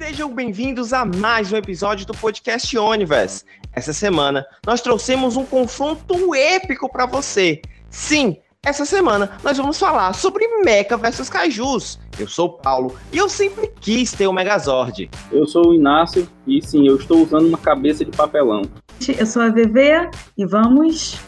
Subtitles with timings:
[0.00, 3.44] Sejam bem-vindos a mais um episódio do podcast Universe.
[3.70, 7.60] Essa semana nós trouxemos um confronto épico para você.
[7.90, 12.00] Sim, essa semana nós vamos falar sobre Mecha versus Kaijus.
[12.18, 15.10] Eu sou o Paulo e eu sempre quis ter o Megazord.
[15.30, 18.62] Eu sou o Inácio e sim, eu estou usando uma cabeça de papelão.
[19.06, 20.08] Eu sou a VV
[20.38, 21.20] e vamos.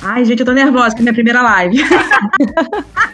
[0.00, 1.76] Ai, gente, eu tô nervosa, que é minha primeira live.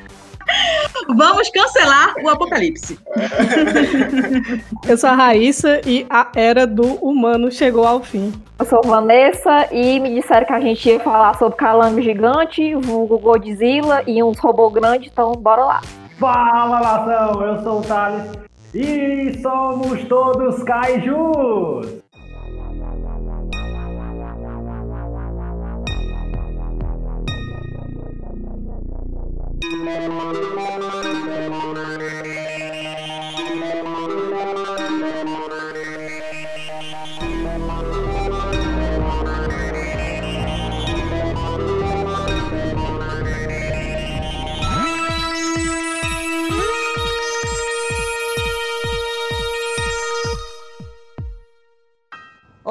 [1.09, 2.99] Vamos cancelar o apocalipse.
[4.89, 8.33] Eu sou a Raíssa e a era do humano chegou ao fim.
[8.59, 13.19] Eu sou Vanessa e me disseram que a gente ia falar sobre calango gigante, vulgo
[13.19, 15.81] Godzilla e uns robôs grandes, então bora lá.
[16.19, 18.31] Fala nação, eu sou o Thales
[18.75, 22.01] e somos todos kaijus!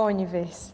[0.09, 0.73] Universe.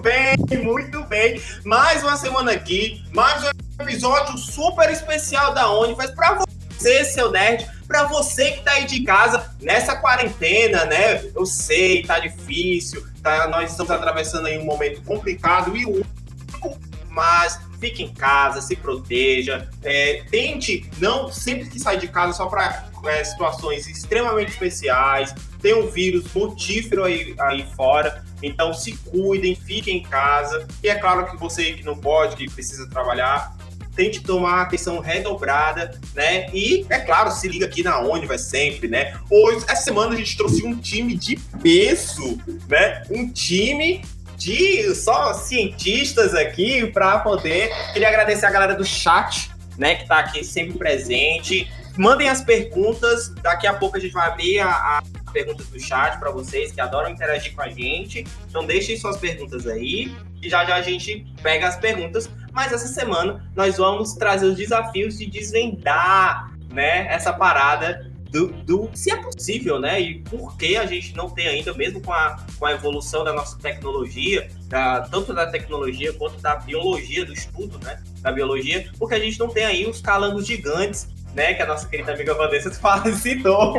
[0.00, 1.40] Bem, muito bem.
[1.64, 6.38] Mais uma semana aqui, mais um episódio super especial da Universe para
[6.70, 11.24] você, seu nerd, para você que tá aí de casa nessa quarentena, né?
[11.34, 13.48] Eu sei, tá difícil, tá?
[13.48, 16.78] Nós estamos atravessando aí um momento complicado e único,
[17.10, 22.46] mas fique em casa, se proteja, é, tente não sempre que sair de casa só
[22.46, 25.34] para é, situações extremamente especiais.
[25.60, 30.66] Tem um vírus mortífero aí, aí fora, então se cuidem, fiquem em casa.
[30.82, 33.56] E é claro que você que não pode, que precisa trabalhar,
[33.96, 36.48] tente tomar atenção redobrada, né?
[36.54, 39.18] E, é claro, se liga aqui na onde vai sempre, né?
[39.28, 43.02] Hoje, essa semana a gente trouxe um time de peso, né?
[43.10, 44.04] Um time
[44.36, 47.70] de só cientistas aqui para poder.
[47.92, 51.68] Queria agradecer a galera do chat, né, que está aqui sempre presente.
[51.96, 56.18] Mandem as perguntas, daqui a pouco a gente vai abrir a, a perguntas do chat
[56.18, 58.24] para vocês que adoram interagir com a gente.
[58.48, 62.30] Então deixem suas perguntas aí e já já a gente pega as perguntas.
[62.52, 68.90] Mas essa semana nós vamos trazer os desafios de desvendar, né, essa parada do, do,
[68.92, 70.00] se é possível, né?
[70.00, 73.32] E por que a gente não tem ainda, mesmo com a, com a evolução da
[73.32, 78.02] nossa tecnologia, da, tanto da tecnologia quanto da biologia, do estudo, né?
[78.20, 81.88] Da biologia, porque a gente não tem aí os calangos gigantes né, que a nossa
[81.88, 83.76] querida amiga Vanessa fala, citou.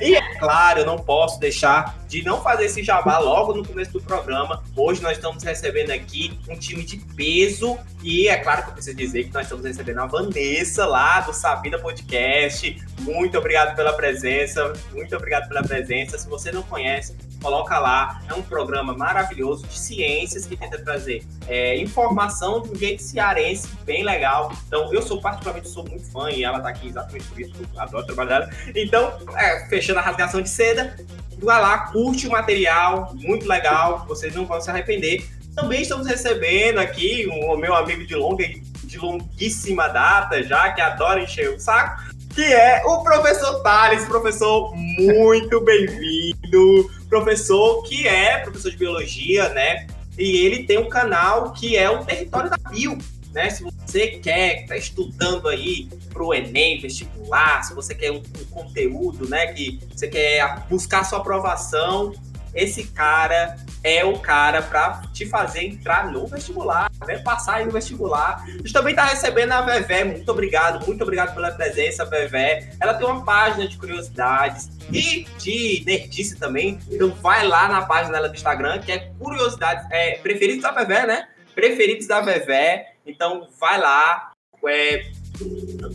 [0.00, 3.92] e é claro, eu não posso deixar de não fazer esse jabá logo no começo
[3.92, 4.62] do programa.
[4.74, 8.96] Hoje nós estamos recebendo aqui um time de peso e é claro que eu preciso
[8.96, 12.76] dizer que nós estamos recebendo a Vanessa lá do Sabina Podcast.
[13.00, 16.18] Muito obrigado pela presença, muito obrigado pela presença.
[16.18, 18.20] Se você não conhece, coloca lá.
[18.28, 23.68] É um programa maravilhoso de ciências que tenta trazer é, informação de um jeito cearense
[23.84, 24.52] bem legal.
[24.66, 27.80] Então, eu sou particularmente sou muito fã e ela tá aqui exatamente por isso, eu
[27.80, 28.48] adoro trabalhar.
[28.74, 30.96] Então, é, fechando a rasgação de seda,
[31.38, 35.28] vai lá, curte o material, muito legal, vocês não vão se arrepender.
[35.54, 38.44] Também estamos recebendo aqui o meu amigo de longa
[38.88, 42.02] de longuíssima data já, que adora encher o saco,
[42.34, 49.86] que é o professor Thales, professor muito bem-vindo, professor que é professor de biologia, né?
[50.18, 52.98] E ele tem um canal que é o Território da Bio,
[53.32, 53.50] né?
[53.50, 58.44] Se você quer, tá estudando aí para o Enem, vestibular, se você quer um, um,
[58.50, 62.12] conteúdo, né, que você quer buscar sua aprovação,
[62.54, 67.18] esse cara é o cara para te fazer entrar no vestibular, né?
[67.18, 68.44] Passar aí no vestibular.
[68.46, 72.70] A gente também tá recebendo a Vevé, muito obrigado, muito obrigado pela presença, Vevé.
[72.80, 76.78] Ela tem uma página de curiosidades e de nerdice também.
[76.90, 81.06] Então vai lá na página dela do Instagram, que é curiosidades, é preferidos da Vevé,
[81.06, 81.28] né?
[81.54, 82.94] Preferidos da Vevé.
[83.06, 84.32] Então vai lá,
[84.66, 85.10] é,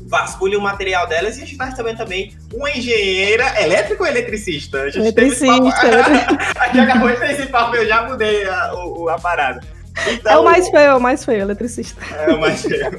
[0.06, 4.84] vasculhe o material delas e a gente está recebendo também uma engenheira elétrica ou eletricista?
[4.84, 5.48] A gente eletricista.
[6.60, 9.62] a gente acabou de ter esse papo, eu já mudei a, a, a parada.
[10.08, 12.04] Então, é o mais feio, é o mais feio, eletricista.
[12.16, 12.92] É o mais feio.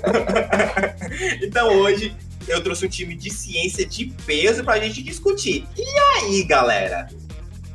[1.42, 2.14] então hoje
[2.46, 5.66] eu trouxe um time de ciência de peso para a gente discutir.
[5.76, 7.08] E aí, galera?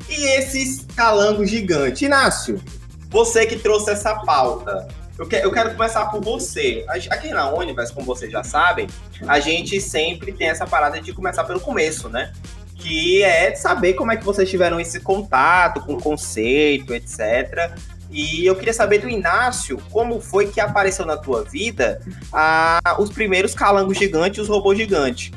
[0.08, 2.02] E esses calangos gigantes?
[2.02, 2.60] Inácio,
[3.08, 4.88] você que trouxe essa pauta,
[5.20, 6.82] eu, que, eu quero começar por você.
[6.88, 8.86] Aqui na Universe, como vocês já sabem,
[9.28, 12.32] a gente sempre tem essa parada de começar pelo começo, né?
[12.74, 17.70] Que é saber como é que vocês tiveram esse contato com o conceito, etc.
[18.10, 22.00] E eu queria saber do Inácio como foi que apareceu na tua vida
[22.32, 25.32] ah, os primeiros calangos gigantes e os robôs gigantes.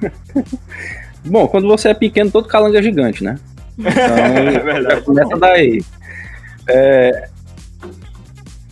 [1.24, 3.38] Bom, quando você é pequeno, todo calango é gigante, né?
[3.80, 5.82] Então, É já começa daí.
[6.68, 7.29] É,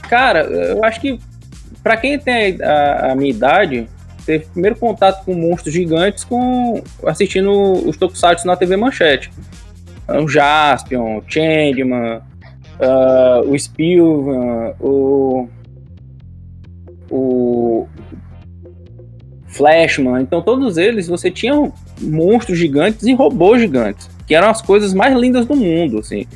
[0.08, 1.20] Cara, eu acho que
[1.82, 3.88] pra quem tem a, a minha idade,
[4.24, 7.50] teve primeiro contato com monstros gigantes com assistindo
[7.86, 9.30] os Tokusatsu na TV Manchete.
[10.08, 12.20] O Jaspion, o Changeman,
[12.80, 15.48] ah, o Spilvan, o
[17.10, 17.88] o
[19.46, 20.22] Flashman.
[20.22, 25.16] Então todos eles você tinha monstros gigantes e robôs gigantes, que eram as coisas mais
[25.18, 26.26] lindas do mundo, assim.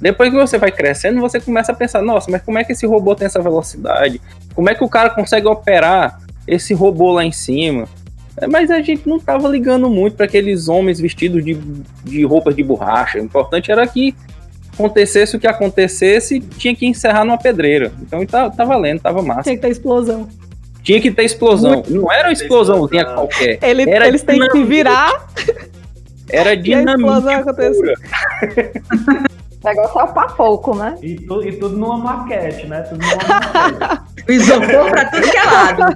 [0.00, 2.86] Depois que você vai crescendo, você começa a pensar, nossa, mas como é que esse
[2.86, 4.20] robô tem essa velocidade?
[4.54, 7.88] Como é que o cara consegue operar esse robô lá em cima?
[8.48, 11.54] Mas a gente não tava ligando muito para aqueles homens vestidos de,
[12.04, 13.18] de roupas de borracha.
[13.18, 14.14] O importante era que
[14.74, 17.90] acontecesse o que acontecesse, tinha que encerrar numa pedreira.
[18.00, 19.42] Então tá, tá valendo, tava massa.
[19.42, 20.28] Tinha que ter explosão.
[20.84, 21.82] Tinha que ter explosão.
[21.88, 23.26] Não era uma explosãozinha Explosão.
[23.28, 23.58] qualquer.
[23.60, 24.68] Ele- Era eles têm que se dinamite.
[24.70, 25.26] virar
[26.30, 26.92] Era e a dinamite.
[27.00, 27.80] explosão acontece.
[29.62, 30.94] O negócio é pra pouco, né?
[31.02, 32.82] E, tu- e tudo numa maquete, né?
[32.82, 34.08] Tudo numa maquete.
[34.28, 35.94] O isopor pra tudo que é lado.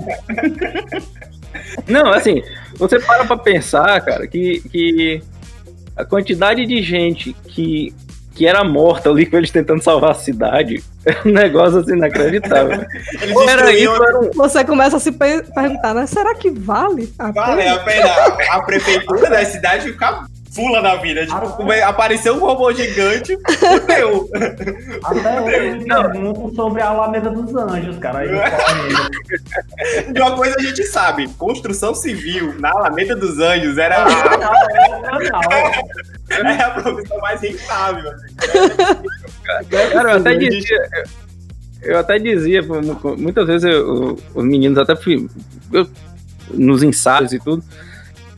[1.87, 2.43] Não, assim,
[2.77, 5.23] você para pra pensar, cara, que, que
[5.97, 7.95] a quantidade de gente que,
[8.35, 12.87] que era morta ali com eles tentando salvar a cidade é um negócio assim inacreditável.
[13.49, 14.31] Era isso, era um.
[14.33, 16.07] Você começa a se pe- perguntar, né?
[16.07, 17.75] Será que vale a Vale pena?
[17.75, 18.13] a pena
[18.51, 20.25] a prefeitura da cidade ficar
[20.55, 21.25] fula da vida.
[21.27, 24.29] Tipo, como é- apareceu um robô gigante, fudeu.
[25.05, 28.19] Até hoje eu pergunto sobre a Alameda dos Anjos, cara.
[28.21, 28.29] Aí
[30.13, 34.53] De uma coisa a gente sabe, construção civil na Alameda dos Anjos era, "Ah, não,
[34.53, 35.43] é opcional."
[36.31, 38.11] era a profissão mais rentável.
[38.11, 38.35] assim.
[39.93, 40.89] Cara, eu até dizia.
[41.83, 42.63] Eu até dizia,
[43.19, 45.29] muitas vezes eu- os meninos até fui-
[45.73, 45.89] eu-
[46.55, 47.63] nos ensaios e tudo,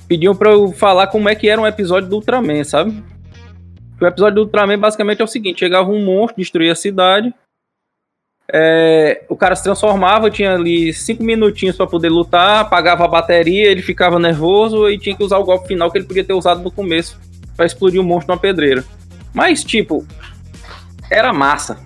[0.09, 3.03] pediam pra eu falar como é que era um episódio do Ultraman, sabe?
[4.01, 7.33] O episódio do Ultraman basicamente é o seguinte: chegava um monstro, destruía a cidade.
[8.53, 13.71] é, o cara se transformava, tinha ali cinco minutinhos pra poder lutar, apagava a bateria,
[13.71, 16.63] ele ficava nervoso e tinha que usar o golpe final que ele podia ter usado
[16.63, 17.19] no começo
[17.57, 18.85] pra explodir o monstro numa pedreira.
[19.33, 20.07] Mas, tipo,
[21.11, 21.79] era massa.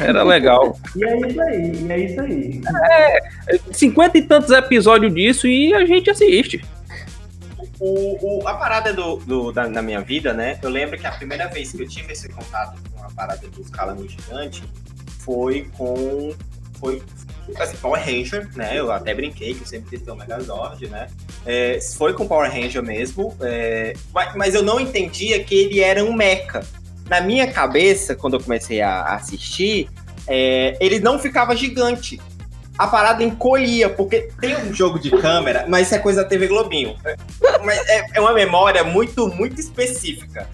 [0.00, 0.78] Era legal.
[0.96, 2.60] E é isso aí, e é isso aí.
[3.72, 6.64] Cinquenta e tantos episódios disso e a gente assiste.
[7.80, 10.58] O, o- a parada do, do- da, minha vida, né?
[10.62, 13.70] Eu lembro que a primeira vez que eu tive esse contato com a parada dos
[13.70, 14.62] calangos gigantes
[15.20, 16.34] foi com.
[16.80, 17.02] Foi.
[17.56, 18.72] Assim, Power Ranger, né?
[18.78, 21.06] Eu até brinquei que eu sempre ter um Megazord, né?
[21.46, 26.04] É, foi com Power Ranger mesmo, é, mas, mas eu não entendia que ele era
[26.04, 26.60] um mecha.
[27.08, 29.88] Na minha cabeça, quando eu comecei a a assistir,
[30.26, 32.20] é, ele não ficava gigante.
[32.76, 36.46] A parada encolhia, porque tem um jogo de câmera, mas isso é coisa da TV
[36.48, 36.96] Globinho.
[37.64, 40.48] Mas é, é uma memória muito, muito específica.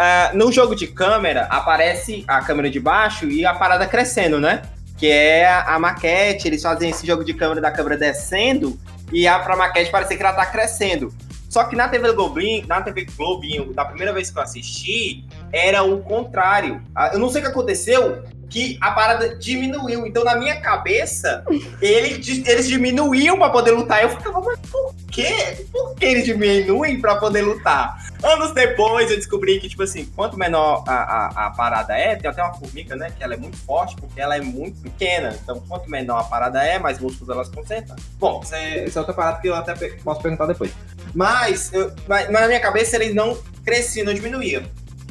[0.00, 4.62] Ah, no jogo de câmera, aparece a câmera de baixo e a parada crescendo, né?
[4.96, 8.78] Que é a, maquete, eles fazem esse jogo de câmera da câmera descendo
[9.12, 11.12] e a pra maquete parecer que ela tá crescendo.
[11.48, 15.82] Só que na TV Globinho, na TV Globinho, da primeira vez que eu assisti, era
[15.82, 16.80] o contrário.
[16.94, 20.06] Ah, Eu não sei o que aconteceu, que a parada diminuiu.
[20.06, 21.44] Então, na minha cabeça,
[21.80, 24.02] ele, eles diminuíam pra poder lutar.
[24.02, 25.66] Eu ficava, mas por quê?
[25.70, 28.06] Por que eles diminuem pra poder lutar?
[28.22, 32.28] Anos depois, eu descobri que, tipo assim, quanto menor a, a, a parada é, tem
[32.30, 35.36] até uma formiga, né, que ela é muito forte, porque ela é muito pequena.
[35.42, 37.94] Então, quanto menor a parada é, mais músculos elas concentram.
[38.18, 40.72] Bom, isso é, isso é outra parada que eu até posso perguntar depois.
[41.14, 44.62] Mas, eu- mas, mas na minha cabeça, eles não cresciam, não diminuíam.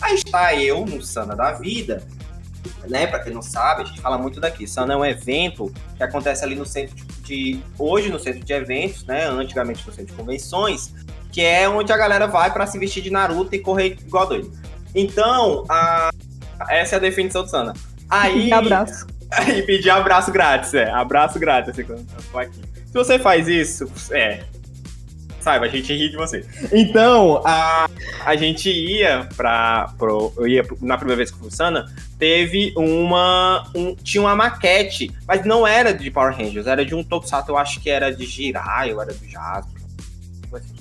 [0.01, 2.03] Aí está eu, no Sana da Vida,
[2.87, 3.07] né?
[3.07, 4.67] Pra quem não sabe, a gente fala muito daqui.
[4.67, 8.53] Sana é um evento que acontece ali no centro de, de- hoje no centro de
[8.53, 9.25] eventos, né?
[9.25, 10.93] Antigamente no centro de convenções,
[11.31, 14.51] que é onde a galera vai pra se vestir de Naruto e correr igual doido.
[14.95, 16.09] Então, a-
[16.69, 17.73] essa é a definição do Sana.
[18.09, 19.05] Aí, E abraço.
[19.55, 20.89] e pedir abraço grátis, é.
[20.89, 22.59] Abraço grátis, assim, quando eu for aqui.
[22.85, 24.43] Se você faz isso, é.
[25.47, 26.45] Saiba, a gente ri de você.
[26.73, 27.89] Então, a,
[28.25, 29.93] a gente ia pra.
[29.97, 31.85] Pro, eu ia na primeira vez fui pro Sana,
[32.19, 33.65] teve uma.
[33.73, 37.57] um- tinha uma maquete, mas não era de Power Rangers, era de um Tokusatsu, eu
[37.57, 39.81] acho que era de Jirai, ou era do Jasper.
[40.53, 40.75] assim.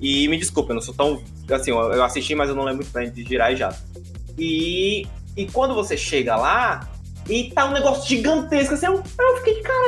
[0.00, 1.22] E me desculpa, eu não sou tão.
[1.50, 4.02] Assim, eu eu assisti, mas eu não lembro muito bem de Jirai e Jasper.
[4.38, 6.88] E, e quando você chega lá,
[7.28, 9.86] e tá um negócio gigantesco, assim, eu, eu fiquei de cara.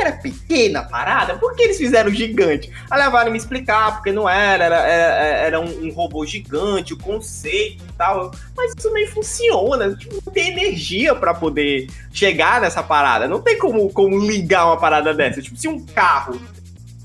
[0.00, 2.70] Era pequena a parada, por que eles fizeram gigante?
[2.90, 6.98] Aí levaram me explicar, porque não era, era, era, era um, um, robô gigante, o
[6.98, 8.30] conceito e tal.
[8.56, 13.28] Mas isso nem funciona, tipo, não tem energia para poder chegar nessa parada.
[13.28, 15.42] Não tem como, como ligar uma parada dessa.
[15.42, 16.40] Tipo, se um carro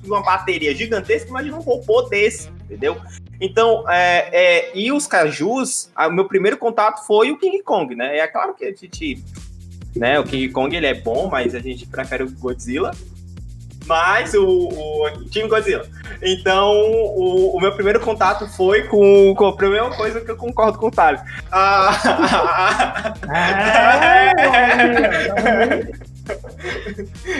[0.08, 2.98] uma bateria gigantesca, imagina um robô desse, entendeu?
[3.39, 8.17] Então, é, é, e os cajus, o meu primeiro contato foi o King Kong, né?
[8.17, 9.24] É claro que a gente,
[9.98, 12.92] né, o King Kong ele é bom, mas a gente prefere o Godzilla.
[13.88, 15.86] Mas o, o Team Godzilla.
[16.22, 20.77] Então, o, o, meu primeiro contato foi com, com a primeira coisa que eu concordo
[20.77, 21.22] com o Thales.
[21.50, 23.13] Ah,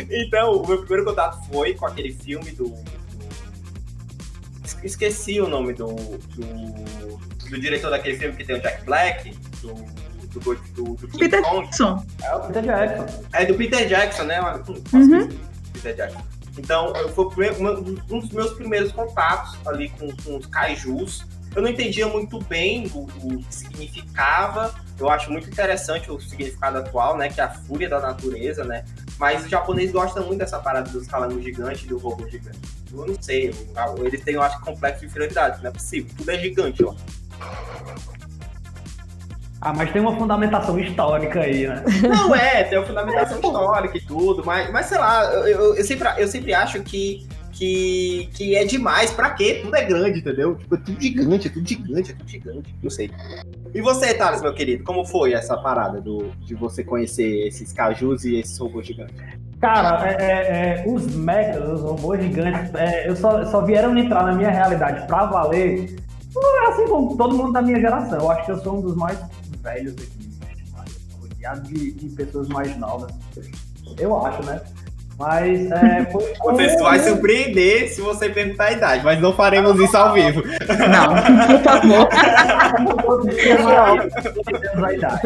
[0.10, 2.70] então, o meu primeiro contato foi com aquele filme do.
[2.70, 2.98] do...
[4.84, 10.07] Esqueci o nome do, do, do, diretor daquele filme que tem o Jack Black, do.
[10.28, 12.06] Do, do, do Peter Jackson.
[12.24, 13.24] É o Peter Jackson.
[13.34, 14.42] É do Peter Jackson, né?
[14.42, 15.30] Uhum.
[15.74, 16.22] Peter Jackson.
[16.58, 17.52] Então, foi
[18.10, 21.26] um dos meus primeiros contatos ali com, com os kaijus.
[21.56, 26.80] Eu não entendia muito bem o, o que significava, eu acho muito interessante o significado
[26.80, 27.30] atual, né?
[27.30, 28.84] Que é a fúria da natureza, né?
[29.20, 32.60] Mas o japonês gosta muito dessa parada dos calangos gigantes e do robô gigante.
[32.92, 33.54] Eu não sei,
[34.06, 36.12] eles têm, eu acho, complexo de inferioridade, não é possível.
[36.18, 36.96] Tudo é gigante, ó.
[39.68, 41.84] Ah, mas tem uma fundamentação histórica aí, né?
[42.08, 45.84] Não é, tem uma fundamentação histórica e tudo, mas, mas sei lá, eu, eu, eu,
[45.84, 49.12] sempre, eu sempre acho que que, que é demais.
[49.12, 49.62] Pra quê?
[49.64, 50.56] Tudo é grande, entendeu?
[50.56, 52.76] Tipo, é tudo gigante, é tudo gigante, é tudo gigante.
[52.82, 53.12] Não sei.
[53.74, 58.24] E você, Thales, meu querido, como foi essa parada do, de você conhecer esses cajus
[58.24, 59.16] e esses robôs gigantes?
[59.60, 64.24] Cara, é, é, é, os mechas, os robôs gigantes, é, eu só, só vieram entrar
[64.24, 65.96] na minha realidade pra valer.
[66.70, 68.20] Assim como todo mundo da minha geração.
[68.20, 69.20] Eu acho que eu sou um dos mais
[69.68, 70.30] velhos aqui,
[71.20, 73.12] rodeado de, de pessoas mais novas.
[74.00, 74.62] Eu acho, né?
[75.20, 79.98] Mas é, foi, Você vai surpreender se você perguntar a idade, mas não faremos isso
[79.98, 80.42] ao vivo.
[80.42, 81.16] Não,
[81.48, 82.08] por favor.
[84.86, 85.22] a idade.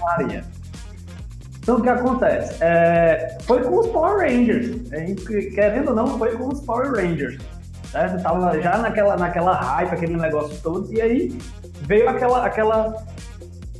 [0.00, 0.44] Maria.
[1.60, 2.56] Então o que acontece?
[2.60, 4.76] É, foi com os Power Rangers.
[5.54, 7.38] Querendo ou não, foi com os Power Rangers.
[7.90, 8.22] Certo?
[8.22, 11.38] Tava já naquela, naquela hype, aquele negócio todo, e aí
[11.82, 13.04] veio aquela, aquela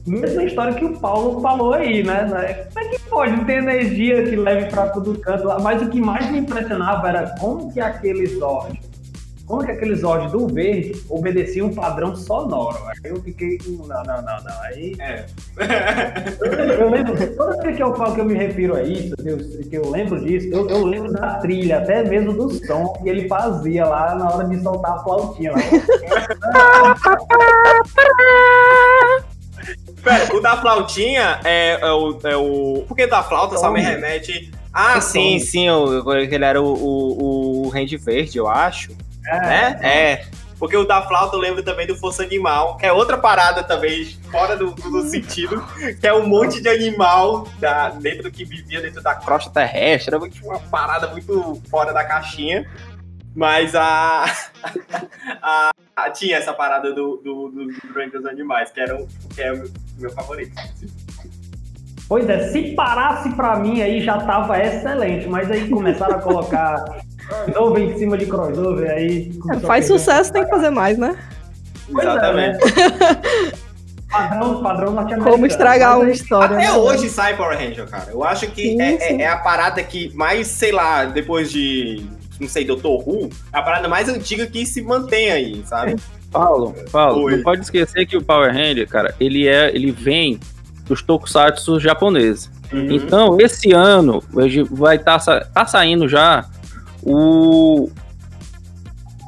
[0.06, 2.26] mesma história que o Paulo falou aí, né?
[2.72, 5.46] Como é que pode ter energia que leve para todo canto?
[5.62, 8.78] Mas o que mais me impressionava era como que aqueles Zord,
[9.46, 12.78] como que aqueles Zord do verde obedeciam um padrão sonoro.
[13.02, 14.62] Eu fiquei, não, não, não, não.
[14.62, 14.94] Aí.
[14.98, 15.24] É.
[16.78, 19.76] Eu, lembro, toda vez que eu falo que eu me refiro a isso, Deus, que
[19.76, 23.86] eu lembro disso, eu, eu lembro da trilha, até mesmo do som que ele fazia
[23.86, 25.52] lá na hora de soltar a flautinha.
[25.52, 25.58] Lá.
[30.04, 32.84] Pera, o da flautinha é, é, o, é o.
[32.86, 34.52] Por que da flauta só me remete.
[34.72, 38.92] Ah, sim, sim, o, ele era o, o, o Range Verde, eu acho.
[39.26, 39.40] É.
[39.40, 39.80] Né?
[39.82, 40.26] É.
[40.58, 44.06] Porque o da flauta eu lembro também do Força Animal, que é outra parada também,
[44.30, 45.64] fora do, do sentido,
[46.00, 50.14] que é um monte de animal da, dentro que vivia dentro da crosta terrestre.
[50.14, 52.68] Era uma parada muito fora da caixinha.
[53.34, 54.24] Mas a,
[55.42, 59.42] a, a, tinha essa parada do, do, do, do dos Animais, que, era o, que
[59.42, 59.64] é o
[59.98, 60.54] meu favorito.
[62.08, 66.84] Pois é, se parasse pra mim aí já tava excelente, mas aí começaram a colocar
[67.26, 69.32] crossover em cima de crossover aí.
[69.50, 71.16] É, faz sucesso, tem que fazer mais, né?
[71.90, 72.58] Pois Exatamente.
[72.62, 73.52] É, né?
[74.14, 75.24] Padrão, padrão.
[75.24, 76.56] Como estragar uma história.
[76.56, 76.72] Até né?
[76.72, 78.12] hoje sai Power Ranger, cara.
[78.12, 79.20] Eu acho que sim, é, sim.
[79.20, 82.06] é, a parada que mais, sei lá, depois de
[82.40, 85.96] não sei, Doutor Who, é a parada mais antiga que se mantém aí, sabe?
[86.34, 87.36] Paulo, Paulo, Oi.
[87.36, 90.40] não pode esquecer que o Power Ranger, cara, ele é, ele vem
[90.84, 92.50] dos tokusatsu japoneses.
[92.72, 92.90] Uhum.
[92.90, 94.22] Então, esse ano
[94.70, 96.44] vai estar tá, tá saindo já
[97.02, 97.88] o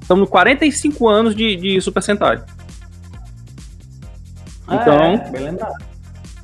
[0.02, 2.42] estamos 45 anos de, de Super Sentai.
[4.66, 5.95] Ah, então, é, bem lembrado.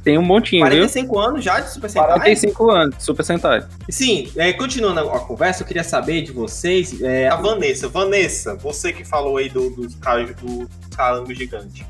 [0.03, 1.21] Tem um montinho, 45 viu?
[1.21, 2.13] anos já de Super Sentai?
[2.15, 3.65] 45 anos de Super Sentai.
[3.89, 7.89] Sim, é, continuando a conversa, eu queria saber de vocês, é, a Vanessa.
[7.89, 9.99] Vanessa, você que falou aí do, do, do
[10.91, 11.87] calango gigante.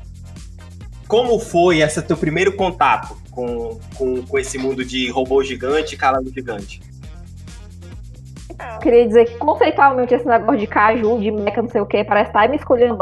[1.07, 5.97] Como foi esse teu primeiro contato com, com, com esse mundo de robô gigante e
[5.97, 6.81] calango gigante?
[8.75, 12.03] Eu queria dizer que conceitualmente esse negócio de caju, de meca, não sei o que,
[12.03, 12.97] parece estar me escolhendo.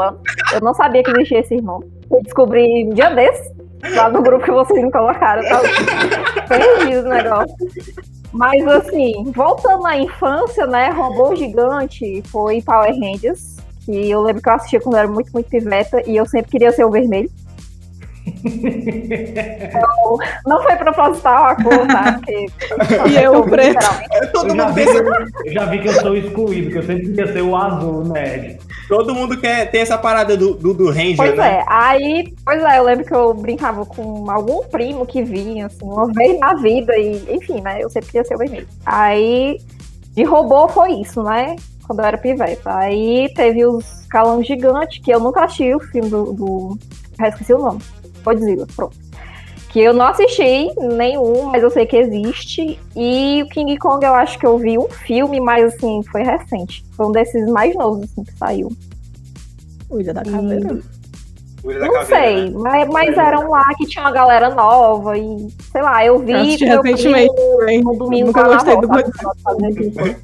[0.52, 1.82] Eu não sabia que existia esse irmão.
[2.10, 3.61] Eu descobri um dia desses
[3.94, 5.42] lá no grupo que vocês me colocaram.
[5.42, 5.60] Tá
[6.48, 7.56] perdido o negócio.
[8.32, 10.90] Mas assim, voltando à infância, né?
[10.90, 13.56] Robô Gigante foi Power Rangers.
[13.84, 16.50] Que eu lembro que eu assistia quando eu era muito, muito piveta e eu sempre
[16.52, 17.30] queria ser o vermelho.
[18.44, 22.12] Não, não foi proposital a cor, tá?
[22.14, 22.46] Porque,
[23.10, 23.68] E eu, o preto.
[23.74, 24.32] literalmente.
[24.32, 26.78] Todo Eu já, mundo, vi, pensa, que- eu já vi que eu sou excluído, que
[26.78, 28.58] eu sempre queria ser o azul, nerd.
[28.88, 31.58] todo mundo quer, tem essa parada do, do, do Ranger, Pois né?
[31.60, 35.84] é, aí, pois é, eu lembro que eu brincava com algum primo que vinha, assim,
[35.84, 37.78] uma vez na vida, e enfim, né?
[37.82, 38.68] Eu sempre queria ser o vermelho.
[38.84, 39.58] Aí,
[40.14, 41.56] de robô foi isso, né?
[41.86, 42.60] Quando eu era pivete.
[42.64, 46.32] Aí teve os Calão Gigante, que eu nunca assisti o filme do.
[46.32, 46.78] do...
[47.18, 47.80] Já esqueci o nome.
[48.22, 48.96] Godzilla, pronto.
[49.70, 52.78] Que eu não assisti nenhum, mas eu sei que existe.
[52.94, 56.84] E o King Kong eu acho que eu vi um filme, mas assim, foi recente.
[56.92, 58.70] Foi um desses mais novos assim, que saiu.
[59.88, 60.78] O Ilha da Caveira.
[61.64, 62.58] Ilha da Não Caveira, sei, né?
[62.58, 66.32] mas, mas eram lá que tinha uma galera nova e, sei lá, eu vi.
[66.32, 67.32] Eu assisti recentemente
[67.64, 70.16] primo no domingo Nunca gostei do Godzilla.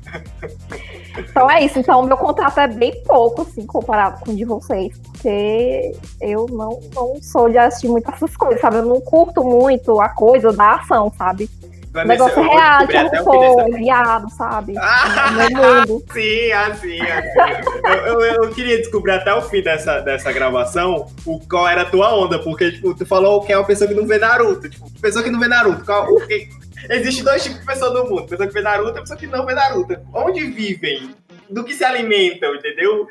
[1.19, 4.45] Então é isso, então o meu contato é bem pouco, assim, comparado com o de
[4.45, 8.77] vocês, porque eu não, não sou de assistir muito essas coisas, sabe?
[8.79, 11.49] Eu não curto muito a coisa da ação, sabe?
[11.91, 14.75] Vai O negócio é real, descobrir é até o fim dessa- povo, viado, sabe?
[14.77, 15.49] Ah, meu
[15.87, 16.05] mundo.
[16.13, 17.81] Sim, assim, assim.
[18.07, 21.87] Eu, eu- eu queria descobrir até o fim dessa, dessa gravação o, qual era a
[21.87, 24.69] tua onda, porque, tipo, tu falou que é uma pessoa que não vê Naruto.
[24.69, 25.83] Tipo, pessoa que não vê Naruto.
[25.87, 26.49] Qual, o que-
[26.91, 29.45] Existe dois tipos de pessoa no mundo: pessoa que vê Naruto e pessoa que não
[29.47, 29.97] vê Naruto.
[30.15, 31.15] Onde vivem?
[31.51, 33.09] Do que se alimentam, entendeu?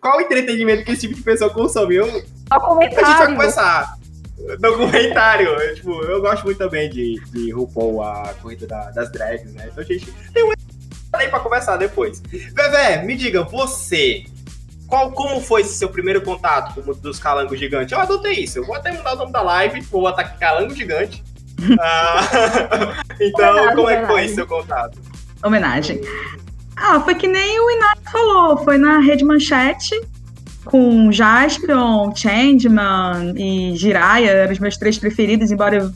[0.00, 1.94] Qual o entretenimento que esse tipo de pessoa consome?
[1.96, 3.94] Eu, a gente vai começar.
[4.58, 5.48] Documentário.
[5.48, 9.68] Eu, tipo, eu gosto muito também de, de RuPaul, a corrida da- das drags, né?
[9.70, 10.52] Então a gente tem um
[11.12, 12.20] aí pra conversar depois.
[12.20, 14.24] Vevé, me diga, você.
[14.88, 17.92] Qual, como foi esse seu primeiro contato com o mundo dos calangos gigantes?
[17.92, 18.58] Eu adotei isso.
[18.58, 21.22] Eu vou até mudar o nome da live, vou botar aqui calango gigante.
[21.80, 24.34] Ah, então, Homenagem, como é que foi homenagem.
[24.34, 24.98] seu contato?
[25.42, 26.00] Homenagem.
[26.76, 28.56] Ah, foi que nem o Inácio falou.
[28.64, 30.00] Foi na Rede Manchete
[30.64, 34.30] com Jaspion, Changeman e Jiraiya.
[34.30, 35.92] Eram os meus três preferidos, embora eu,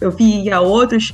[0.00, 1.12] eu via outros.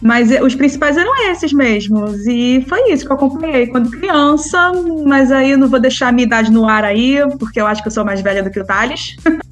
[0.00, 2.26] Mas eh, os principais eram esses mesmos.
[2.26, 4.72] E foi isso que eu acompanhei quando criança.
[5.06, 7.82] Mas aí eu não vou deixar a minha idade no ar aí, porque eu acho
[7.82, 9.16] que eu sou mais velha do que o Thales.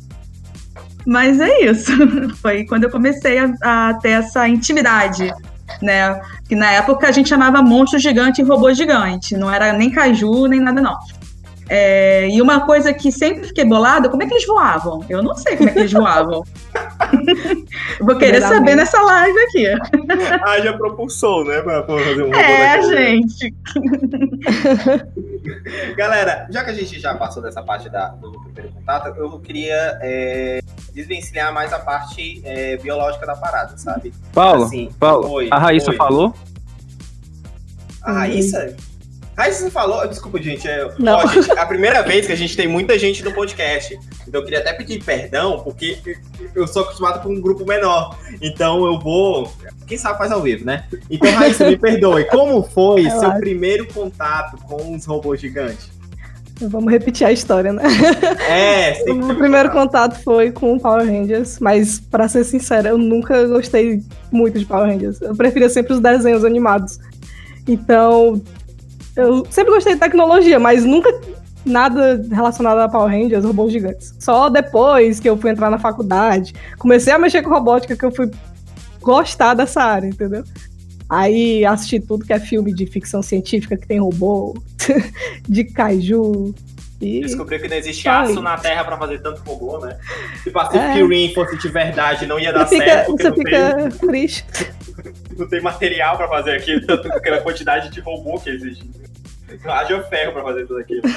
[1.07, 1.93] Mas é isso.
[2.41, 5.33] Foi quando eu comecei a, a ter essa intimidade,
[5.81, 6.21] né?
[6.49, 9.37] Que na época a gente chamava monstro gigante e robô gigante.
[9.37, 10.97] Não era nem caju, nem nada, não.
[11.75, 15.03] É, e uma coisa que sempre fiquei bolada, como é que eles voavam?
[15.09, 16.45] Eu não sei como é que eles voavam.
[17.99, 18.43] Vou querer Primeiramente.
[18.43, 19.67] saber nessa live aqui.
[20.45, 21.63] Haja propulsou, né?
[21.63, 23.55] Pra, fazer um robô É, gente.
[25.97, 29.99] Galera, já que a gente já passou dessa parte da, do primeiro contato, eu queria
[30.03, 30.61] é,
[30.93, 34.13] desvencilhar mais a parte é, biológica da parada, sabe?
[34.35, 35.97] Paulo, Assim, Paulo, oi, a Raíssa oi.
[35.97, 36.35] falou?
[38.03, 38.77] A Raíssa?
[39.37, 40.07] Raíssa falou.
[40.07, 40.69] Desculpa, gente.
[40.69, 41.17] É, Não.
[41.19, 43.99] ó, gente, é a primeira vez que a gente tem muita gente no podcast.
[44.29, 45.99] Então eu queria até pedir perdão, porque
[46.55, 48.17] eu sou acostumado com um grupo menor.
[48.41, 49.51] Então eu vou.
[49.87, 50.85] Quem sabe faz ao vivo, né?
[51.11, 52.25] Então, Raíssa, me perdoe.
[52.27, 53.39] Como foi seu Relaxa.
[53.41, 55.91] primeiro contato com os robôs gigantes?
[56.61, 57.83] Vamos repetir a história, né?
[58.49, 60.23] É, sempre O primeiro contato.
[60.23, 65.21] foi com Power Rangers, mas pra ser sincera, eu nunca gostei muito de Power Rangers.
[65.21, 66.99] Eu preferia sempre os desenhos animados.
[67.67, 68.41] Então,
[69.17, 71.11] eu sempre gostei de tecnologia, mas nunca
[71.65, 74.15] nada relacionado a Power Rangers, robôs gigantes.
[74.19, 78.11] Só depois que eu fui entrar na faculdade, comecei a mexer com robótica que eu
[78.15, 78.31] fui
[79.01, 80.45] gostar dessa área, entendeu?
[81.09, 84.57] Aí assisti tudo que é filme de ficção científica que tem robô,
[85.49, 86.55] de kaiju.
[87.01, 88.43] E Descobriu que não existe Tá aço aí.
[88.43, 89.99] na Terra pra fazer tanto robô, né?
[90.43, 91.05] Se Pacific É.
[91.05, 94.45] Rim fosse de verdade, não ia dar fica, certo, você fica triste.
[95.37, 98.91] não tem material pra fazer aquilo, tanto aquela quantidade de robô que existe.
[99.65, 101.03] Haja ferro pra fazer tudo aquilo.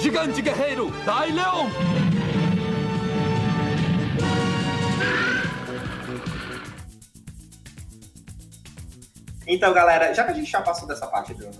[0.00, 1.68] Gigante guerreiro, Dai Leon!
[9.46, 11.50] Então, galera, já que a gente já passou dessa parte do,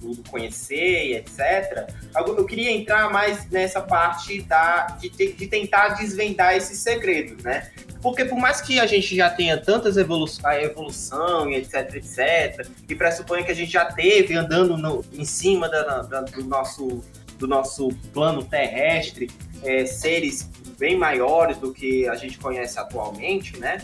[0.00, 6.54] do conhecer e etc., eu queria entrar mais nessa parte da, de, de tentar desvendar
[6.54, 7.70] esses segredos, né?
[8.00, 12.66] Porque por mais que a gente já tenha tantas evoluções, a evolução e etc, etc,
[12.88, 17.02] e pressupõe que a gente já teve andando no- em cima da- da- do, nosso,
[17.38, 19.28] do nosso plano terrestre,
[19.64, 23.78] é, seres bem maiores do que a gente conhece atualmente, né?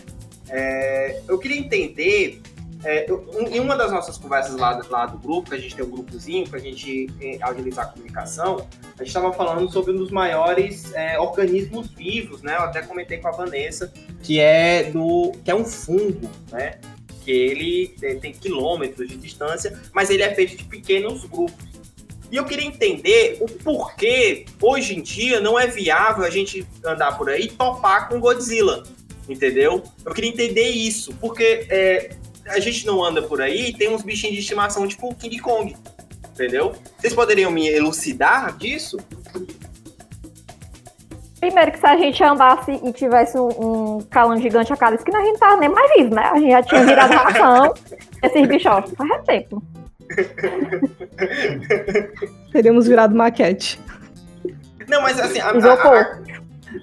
[0.49, 2.41] É, eu queria entender
[2.85, 3.07] é,
[3.49, 6.47] em uma das nossas conversas lá, lá do grupo, que a gente tem um grupozinho
[6.47, 10.93] para a gente é, agilizar a comunicação, a gente estava falando sobre um dos maiores
[10.93, 12.55] é, organismos vivos, né?
[12.55, 16.79] Eu até comentei com a Vanessa, que é do que é um fungo, né?
[17.23, 21.65] Que ele é, tem quilômetros de distância, mas ele é feito de pequenos grupos.
[22.31, 27.17] E eu queria entender o porquê hoje em dia não é viável a gente andar
[27.17, 28.83] por aí e topar com Godzilla.
[29.27, 29.81] Entendeu?
[30.05, 32.15] Eu queria entender isso, porque é,
[32.47, 35.75] a gente não anda por aí e tem uns bichinhos de estimação tipo King Kong.
[36.33, 36.73] Entendeu?
[36.97, 38.97] Vocês poderiam me elucidar disso?
[41.39, 43.47] Primeiro que se a gente andasse e tivesse um,
[43.97, 46.23] um calão gigante a cada esquina, a gente não tava nem mais vivo, né?
[46.23, 47.73] A gente já tinha virado ração.
[48.23, 49.61] Esses bichos faz tempo.
[52.51, 53.79] Teríamos virado maquete.
[54.87, 56.19] Não, mas assim, a, a- a-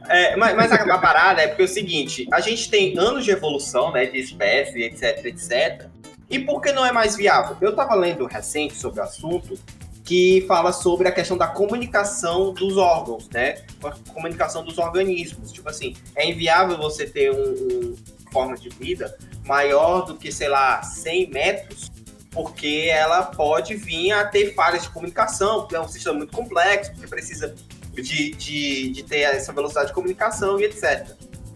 [0.09, 3.24] é, mas, mas a, a parada é porque é o seguinte, a gente tem anos
[3.24, 5.87] de evolução, né, de espécie, etc, etc.
[6.31, 7.57] E por que não é mais viável?
[7.61, 9.59] Eu tava lendo recente sobre o assunto
[10.05, 13.62] que fala sobre a questão da comunicação dos órgãos, né?
[13.85, 15.52] A comunicação dos organismos.
[15.52, 17.96] Tipo assim, é inviável você ter um, um
[18.33, 21.92] forma de vida maior do que, sei lá, 100 metros,
[22.31, 26.92] porque ela pode vir a ter falhas de comunicação, porque é um sistema muito complexo,
[26.92, 27.55] porque precisa
[27.92, 31.09] de, de, de ter essa velocidade de comunicação e etc.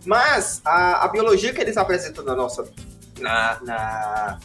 [0.05, 2.64] Mas a, a biologia que eles apresentam na nossa.
[3.18, 4.38] Na, na,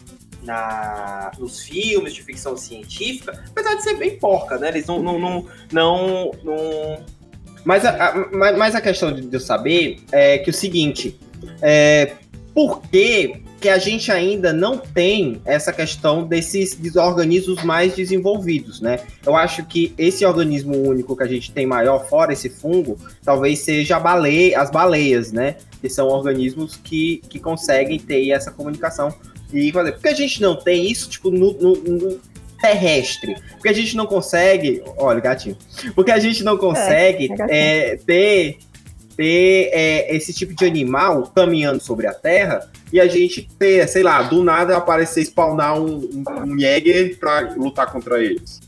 [0.43, 4.69] na- nos filmes de ficção científica, apesar de ser bem porca, né?
[4.69, 5.01] Eles não.
[5.01, 7.05] não, não, não, não-
[7.65, 11.19] Mas, a, a- mas- mas a questão de eu saber é que o seguinte:
[11.61, 12.13] é,
[12.55, 18.99] por que, que a gente ainda não tem essa questão desses, organismos mais desenvolvidos, né?
[19.23, 23.59] Eu acho que esse organismo único que a gente tem maior, fora esse fungo, talvez
[23.59, 25.57] seja a baleia, as baleias, né?
[25.79, 29.13] Que são organismos que, que conseguem ter essa comunicação
[29.53, 29.91] e fazer.
[29.91, 32.19] Por que a gente não tem isso, tipo, no, no- no
[32.59, 33.35] terrestre?
[33.51, 34.81] Porque a gente não consegue.
[34.97, 35.55] Olha, gatinho.
[35.93, 37.47] Porque a gente não consegue é gatinho.
[37.55, 38.57] é, ter,
[39.15, 44.03] ter é, esse tipo de animal caminhando sobre a Terra e a gente ter, sei
[44.03, 48.59] lá, do nada aparecer spawnar um, um, um Jäger pra lutar contra eles.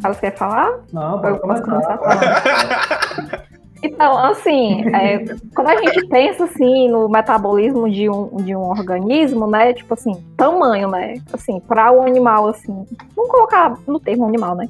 [0.00, 0.80] Carlos quer falar?
[0.92, 1.62] Não, pode começar.
[1.62, 3.46] começar
[3.82, 5.24] Então, assim, é,
[5.54, 9.72] quando a gente pensa assim no metabolismo de um, de um organismo, né?
[9.74, 11.14] Tipo assim, tamanho, né?
[11.32, 14.68] Assim, para o animal, assim, vamos colocar no termo animal, né?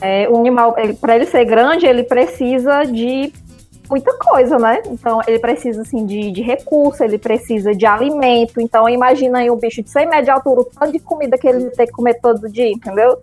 [0.00, 3.32] É, o animal, para ele ser grande, ele precisa de
[3.88, 4.82] muita coisa, né?
[4.86, 8.60] Então, ele precisa, assim, de, de recurso, ele precisa de alimento.
[8.60, 11.46] Então, imagina aí um bicho de 100 metros de altura, o tanto de comida que
[11.46, 13.18] ele tem que comer todo dia, entendeu?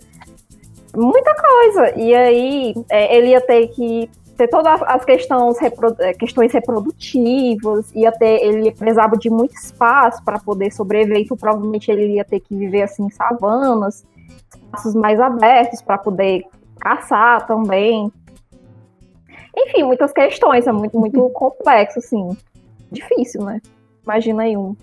[0.96, 1.98] Muita coisa.
[1.98, 5.58] E aí, é, ele ia ter que ter todas as questões,
[6.00, 11.92] eh, questões reprodutivas, ia ter, ele precisava de muito espaço para poder sobreviver, então provavelmente
[11.92, 14.04] ele ia ter que viver assim em savanas,
[14.50, 16.46] espaços mais abertos para poder
[16.80, 18.12] caçar também.
[19.56, 22.36] Enfim, muitas questões, é muito, muito complexo, assim.
[22.92, 23.62] Difícil, né?
[24.04, 24.76] Imagina aí um,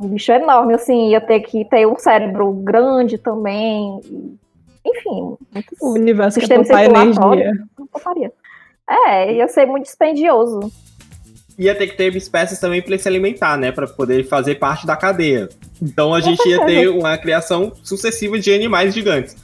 [0.00, 4.00] um bicho enorme, assim, ia ter que ter um cérebro grande também.
[4.84, 7.42] Enfim, muitos O universo quer Sistema poupar circulatório.
[7.42, 8.32] energia.
[8.88, 10.72] É, ia ser muito dispendioso.
[11.58, 13.70] Ia ter que ter espécies também para ele se alimentar, né?
[13.70, 15.48] Para poder fazer parte da cadeia.
[15.80, 19.36] Então a gente ia ter uma criação sucessiva de animais gigantes.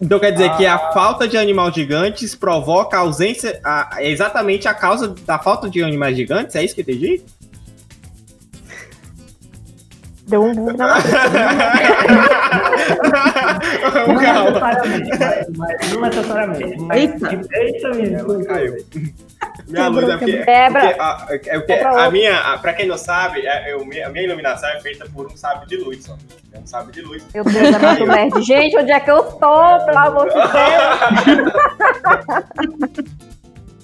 [0.00, 4.66] Então quer dizer que a falta de animais gigantes provoca a ausência, a- é exatamente
[4.66, 6.56] a causa da falta de animais gigantes?
[6.56, 7.22] É isso que eu entendi?
[10.26, 10.94] Deu um bug na
[14.06, 16.80] Não necessariamente, mas, mas não necessariamente.
[16.80, 17.40] Mas, Eita.
[17.52, 18.44] eita, menino.
[18.46, 18.76] Caiu.
[19.68, 20.80] Minha luz é porque, Quebra.
[20.80, 24.08] porque a, é porque Quebra a minha, a, pra quem não sabe, é- eu- a
[24.08, 26.16] minha iluminação é feita por um sábio de luz só.
[26.52, 27.24] É um sábio de luz.
[27.32, 28.42] Meu Deus, é muito nerd.
[28.42, 29.84] Gente, onde é que eu tô?
[29.86, 30.50] Pelo amor de Deus.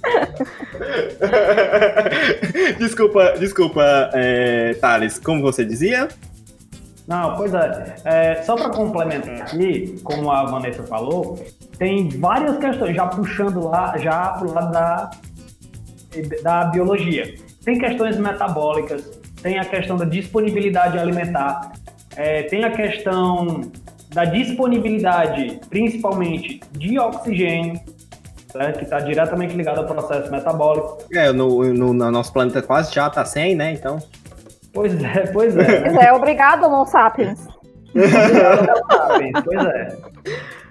[2.79, 6.09] desculpa, desculpa, é, Thales, como você dizia?
[7.07, 7.95] Não, pois é.
[8.05, 11.39] É, só para complementar aqui, como a Vanessa falou,
[11.79, 15.11] tem várias questões, já puxando lá, já pro lado da,
[16.43, 17.37] da biologia.
[17.65, 21.73] Tem questões metabólicas, tem a questão da disponibilidade alimentar,
[22.17, 23.71] é, tem a questão
[24.13, 27.79] da disponibilidade, principalmente de oxigênio,
[28.51, 28.79] certo?
[28.79, 30.99] que está diretamente ligado ao processo metabólico.
[31.13, 33.73] É, no, no, no nosso planeta quase já tá sem, né?
[33.73, 33.99] Então.
[34.73, 35.81] Pois é, pois é.
[35.83, 37.47] Pois é, obrigado, não sapiens.
[38.89, 39.97] Parabéns, pois é.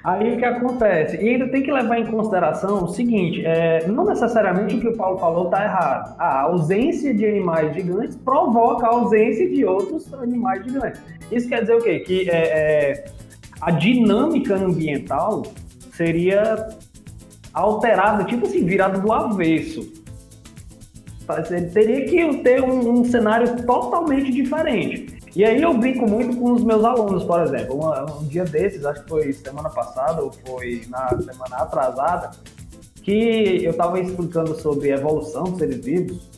[0.06, 1.18] Aí o que acontece?
[1.18, 4.96] E ainda tem que levar em consideração o seguinte: é, não necessariamente o que o
[4.96, 6.16] Paulo falou está errado.
[6.20, 11.02] A ausência de animais gigantes provoca a ausência de outros animais gigantes.
[11.32, 12.00] Isso quer dizer o quê?
[12.02, 13.06] Que é, é,
[13.60, 15.42] a dinâmica ambiental
[15.92, 16.68] seria
[17.52, 19.92] alterada, tipo assim, virada do avesso.
[21.26, 25.15] Tá, Teria que ter um, um cenário totalmente diferente.
[25.36, 27.78] E aí eu brinco muito com os meus alunos, por exemplo.
[27.78, 32.32] Um, um dia desses, acho que foi semana passada ou foi na semana atrasada,
[33.04, 36.30] que eu estava explicando sobre evolução dos seres vivos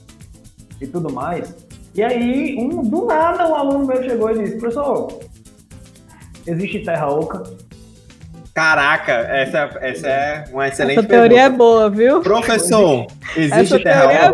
[0.81, 1.55] e tudo mais.
[1.93, 5.19] E aí, um, do nada, um aluno meu chegou e disse, professor,
[6.47, 7.43] existe terra oca?
[8.57, 11.57] Caraca, essa, essa é uma excelente Essa teoria é pergunta.
[11.59, 12.21] boa, viu?
[12.21, 14.31] Professor, existe Essa terra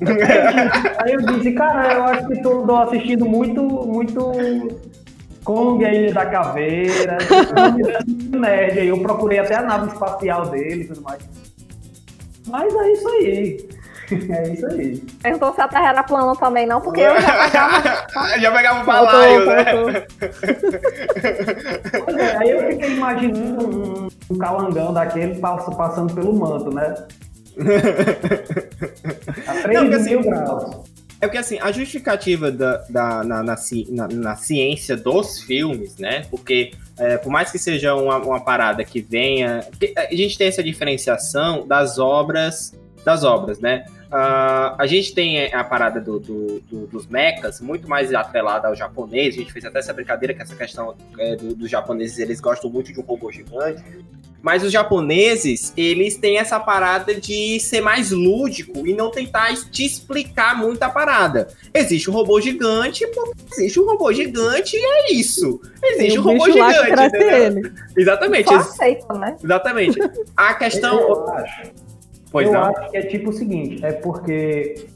[0.00, 0.98] é.
[1.04, 4.32] Aí eu disse, cara, eu acho que tu andou assistindo muito, muito
[5.44, 7.16] Kong, a Ilha da Caveira,
[8.36, 8.88] nerd aí.
[8.88, 11.22] Eu procurei até a nave espacial dele e tudo mais.
[12.48, 13.68] Mas é isso aí.
[14.10, 14.96] É isso aí.
[15.22, 18.04] Perguntou se a Terra era plana também, não, porque eu já pegava.
[18.40, 19.64] Já pegava o balaio, né?
[22.04, 23.68] Pois é, aí eu fiquei imaginando
[24.04, 26.94] um, um calangão daquele pass- passando pelo manto, né?
[29.46, 30.64] A 3 Não, porque assim, mil graus.
[31.20, 33.56] É porque assim, a justificativa da, da- na, na
[33.90, 36.22] na- na ciência dos filmes, né?
[36.30, 39.60] Porque é, por mais que seja uma, uma parada que venha.
[39.96, 42.72] A gente tem essa diferenciação das obras.
[43.04, 43.84] Das obras, né?
[44.10, 48.74] Ah, a gente tem a parada do, do- do- dos mechas muito mais atrelada ao
[48.74, 49.34] japonês.
[49.34, 52.70] A gente fez até essa brincadeira que essa questão é, do- dos japoneses, eles gostam
[52.70, 53.82] muito de um robô gigante.
[54.40, 59.84] Mas os japoneses, eles têm essa parada de ser mais lúdico e não tentar te
[59.86, 61.48] explicar muito a parada.
[61.72, 63.04] Existe um robô gigante,
[63.52, 65.60] existe um robô gigante e é isso.
[65.82, 67.72] Existe um robô bicho lá que gigante, ele.
[67.96, 69.36] Exatamente, ex- aceita, né?
[69.42, 69.98] exatamente.
[70.36, 71.24] A questão...
[72.34, 72.46] Eu acho.
[72.46, 72.62] Pois eu não.
[72.62, 74.86] acho que é tipo o seguinte, é porque.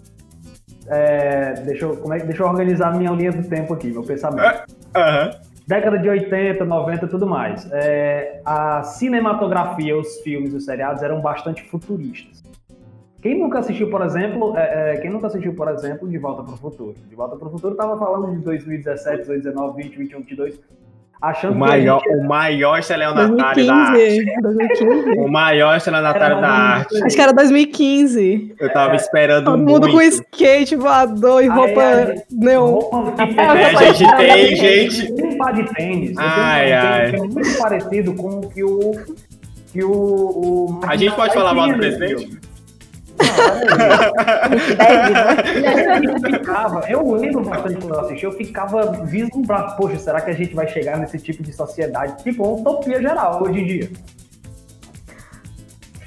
[0.86, 4.64] é, deixa, eu, como é, deixa eu organizar minha linha do tempo aqui, meu pensamento.
[4.94, 5.30] Aham.
[5.66, 7.70] Década de 80, 90 e tudo mais.
[7.70, 12.42] É, a cinematografia, os filmes, os seriados eram bastante futuristas.
[13.20, 16.54] Quem nunca assistiu, por exemplo, é, é, quem nunca assistiu, por exemplo, De Volta para
[16.54, 16.94] o Futuro?
[17.08, 20.60] De Volta para o Futuro estava falando de 2017, 2019, 20, 21, 22,
[21.20, 23.94] achando O maior, que a gente o maior estelionatário da arte.
[23.96, 24.40] 2015.
[24.42, 25.18] 2015.
[25.18, 27.04] O maior estelionatário da arte.
[27.04, 28.54] Acho que era 2015.
[28.58, 29.92] Eu tava esperando Todo mundo muito.
[29.92, 32.66] com skate, voador e Aí, roupa aí, neon.
[32.66, 35.12] roupa de É, Eu gente, tem gente...
[35.24, 36.10] um par de tênis.
[36.10, 37.14] um Ai, ai.
[37.14, 38.92] é muito parecido com o que o.
[39.72, 42.38] Que o, o A gente pode falar mal do presidente?
[46.04, 50.34] Eu ficava, eu lembro bastante quando eu assisti, eu ficava vislumbrado, poxa, será que a
[50.34, 52.22] gente vai chegar nesse tipo de sociedade?
[52.22, 53.90] Tipo, uma utopia geral hoje em dia.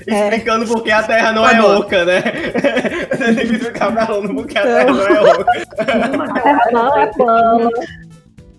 [0.07, 2.23] Explicando por que a Terra não é oca, né?
[3.11, 5.51] Você tem que explicar pra aluno por que a Terra não é oca.
[5.79, 7.69] Então, naquela A Terra não é época, plana.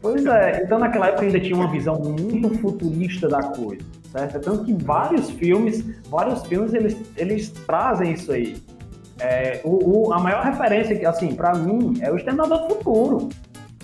[0.00, 4.38] Pois é, então naquela época ainda tinha uma visão muito futurista da coisa, certo?
[4.40, 8.56] Tanto que vários filmes, vários filmes eles, eles trazem isso aí.
[9.18, 13.28] É, o, o- a maior referência, que assim, pra mim, é o Exterminador do Futuro.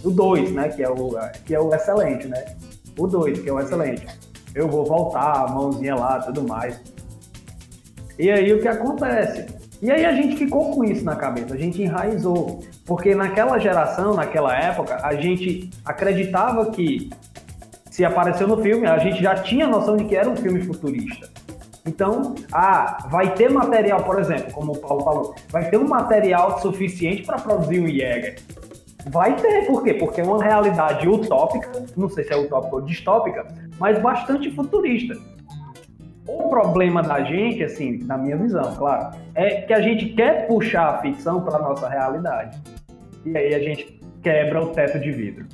[0.05, 0.69] O 2, né?
[0.69, 1.11] Que é o,
[1.45, 2.45] que é o excelente, né?
[2.99, 4.07] O 2, que é o excelente.
[4.55, 6.81] Eu vou voltar, a mãozinha lá, tudo mais.
[8.19, 9.47] E aí o que acontece?
[9.81, 12.61] E aí a gente ficou com isso na cabeça, a gente enraizou.
[12.85, 17.11] Porque naquela geração, naquela época, a gente acreditava que
[17.99, 21.29] se apareceu no filme, a gente já tinha noção de que era um filme futurista.
[21.85, 26.61] Então, ah, vai ter material, por exemplo, como o Paulo falou, vai ter um material
[26.61, 28.37] suficiente para produzir um Jäger.
[29.11, 29.95] Vai ter, por quê?
[29.95, 33.49] Porque é uma realidade utópica, não sei se é utópica ou distópica,
[33.81, 35.17] mas bastante futurista.
[36.29, 40.89] O problema da gente, assim, na minha visão, claro, é que a gente quer puxar
[40.89, 42.63] a ficção para nossa realidade.
[43.27, 45.47] E aí a gente quebra o teto de vidro.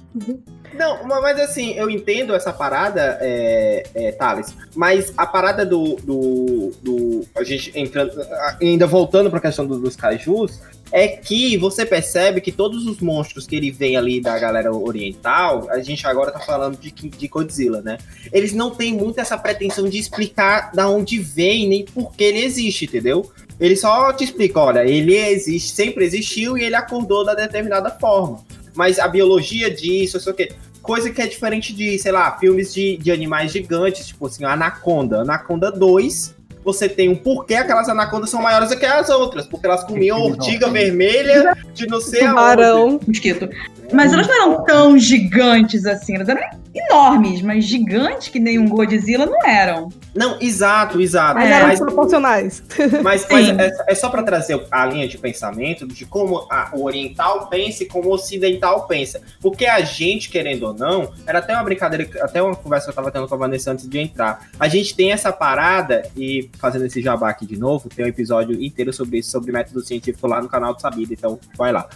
[0.76, 5.96] Não, ma- mas assim, eu entendo essa parada, é, é, Thales, mas a parada do,
[6.02, 8.12] do, do- A gente entrando.
[8.60, 10.60] Ainda voltando pra questão do- dos cajus,
[10.92, 15.66] é que você percebe que todos os monstros que ele vem ali da galera oriental,
[15.70, 17.98] a gente agora tá falando de, de Godzilla, né?
[18.32, 22.44] Eles não têm muito essa pretensão de explicar da onde vem, nem por que ele
[22.44, 23.30] existe, entendeu?
[23.60, 28.40] Ele só te explica, olha, ele existe, sempre existiu e ele acordou da determinada forma.
[28.74, 30.52] Mas a biologia disso, sei o quê.
[30.84, 35.22] Coisa que é diferente de, sei lá, filmes de, de animais gigantes, tipo assim, Anaconda.
[35.22, 39.66] Anaconda 2, você tem um porquê aquelas anacondas são maiores do que as outras, porque
[39.66, 42.34] elas comiam ortiga vermelha de não sei aonde.
[42.34, 43.00] Tubarão.
[43.06, 43.48] mosquito.
[43.92, 46.40] Mas elas não eram tão gigantes assim, elas eram
[46.74, 49.90] enormes, mas gigantes que nem um Godzilla não eram.
[50.14, 51.34] Não, exato, exato.
[51.38, 52.62] Mas É, eram mas, proporcionais.
[53.02, 56.84] mas, mas é, é só para trazer a linha de pensamento de como a- o
[56.84, 59.20] oriental pensa e como o ocidental pensa.
[59.40, 62.94] Porque a gente, querendo ou não, era até uma brincadeira, até uma conversa que eu
[62.94, 64.48] tava tendo com a Vanessa antes de entrar.
[64.58, 68.62] A gente tem essa parada, e fazendo esse jabá aqui de novo, tem um episódio
[68.62, 71.88] inteiro sobre isso, sobre método científico lá no canal do Sabido, então vai lá.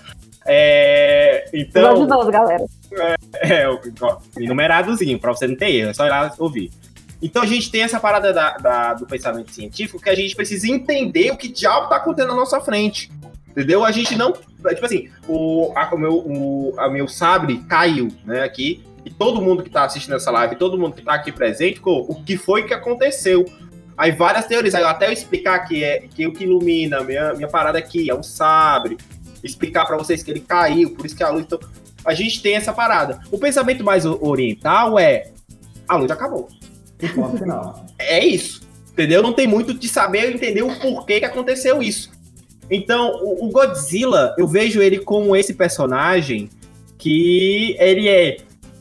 [0.47, 2.65] É, então, Episódio 12, galera.
[3.43, 3.69] é,
[4.01, 6.71] ó, enumeradozinho, pra você não ter erro, é só ir lá ouvir.
[7.21, 10.69] Então a gente tem essa parada da- da- do pensamento científico que a gente precisa
[10.69, 13.11] entender o que diabo tá acontecendo na nossa frente.
[13.49, 13.85] Entendeu?
[13.85, 14.33] A gente não.
[14.33, 18.85] Tipo assim, o, a, o meu, o a meu sabre caiu, né, aqui.
[19.05, 22.07] E todo mundo que tá assistindo essa live, todo mundo que tá aqui presente, ficou,
[22.09, 23.45] o que foi que aconteceu?
[23.99, 27.49] Aí várias teorias, aí até eu explicar que é que o que ilumina, minha, minha
[27.49, 28.97] parada aqui é um sabre,
[29.43, 31.45] explicar pra vocês que ele caiu, por isso que a luz.
[31.45, 31.59] Então,
[32.05, 33.21] a gente tem essa parada.
[33.31, 35.33] O pensamento mais oriental é
[35.89, 36.49] a luz acabou.
[37.15, 37.85] Ponto final.
[37.99, 38.63] É isso.
[38.93, 39.23] Entendeu?
[39.23, 42.11] Não tem muito de saber entender o porquê que aconteceu isso.
[42.71, 46.51] Então, o, Godzilla, eu vejo ele como esse personagem
[46.99, 48.37] que ele é.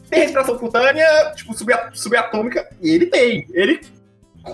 [0.09, 3.47] Tem respiração cutânea, tipo, suba- subatômica, e ele tem.
[3.51, 3.79] Ele.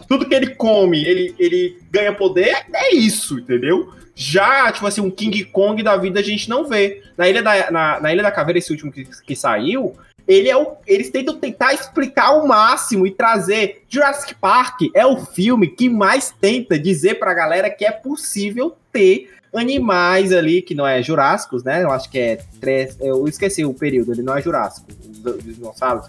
[0.08, 3.94] Tudo que ele come, ele, ele ganha poder, é isso, entendeu?
[4.16, 7.02] Já, tipo assim, um King Kong da vida a gente não vê.
[7.18, 9.96] Na Ilha da, na, na Ilha da Caveira, esse último que, que saiu,
[10.28, 13.84] ele é o, eles tentam tentar explicar ao máximo e trazer.
[13.90, 19.30] Jurassic Park é o filme que mais tenta dizer pra galera que é possível ter
[19.54, 21.84] animais ali que não é jurássicos, né?
[21.84, 22.40] Eu acho que é.
[22.60, 24.88] Três, eu esqueci o período, ele não é jurássico.
[25.10, 26.06] Os os dinossauros.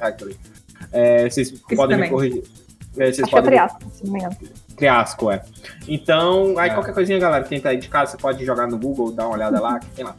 [0.92, 2.10] É, vocês podem me também.
[2.10, 2.44] corrigir.
[2.96, 4.36] É, vocês Acho que é podem triasco, se não me engano.
[4.76, 5.42] Triasco, é.
[5.88, 6.74] Então, aí É.
[6.74, 9.34] qualquer coisinha, galera, quem tá aí de casa, você pode jogar no Google, dar uma
[9.34, 10.14] olhada lá, que tem lá.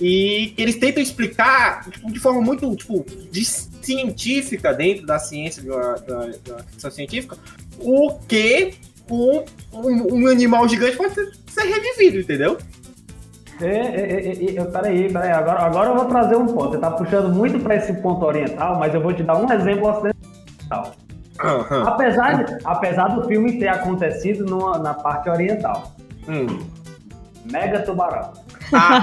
[0.00, 5.94] E eles tentam explicar tipo, de forma muito tipo, de científica, dentro da ciência, da,
[5.94, 7.36] da, da ficção científica,
[7.78, 8.74] o que
[9.10, 12.56] um, um, um animal gigante pode ser, ser revivido, entendeu?
[13.60, 16.70] É, é, é, é, peraí, peraí, agora, agora eu vou trazer um ponto.
[16.70, 19.86] Você tá puxando muito para esse ponto oriental, mas eu vou te dar um exemplo
[19.86, 20.94] ocidental.
[21.42, 21.82] Aham.
[21.86, 25.92] Apesar, de- apesar do filme ter acontecido numa- na parte oriental.
[26.28, 26.46] Hum.
[27.50, 28.30] Mega Tubarão.
[28.72, 29.00] Ah,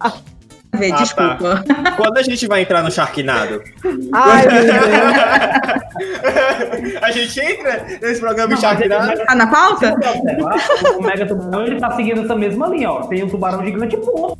[0.00, 0.12] tá.
[0.74, 1.64] Vê, Ah, desculpa.
[1.96, 3.62] Quando a gente vai entrar no Sharknado?
[4.12, 4.76] Ai, meu Deus.
[7.02, 9.24] a gente entra nesse programa Não, Sharknado?
[9.24, 9.96] Tá na pauta?
[9.96, 10.56] Você observar,
[10.98, 13.06] o Mega Tubarão ele tá seguindo essa mesma linha, ó.
[13.06, 14.36] Tem um tubarão gigante, ponto.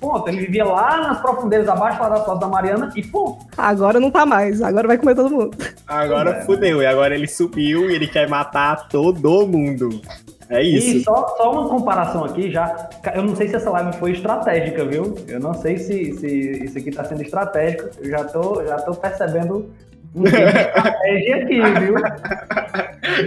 [0.00, 0.28] Ponto.
[0.28, 3.44] Ele vivia lá nas profundezas abaixo lá das Foz da Mariana e ponto.
[3.56, 4.62] Agora não tá mais.
[4.62, 5.56] Agora vai comer todo mundo.
[5.86, 10.00] Agora fudeu, e agora ele subiu e ele quer matar todo mundo.
[10.48, 11.04] É E isso.
[11.04, 12.88] só, só uma comparação aqui já.
[13.14, 15.14] Eu não sei se essa live foi estratégica, viu?
[15.28, 16.26] Eu não sei se, se
[16.64, 17.88] isso aqui tá sendo estratégico.
[18.00, 19.70] Eu já tô, já tô percebendo
[20.12, 21.94] um de estratégia aqui, viu?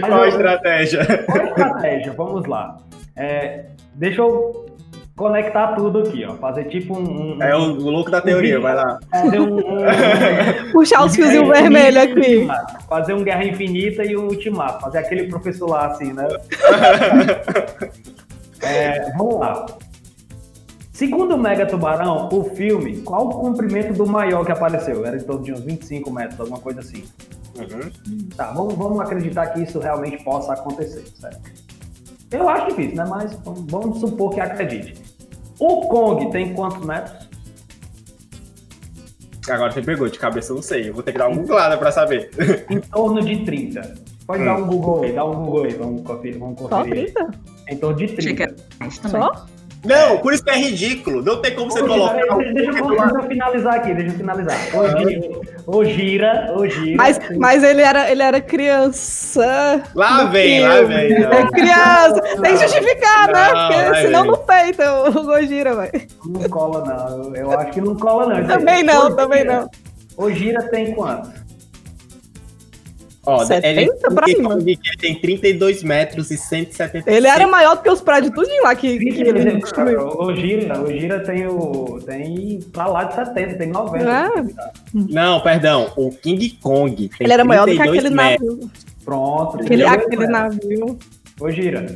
[0.10, 1.24] Qual eu- estratégia?
[1.24, 2.12] Qual a estratégia?
[2.12, 2.76] Vamos lá.
[3.16, 4.63] É, deixa eu
[5.16, 6.34] conectar tudo aqui, ó.
[6.36, 7.36] Fazer tipo um.
[7.36, 8.98] um- É o, o louco da teoria, vai lá.
[9.10, 9.56] Fazer um.
[9.58, 9.62] um-
[10.72, 12.34] Puxar os fiozinhos Guerra vermelhos aqui.
[12.36, 12.84] Ultimato.
[12.88, 14.80] Fazer um Guerra Infinita e um Ultimato.
[14.80, 16.26] Fazer aquele professor lá assim, né?
[18.62, 19.66] É, vamos lá.
[20.92, 25.04] Segundo o Mega Tubarão, o filme, qual o comprimento do maior que apareceu?
[25.04, 27.04] Era em torno de uns 25 metros, alguma coisa assim.
[27.58, 28.28] Uhum.
[28.36, 31.40] Tá, vamos, vamos acreditar que isso realmente possa acontecer, certo?
[32.34, 33.04] Eu acho difícil, né?
[33.08, 34.94] Mas vamos, supor que acredite.
[35.58, 37.28] O Kong tem quantos metros?
[39.48, 40.88] Agora você pegou, de cabeça eu não sei.
[40.88, 42.30] Eu vou ter que dar uma googlada pra saber.
[42.70, 43.94] Em torno de 30.
[44.26, 44.46] Pode Hum.
[44.46, 46.38] dar um Google aí, dá um Google aí, vamos conferir.
[46.38, 47.12] Vamos Só conferir.
[47.12, 47.30] 30?
[47.68, 48.20] Em torno de 30.
[48.20, 49.20] Achei que era mais também.
[49.20, 49.46] Só?
[49.84, 51.22] Não, por isso que é ridículo.
[51.22, 52.14] Não tem como você Ô, colocar.
[52.14, 54.58] Gira, deixa, deixa eu, deixa eu finalizar aqui, deixa eu finalizar.
[55.66, 56.96] Ô, Gira, ô, Gira.
[56.96, 59.82] Mas, mas ele, era, ele era criança.
[59.94, 60.94] Lá vem, lá filme.
[60.94, 61.20] vem.
[61.20, 61.32] não.
[61.32, 62.20] É criança.
[62.42, 63.52] Tem que justificar, né?
[63.52, 64.28] Não, Porque vai senão ver.
[64.28, 66.06] não peita o Gojira, velho.
[66.26, 67.36] Não cola, não.
[67.36, 68.46] Eu, acho que não cola, não.
[68.46, 69.68] Também não, também não.
[70.16, 71.43] O Gira tem quanto?
[73.26, 74.54] Ó, 70 ele, pra cima.
[74.54, 78.74] ele tem 32 metros e 170 Ele era maior do que os prédios tudinho lá
[78.74, 80.08] que, que ele destruiu.
[80.08, 82.00] O Gira, o Gira tem o.
[82.04, 84.04] tem pra lá de 70, tem 90.
[84.10, 84.28] É.
[84.92, 85.90] Não, perdão.
[85.96, 86.94] O King Kong.
[86.96, 88.48] tem Ele era maior do que 32 aquele metros.
[88.58, 88.70] navio.
[89.04, 89.60] Pronto.
[89.60, 90.98] Aquele, aquele navio.
[91.40, 91.86] Ô, Gira.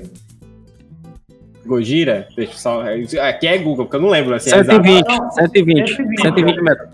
[1.66, 2.26] Gojira?
[2.34, 2.82] Deixa eu só.
[3.28, 4.48] Aqui é Google, porque eu não lembro assim.
[4.48, 4.70] exato.
[4.70, 6.22] 120, 120, 120.
[6.22, 6.88] 120 metros.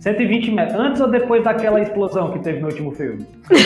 [0.00, 0.80] 120 metros.
[0.80, 3.26] Antes ou depois daquela explosão que teve no último filme?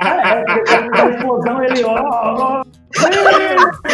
[0.00, 2.62] É, porque a explosão ele, ó, ó,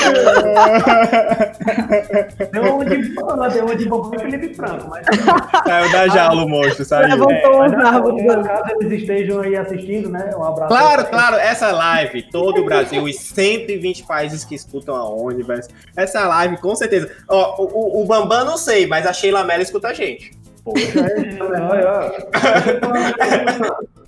[2.53, 5.07] deu uma de bola, deu uma de bola Felipe Franco, mas
[5.67, 7.09] Saiu da jaula o monstro, saiu.
[7.09, 8.23] Levantou mas, as árvores.
[8.25, 10.31] por acaso eles estejam aí assistindo, né?
[10.37, 10.69] Um abraço.
[10.69, 15.69] Claro, claro, essa live, todo o Brasil e 120 países que escutam a Onivers.
[15.97, 17.11] Essa live, com certeza.
[17.29, 20.33] Ó, o, o- o Bambam não sei, mas a Sheila Mello escuta a gente.
[20.65, 21.05] Poxa, é.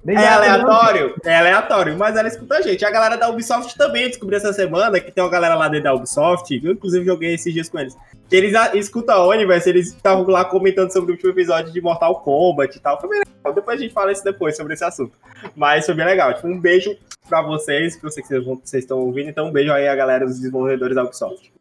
[0.06, 1.14] Bem É rápido, aleatório?
[1.24, 2.84] É aleatório, mas ela escuta a gente.
[2.84, 5.94] A galera da Ubisoft também descobriu essa semana que tem uma galera lá dentro da
[5.94, 7.96] Ubisoft, eu inclusive joguei esses dias com eles.
[8.28, 11.80] Que eles a- escutam a Universe, eles estavam lá comentando sobre o último episódio de
[11.80, 13.00] Mortal Kombat e tal.
[13.00, 13.52] Foi bem legal.
[13.52, 15.18] Depois a gente fala isso depois sobre esse assunto.
[15.56, 16.32] Mas foi bem legal.
[16.34, 16.96] Tipo, um beijo
[17.28, 19.28] pra vocês, que eu sei que vocês vão- vocês estão ouvindo.
[19.28, 21.52] Então, um beijo aí a galera dos desenvolvedores da Ubisoft.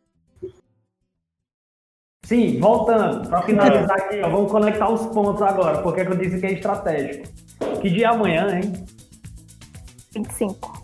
[2.26, 6.18] Sim, voltando, para finalizar aqui, ó, vamos conectar os pontos agora, porque é que eu
[6.18, 7.28] disse que é estratégico.
[7.82, 8.74] Que dia é amanhã, hein?
[10.12, 10.84] 25.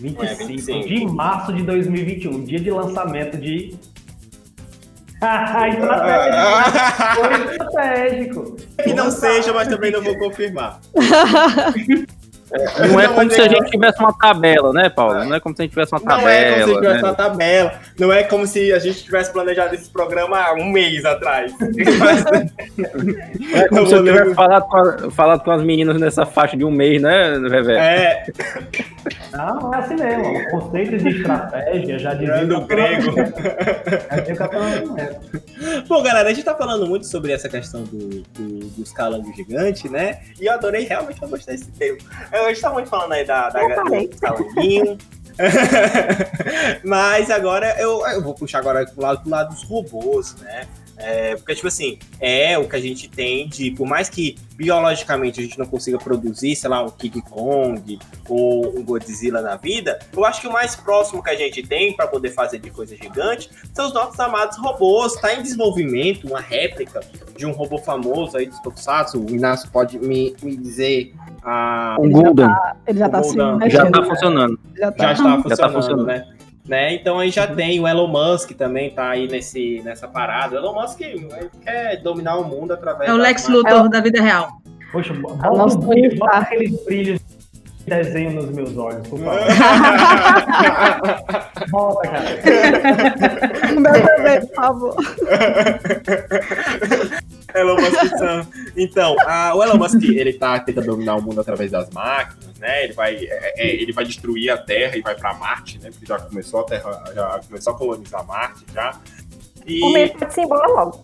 [0.00, 0.88] 25, É, 25.
[0.88, 3.76] de março de 2021, dia de lançamento de.
[5.78, 7.14] estratégico.
[7.14, 8.56] Foi estratégico.
[8.82, 10.80] que não seja, mas também não vou confirmar.
[12.50, 15.24] Não é Não, como mas se a é- gente tivesse uma tabela, né, Paulo?
[15.24, 16.80] Não é como se a gente tivesse uma Não é como se tabela.
[16.80, 17.08] tivesse né?
[17.08, 17.72] uma tabela.
[17.98, 21.52] Não é como se a gente tivesse planejado esse programa há um mês atrás.
[23.52, 26.64] É como se eu tivesse falado com, a- falado com as meninas nessa faixa de
[26.64, 27.76] um mês, né, Vevé?
[27.78, 28.26] É,
[29.32, 30.24] Não, é assim mesmo.
[30.24, 32.46] O conceito de estratégia já dizia.
[32.46, 33.12] do o grego.
[33.16, 33.48] Nascimento.
[35.88, 39.90] Bom, galera, a gente tá falando muito sobre essa questão do, do, dos calangos gigantes,
[39.90, 40.20] né?
[40.40, 41.98] E eu adorei, realmente, eu gostei desse tema.
[42.32, 44.08] A gente tá muito falando aí da, da, parei.
[44.08, 44.98] do calanguinho.
[46.84, 50.66] Mas agora eu, eu vou puxar agora pro lado, pro lado dos robôs, né?
[50.98, 55.38] É, porque, tipo assim, é o que a gente tem de, por mais que biologicamente
[55.38, 59.98] a gente não consiga produzir, sei lá, um King Kong ou um Godzilla na vida,
[60.12, 62.96] eu acho que o mais próximo que a gente tem para poder fazer de coisa
[62.96, 65.14] gigante são os nossos amados robôs.
[65.14, 67.00] Está em desenvolvimento uma réplica
[67.36, 69.20] de um robô famoso aí dos Tokusatsu.
[69.24, 71.14] O Inácio pode me, me dizer.
[71.44, 72.48] a Um Golden
[72.86, 73.58] Ele já tá se Golden.
[73.58, 73.80] mexendo.
[73.86, 74.60] já tá funcionando.
[74.76, 75.04] Já tá.
[75.04, 76.06] já está funcionando, Já tá funcionando.
[76.06, 76.37] né?
[76.68, 76.94] Né?
[76.94, 80.54] Então aí já tem o Elon Musk também tá aí nesse, nessa parada.
[80.56, 81.00] O Elon Musk
[81.64, 84.48] quer dominar o mundo através É o da- Lex Luthor da vida real.
[84.92, 87.26] Poxa, bota, nosso um brilho, bota aqueles brilhos de
[87.86, 89.40] desenho nos meus olhos, por favor.
[91.70, 92.26] Bota, cara.
[93.76, 94.96] O meu também, por favor.
[97.54, 98.46] Elon Musk são-
[98.76, 102.84] Então, a- o Elon Musk, ele tá tentando dominar o mundo através das máquinas, né?
[102.84, 105.90] Ele vai, é, é, ele vai destruir a Terra e vai pra Marte, né?
[105.90, 108.94] Porque já começou a Terra, já começou a colonizar Marte, já.
[109.66, 109.82] E...
[109.84, 111.02] O meio pode se embora logo.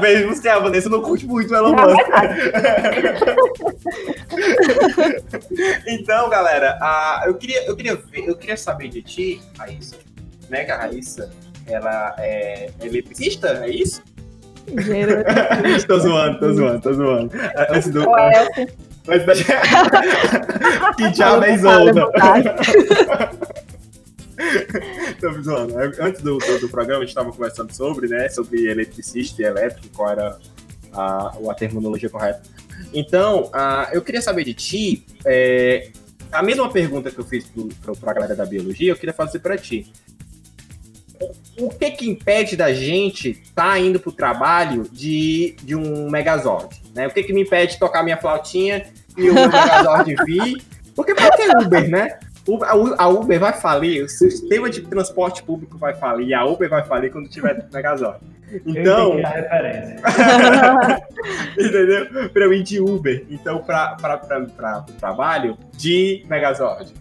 [0.00, 2.06] Mesmo que a Vanessa não curte muito o Elon Musk.
[5.86, 6.78] Então, galera,
[7.26, 9.96] eu, queria, eu, queria ver- eu queria saber de ti, Raíssa,
[10.48, 10.64] né?
[10.64, 11.30] Que a Raíssa,
[11.66, 14.02] ela é eletricista, é isso?
[14.68, 15.24] Engenheiro.
[15.86, 17.30] tô zoando, tô zoando, tô zoando.
[17.70, 18.68] Antes do, O Elcio.
[19.08, 20.92] antes da...
[20.94, 22.10] que diabo é Isolda?
[25.20, 25.74] Tô zoando.
[26.00, 28.28] Antes do, do, do programa, a gente tava conversando sobre, né?
[28.28, 30.38] Sobre eletricista e elétrico, qual era
[30.92, 32.42] a, a terminologia correta.
[32.92, 35.90] Então, ah, eu queria saber de ti, é,
[36.32, 37.46] a mesma pergunta que eu fiz
[37.82, 39.90] pro, pra galera da biologia, eu queria fazer pra ti.
[41.58, 46.82] O que que impede da gente tá indo pro trabalho de, de um Megazord?
[46.94, 47.06] Né?
[47.06, 48.84] O que que me impede de tocar minha flautinha
[49.16, 50.62] e o Megazord vir?
[50.94, 52.18] Porque pra que Uber, né?
[52.96, 57.10] A Uber vai falir, o sistema de transporte público vai falir, a Uber vai falir
[57.10, 58.20] quando tiver Megazord.
[58.52, 60.00] Eu Então, entendi a referência.
[61.58, 62.30] entendeu?
[62.30, 63.26] Pra eu ir de Uber.
[63.28, 66.94] Então, pra, pra, pra, pra, pro trabalho, de Megazord.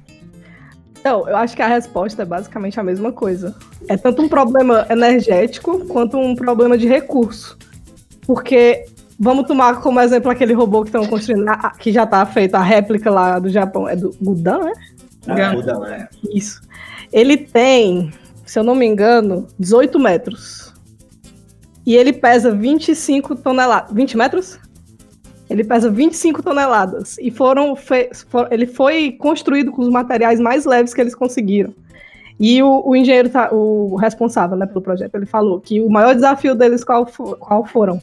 [1.06, 3.56] Então, eu acho que a resposta é basicamente a mesma coisa.
[3.88, 7.56] É tanto um problema energético quanto um problema de recurso.
[8.26, 8.86] Porque
[9.20, 11.45] vamos tomar como exemplo aquele robô que estão construindo,
[11.78, 14.74] que já tá feito a réplica lá do Japão, é do Gudan, né?
[15.28, 16.10] Ah, muda, né?
[16.34, 16.60] Isso.
[17.14, 18.12] Ele tem,
[18.43, 20.74] se eu não me engano, 18 metros.
[21.86, 23.93] E ele pesa 25 toneladas.
[23.93, 24.58] 20 metros?
[25.50, 27.18] Ele pesa 25 toneladas.
[27.20, 31.74] E foram fe- for- ele foi construído com os materiais mais leves que eles conseguiram.
[32.39, 36.14] E o, o engenheiro, tá- o responsável né, pelo projeto, ele falou que o maior
[36.16, 38.02] desafio deles qual, fo- qual foram?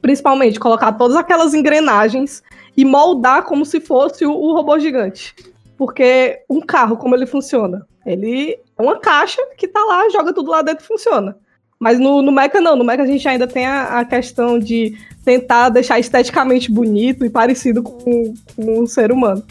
[0.00, 2.42] Principalmente colocar todas aquelas engrenagens
[2.76, 5.34] e moldar como se fosse o, o robô gigante.
[5.76, 7.86] Porque um carro, como ele funciona?
[8.06, 11.36] Ele é uma caixa que tá lá, joga tudo lá dentro e funciona.
[11.82, 14.94] Mas no, no Mecha não, no Mecha a gente ainda tem a, a questão de
[15.24, 19.42] tentar deixar esteticamente bonito e parecido com, com um ser humano.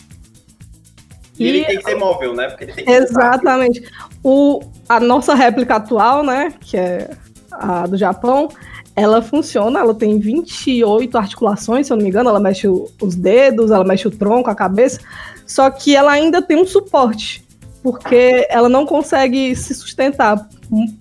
[1.40, 2.50] E ele E- tem que ser móvel, né?
[2.50, 3.82] Porque ele tem que Exatamente.
[4.24, 7.10] O, a nossa réplica atual, né, que é
[7.52, 8.48] a do Japão,
[8.96, 13.16] ela funciona, ela tem 28 articulações, se eu não me engano, ela mexe o- os
[13.16, 15.00] dedos, ela mexe o tronco, a cabeça,
[15.48, 17.44] só que ela ainda tem um suporte,
[17.82, 20.48] porque ela não consegue se sustentar,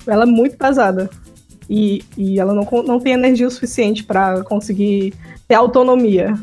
[0.07, 1.11] ela é muito pesada.
[1.69, 5.13] E, e ela não, não tem energia o suficiente para conseguir
[5.47, 6.35] ter autonomia.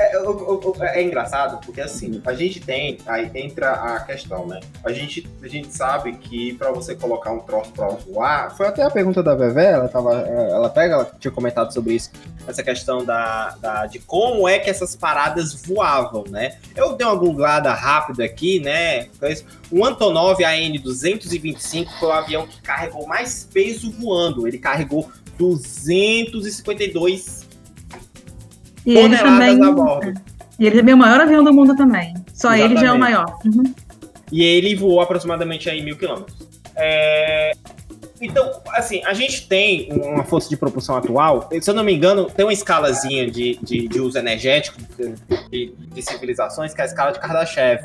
[0.00, 4.60] É, é engraçado porque assim, a gente tem, aí entra a questão, né?
[4.84, 8.82] A gente, a gente sabe que pra você colocar um troço pra voar, foi até
[8.82, 12.10] a pergunta da Vevé, ela tava, ela pega, ela tinha comentado sobre isso,
[12.46, 16.58] essa questão da, da- de como é que essas paradas voavam, né?
[16.74, 19.08] Eu dei uma googlada rápida aqui, né?
[19.70, 24.46] O Antonov AN-225 foi o avião que carregou mais peso voando.
[24.48, 27.48] Ele carregou 252
[28.84, 29.62] E ele também.
[29.62, 30.14] a bordo.
[30.58, 32.14] E ele também é o maior avião do mundo também.
[32.34, 33.00] Só ele já é o Exatamente.
[33.00, 33.38] maior.
[33.44, 33.74] Uhum.
[34.30, 36.36] E ele voou aproximadamente aí mil quilômetros.
[36.76, 37.52] É,
[38.20, 42.26] Então, assim, a gente tem uma força de propulsão atual, se eu não me engano,
[42.26, 44.78] tem uma escalazinha de, de, de uso energético
[45.50, 47.80] de, de civilizações, que é a escala de Kardashev.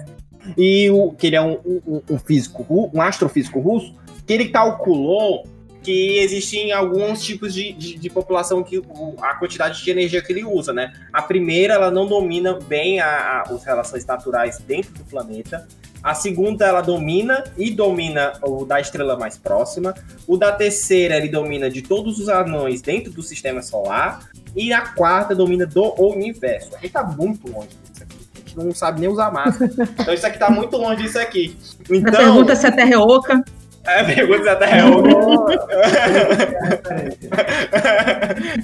[0.58, 3.94] E o, que ele é um, um, um físico, um astrofísico russo,
[4.28, 5.48] que ele calculou
[5.86, 8.82] que existem alguns tipos de, de, de população que
[9.22, 10.92] a quantidade de energia que ele usa, né?
[11.14, 15.68] A primeira, ela não domina bem a, a- as relações naturais dentro do planeta.
[16.04, 19.94] A segunda, ela domina e domina o da estrela mais próxima.
[20.28, 24.28] O da terceira, ele domina de todos os anões dentro do sistema solar.
[24.56, 26.76] E a quarta, domina do universo.
[26.76, 28.16] A gente tá muito longe disso aqui.
[28.36, 29.72] A gente não sabe nem usar máscara.
[30.00, 31.58] Então isso aqui tá muito longe disso aqui.
[31.90, 33.44] A Então, pergunta se a Terra é oca.
[33.88, 35.10] é, pergunta se a Terra é oca.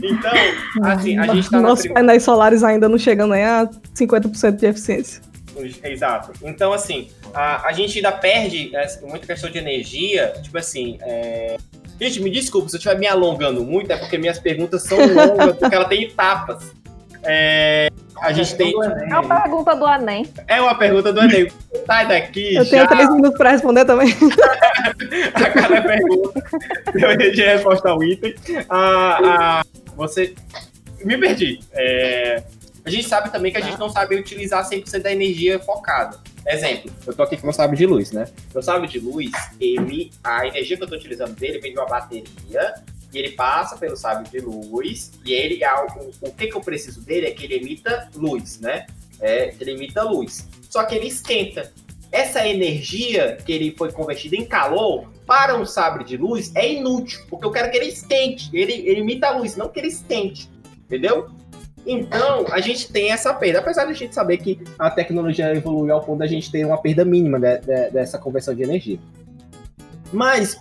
[0.03, 0.31] então,
[0.83, 4.65] assim, a gente tá Nossos prim- painéis solares ainda não chegam nem a 50% de
[4.65, 5.21] eficiência.
[5.83, 6.31] Exato.
[6.41, 10.33] Então, assim, a, a gente ainda perde é, muita questão de energia.
[10.41, 11.57] Tipo assim, é...
[11.99, 15.57] gente, me desculpa se eu estiver me alongando muito, é porque minhas perguntas são longas,
[15.57, 16.71] porque ela tem etapas.
[17.23, 17.89] É,
[18.21, 18.73] A gente tem.
[19.09, 20.27] É uma pergunta do Enem.
[20.47, 21.51] É uma pergunta do Enem.
[21.85, 22.87] Sai daqui, Eu tenho já.
[22.87, 24.09] três minutos pra responder também.
[25.33, 26.43] a cada pergunta.
[26.93, 28.35] Eu de resposta ao item.
[28.69, 29.65] Ah, ah,
[29.95, 30.33] você.
[31.03, 31.59] Me perdi.
[31.73, 32.43] É,
[32.85, 36.19] A gente sabe também que a gente não sabe utilizar 100% da energia focada.
[36.47, 38.25] Exemplo, eu tô aqui com meu sabre de luz, né?
[38.53, 41.85] Meu sabre de luz, ele, a energia que eu tô utilizando dele vem de uma
[41.87, 42.73] bateria
[43.13, 47.01] e ele passa pelo sabre de luz e ele, o, o que que eu preciso
[47.01, 48.85] dele é que ele emita luz, né?
[49.19, 50.47] É, ele emita luz.
[50.69, 51.71] Só que ele esquenta.
[52.11, 57.21] Essa energia que ele foi convertida em calor para um sabre de luz é inútil,
[57.29, 58.49] porque eu quero que ele esquente.
[58.51, 60.49] Ele, ele emita luz, não que ele esquente.
[60.85, 61.29] Entendeu?
[61.85, 63.59] Então, a gente tem essa perda.
[63.59, 66.77] Apesar de a gente saber que a tecnologia evoluiu ao ponto da gente ter uma
[66.77, 68.99] perda mínima de- de- dessa conversão de energia.
[70.11, 70.57] Mas,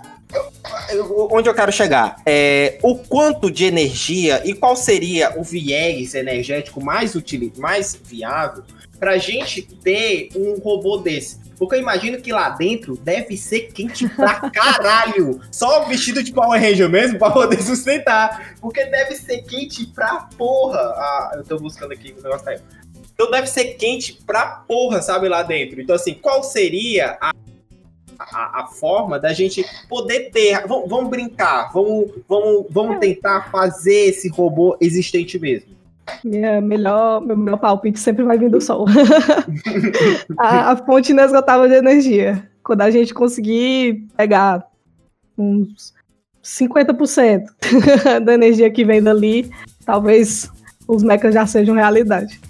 [1.30, 2.16] onde eu quero chegar?
[2.26, 7.14] É o quanto de energia e qual seria o viés energético mais,
[7.56, 8.64] mais viável
[8.98, 11.38] para a gente ter um robô desse?
[11.60, 15.42] Porque eu imagino que lá dentro deve ser quente pra caralho.
[15.52, 18.54] Só vestido de Power Ranger mesmo pra poder sustentar.
[18.62, 20.78] Porque deve ser quente pra porra.
[20.78, 22.60] Ah, eu tô buscando aqui, o negócio caiu.
[23.12, 25.78] Então deve ser quente pra porra, sabe, lá dentro.
[25.78, 27.34] Então, assim, qual seria a,
[28.32, 30.66] a, a forma da gente poder ter.
[30.66, 35.70] Vamos, vamos brincar, vamos, vamos, vamos tentar fazer esse robô existente mesmo.
[36.24, 38.86] Minha melhor, meu melhor palpite sempre vai vir do sol.
[40.36, 42.48] a, a fonte inesgotável de energia.
[42.62, 44.66] Quando a gente conseguir pegar
[45.38, 45.94] uns
[46.42, 47.44] 50%
[48.24, 49.50] da energia que vem dali,
[49.84, 50.50] talvez
[50.86, 52.40] os mechas já sejam realidade.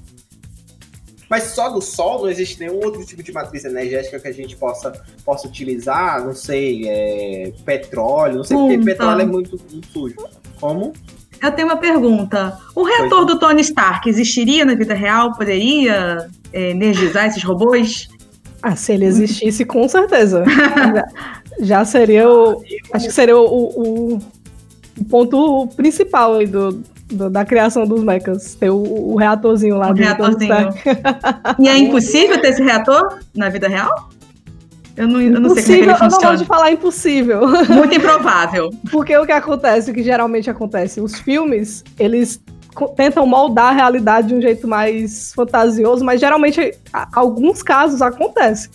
[1.31, 4.57] Mas só do Sol não existe nenhum outro tipo de matriz energética que a gente
[4.57, 4.93] possa,
[5.25, 10.17] possa utilizar, não sei, é, petróleo, não sei, porque Hum, petróleo é muito, muito sujo.
[10.61, 10.93] Como?
[11.41, 12.59] Eu tenho uma pergunta.
[12.75, 15.33] O reator do Tony Stark existiria na vida real?
[15.35, 18.09] Poderia é, energizar esses robôs?
[18.61, 20.45] Ah, se ele existisse, com certeza.
[20.45, 21.07] já,
[21.79, 22.63] já seria o.
[22.93, 24.15] Acho que seria o, o-
[24.99, 28.55] o ponto principal aí do, do- da criação dos mechas.
[28.55, 28.77] Ter o,
[29.13, 30.53] o reatorzinho lá Tony reatorzinho.
[31.59, 34.09] E é impossível ter esse reator na vida real?
[34.97, 36.37] Eu não, eu não sei como é que ele eu não gosto funciona.
[36.37, 37.41] de falar impossível.
[37.69, 38.71] Muito improvável.
[38.91, 42.41] Porque o que acontece, o que geralmente acontece, os filmes, eles
[42.97, 46.73] tentam moldar a realidade de um jeito mais fantasioso, mas geralmente,
[47.13, 48.69] alguns casos acontece.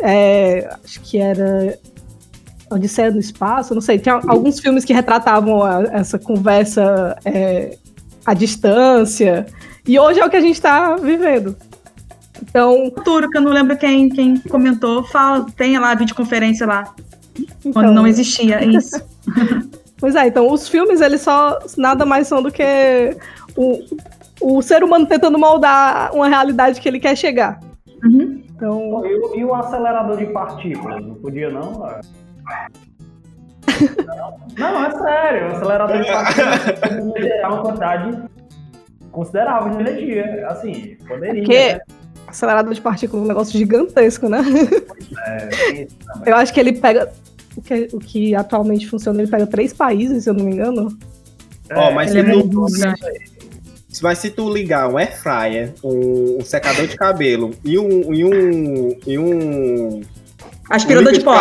[0.00, 1.78] É, acho que era
[2.70, 7.76] Odisseia no Espaço, não sei, tinha alguns filmes que retratavam a- essa conversa é,
[8.26, 9.46] à distância,
[9.86, 11.56] e hoje é o que a gente está vivendo.
[12.42, 16.84] Então, Futuro, que eu não lembro quem, quem comentou, fala, tem lá a videoconferência lá,
[17.62, 19.00] quando então- não existia isso.
[20.00, 23.16] Pois é, então os filmes eles só nada mais são do que
[23.56, 23.80] o,
[24.40, 27.58] o ser humano tentando moldar uma realidade que ele quer chegar.
[28.04, 28.40] Uhum.
[28.54, 31.04] Então, E, o- e o acelerador de partículas?
[31.04, 31.84] Não podia, não?
[34.58, 35.48] Não, é sério.
[35.48, 38.22] O acelerador de partículas pode gerar uma quantidade
[39.12, 40.46] considerável de energia.
[40.48, 41.42] Assim, poderia.
[41.42, 41.80] Porque né?
[42.26, 44.40] acelerador de partículas é um negócio gigantesco, né?
[45.26, 45.86] É.
[46.26, 47.10] Eu acho que ele pega.
[47.56, 50.96] O que, o que atualmente funciona, ele pega três países, se eu não me engano.
[51.74, 52.66] Ó, mas Ele é se muito tu,
[54.02, 58.24] mas se tu ligar um air fryer, um, um secador de cabelo e um e
[58.24, 60.00] um e um
[60.68, 61.34] Aspirador um de pó.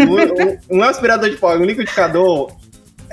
[0.00, 2.50] um, um, um aspirador de pó um liquidificador,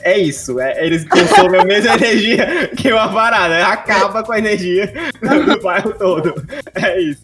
[0.04, 0.60] é isso.
[0.60, 3.66] é- eles consomem a mesma energia que uma parada.
[3.68, 4.92] Acaba com a energia
[5.22, 6.34] do bairro todo.
[6.76, 7.22] É isso.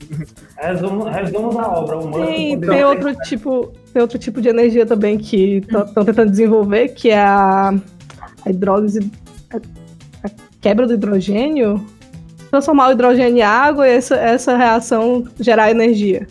[0.58, 1.98] Resumo, resumo da obra.
[1.98, 6.30] O Musk Tem, tem outro tipo, tem outro tipo de energia também que estão tentando
[6.32, 7.74] desenvolver, que é a,
[8.46, 9.12] a hidrólise,
[9.52, 9.58] a,
[10.28, 11.84] a quebra do hidrogênio,
[12.50, 16.28] transformar o hidrogênio em água e essa, essa reação gerar energia.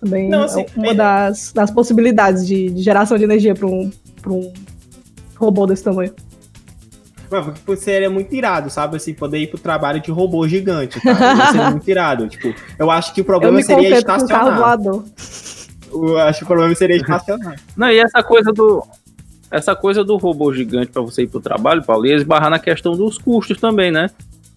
[0.00, 3.66] Também Não, assim, é uma é- das, das possibilidades de, de geração de energia para
[3.66, 3.90] um,
[4.22, 4.52] pra um
[5.36, 6.12] robô desse tamanho.
[7.30, 8.96] Mas porque seria muito irado, sabe?
[8.96, 11.52] Assim, poder ir pro trabalho de robô gigante, tá?
[11.52, 12.28] Seria muito irado.
[12.28, 15.04] Tipo, eu acho que o Eu problema me seria contento com carro estacionar.
[15.92, 17.56] Eu acho que o problema seria estacionar.
[17.76, 18.82] Não, e essa coisa do.
[19.48, 22.92] Essa coisa do robô gigante pra você ir pro trabalho, Paulo, ia esbarrar na questão
[22.92, 24.08] dos custos também, né?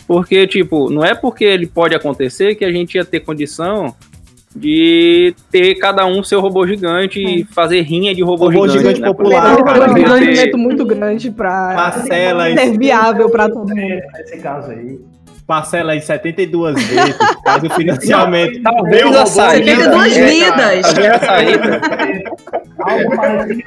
[0.08, 3.96] Porque, tipo, não é porque ele pode acontecer que a gente ia ter condição
[4.56, 8.78] de ter cada um seu robô gigante e fazer rinha de robô, Robô gigante.
[8.98, 9.08] gigante né?
[9.08, 9.86] popular, cara.
[9.86, 14.02] É um ter- investimento muito grande para ser viável para todo mundo.
[14.14, 15.00] Nesse caso aí.
[15.46, 18.62] Parcela em 72 vezes, faz o financiamento.
[18.64, 20.94] Talvez a robô saída- 72 gigante, vidas.
[20.94, 21.82] Talvez a saída
[22.80, 23.64] Algo parecido.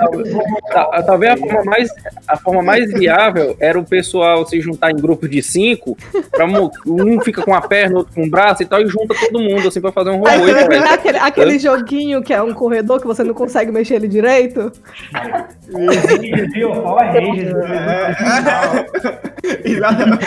[0.73, 1.89] Ta- Talvez a forma, mais,
[2.29, 5.97] a forma mais viável era o pessoal se juntar em grupo de cinco,
[6.31, 9.15] pra mo- um fica com a perna, outro com o braço e tal, e junta
[9.19, 10.29] todo mundo assim pra fazer um robô.
[10.29, 10.69] Aí vai.
[10.69, 14.73] pegar aquele, aquele joguinho que é um corredor que você não consegue mexer ele direito.
[16.53, 16.71] Viu?
[16.83, 17.55] Power Rangers.
[19.65, 20.27] Exatamente.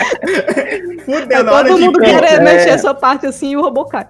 [1.04, 2.10] Fudeu, É na hora todo de mundo pico.
[2.12, 2.40] querer é.
[2.40, 4.06] mexer essa parte assim e o robô cai.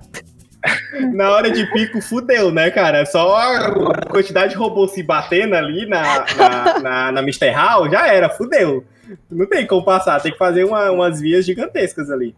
[1.14, 3.06] Na hora de pico, fudeu, né, cara?
[3.06, 3.70] Só a
[4.10, 6.02] quantidade de robô se batendo ali na,
[6.36, 7.48] na, na, na Mr.
[7.50, 8.84] Hall, já era, fudeu.
[9.30, 12.34] Não tem como passar, tem que fazer uma- umas vias gigantescas ali.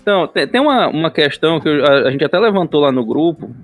[0.00, 3.04] Então, tem, tem uma, uma questão que eu- a, a gente até levantou lá no
[3.04, 3.54] grupo,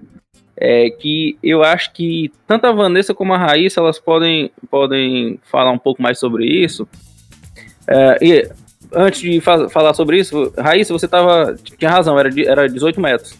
[0.56, 5.70] é que eu acho que tanto a Vanessa como a Raíssa, elas podem, podem falar
[5.70, 6.86] um pouco mais sobre isso.
[7.86, 8.50] É, e
[8.94, 13.00] antes de fa- falar sobre isso, Raíssa, você tava, tinha razão, era, de- era 18
[13.00, 13.34] metros.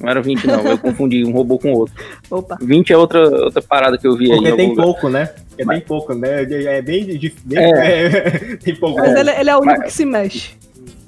[0.00, 1.94] Não era 20 não, eu confundi um robô com outro.
[2.30, 2.56] Opa.
[2.62, 4.38] 20 é outra, outra parada que eu vi aí.
[4.38, 4.82] em Porque tem lugar.
[4.84, 5.26] pouco, né?
[5.26, 6.42] Porque tem pouco, né?
[6.42, 7.42] É bem difícil.
[8.64, 8.98] tem pouco.
[8.98, 10.54] Mas ele, ele é o único Mas- que se mexe.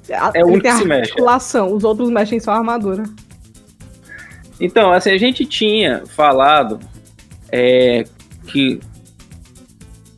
[0.09, 1.01] É o ele único tem que se a mexe.
[1.11, 3.03] articulação, os outros mexem só a armadura.
[4.59, 6.79] Então, assim, a gente tinha falado
[7.51, 8.03] é,
[8.47, 8.79] que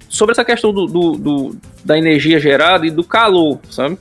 [0.10, 3.98] sobre essa questão do, do- do- da energia gerada e do calor, sabe?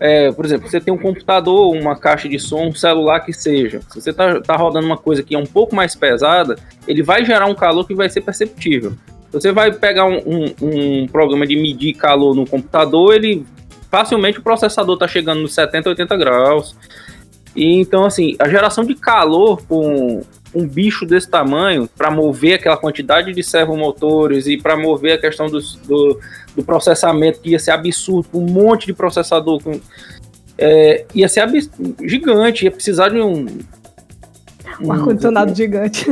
[0.00, 3.80] É, por exemplo, você tem um computador, uma caixa de som, um celular que seja.
[3.90, 6.56] Se você tá, tá rodando uma coisa que é um pouco mais pesada,
[6.86, 8.94] ele vai gerar um calor que vai ser perceptível.
[9.30, 10.54] Você vai pegar um, um-
[11.02, 13.44] um programa de medir calor no computador, ele
[13.90, 16.74] facilmente o processador tá chegando nos 70, 80 graus.
[17.54, 20.22] E então, assim, a geração de calor com
[20.54, 25.46] um bicho desse tamanho para mover aquela quantidade de servomotores e para mover a questão
[25.46, 26.18] dos- do,
[26.56, 29.80] do processamento que ia ser absurdo, um monte de processador com,
[30.56, 31.46] é, ia ser
[32.02, 33.46] gigante, ia precisar de um,
[34.80, 36.06] Um ar-condicionado gigante.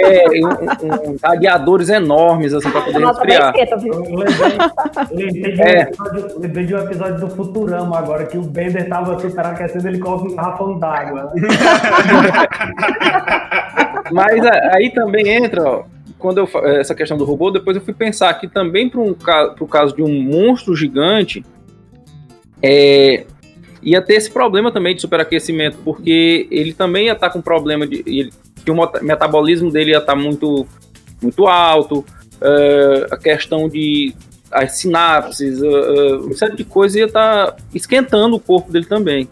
[0.00, 3.54] é, um- um- radiadores enormes assim para poder Nossa, bem resfriar.
[3.54, 3.92] esquenta, viu?
[3.92, 4.00] Eu
[5.16, 5.80] lembrei, de um É.
[5.82, 10.24] episódio, lembrei de um episódio do Futurama agora, que o Bender tava superaquecendo, ele coloca
[10.30, 11.32] um garrafão d'água.
[14.12, 15.82] Mas a- aí também entra, ó,
[16.18, 19.14] quando eu fa- essa questão do robô, depois eu fui pensar que também para um
[19.14, 21.44] pro caso de um monstro gigante,
[22.62, 23.24] é,
[23.82, 28.02] ia ter esse problema também de superaquecimento, porque ele também ia estar com problema de
[28.06, 28.32] ele,
[28.64, 30.66] que o metabolismo dele ia estar muito
[31.20, 32.04] muito alto,
[32.40, 34.12] é, a questão de
[34.50, 35.68] as sinapses, é,
[36.16, 39.28] uma série de coisas ia estar esquentando o corpo dele também.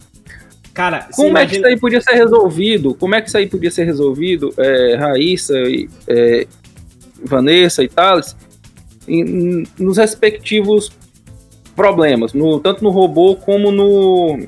[0.72, 2.94] Cara, Como é que imagina- isso aí podia ser resolvido?
[2.94, 6.46] Como é que isso aí podia ser resolvido, é, Raíssa, e, é,
[7.24, 8.36] Vanessa e Thales,
[9.07, 10.90] em- nos respectivos
[11.81, 14.39] problemas, no- tanto no robô como no,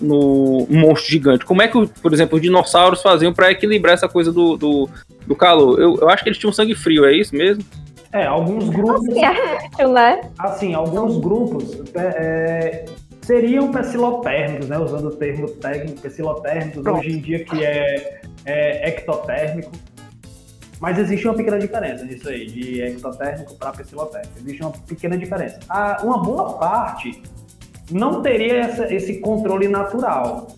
[0.00, 1.44] no monstro gigante?
[1.44, 4.88] Como é que, por exemplo, os dinossauros faziam para equilibrar essa coisa do, do,
[5.26, 5.80] do calor?
[5.80, 7.62] Eu, eu acho que eles tinham sangue frio, é isso mesmo?
[8.12, 10.20] É, alguns grupos, Assim, acho, né?
[10.38, 12.84] assim, alguns grupos é, é,
[13.22, 14.78] seriam pecilotérmicos, né?
[14.78, 17.00] Usando o termo técnico, pecilotérmicos, Pronto.
[17.00, 19.72] hoje em dia que é, é ectotérmico.
[20.80, 24.32] Mas existe uma pequena diferença nisso aí, de ectotérmico para psilotérmico.
[24.38, 25.58] Existe uma pequena diferença.
[25.68, 27.22] Ah, uma boa parte
[27.90, 30.48] não teria essa- esse controle natural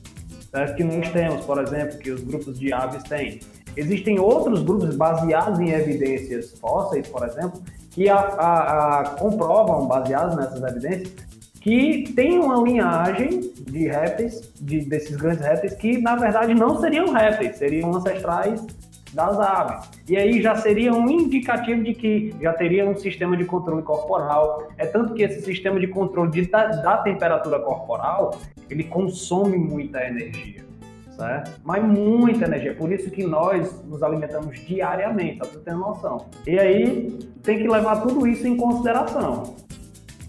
[0.51, 0.75] certo?
[0.77, 3.41] que nós temos, por exemplo, que os grupos de aves têm.
[3.77, 7.61] Existem outros grupos baseados em evidências fósseis, por exemplo,
[7.91, 11.13] que a, a- a- comprovam, baseados nessas evidências,
[11.61, 17.13] que tem uma linhagem de répteis, de- desses grandes répteis, que na verdade não seriam
[17.13, 18.65] répteis, seriam ancestrais
[19.17, 19.89] das aves.
[20.09, 24.69] E aí já seria um indicativo de que já teria um sistema de controle corporal.
[24.77, 28.39] É tanto que esse sistema de controle de- da, da temperatura corporal,
[28.69, 30.63] ele consome muita energia,
[31.17, 31.59] certo?
[31.65, 32.75] Mas muita energia.
[32.75, 36.27] Por isso que nós nos alimentamos diariamente, pra você ter noção.
[36.47, 39.55] E aí tem que levar tudo isso em consideração.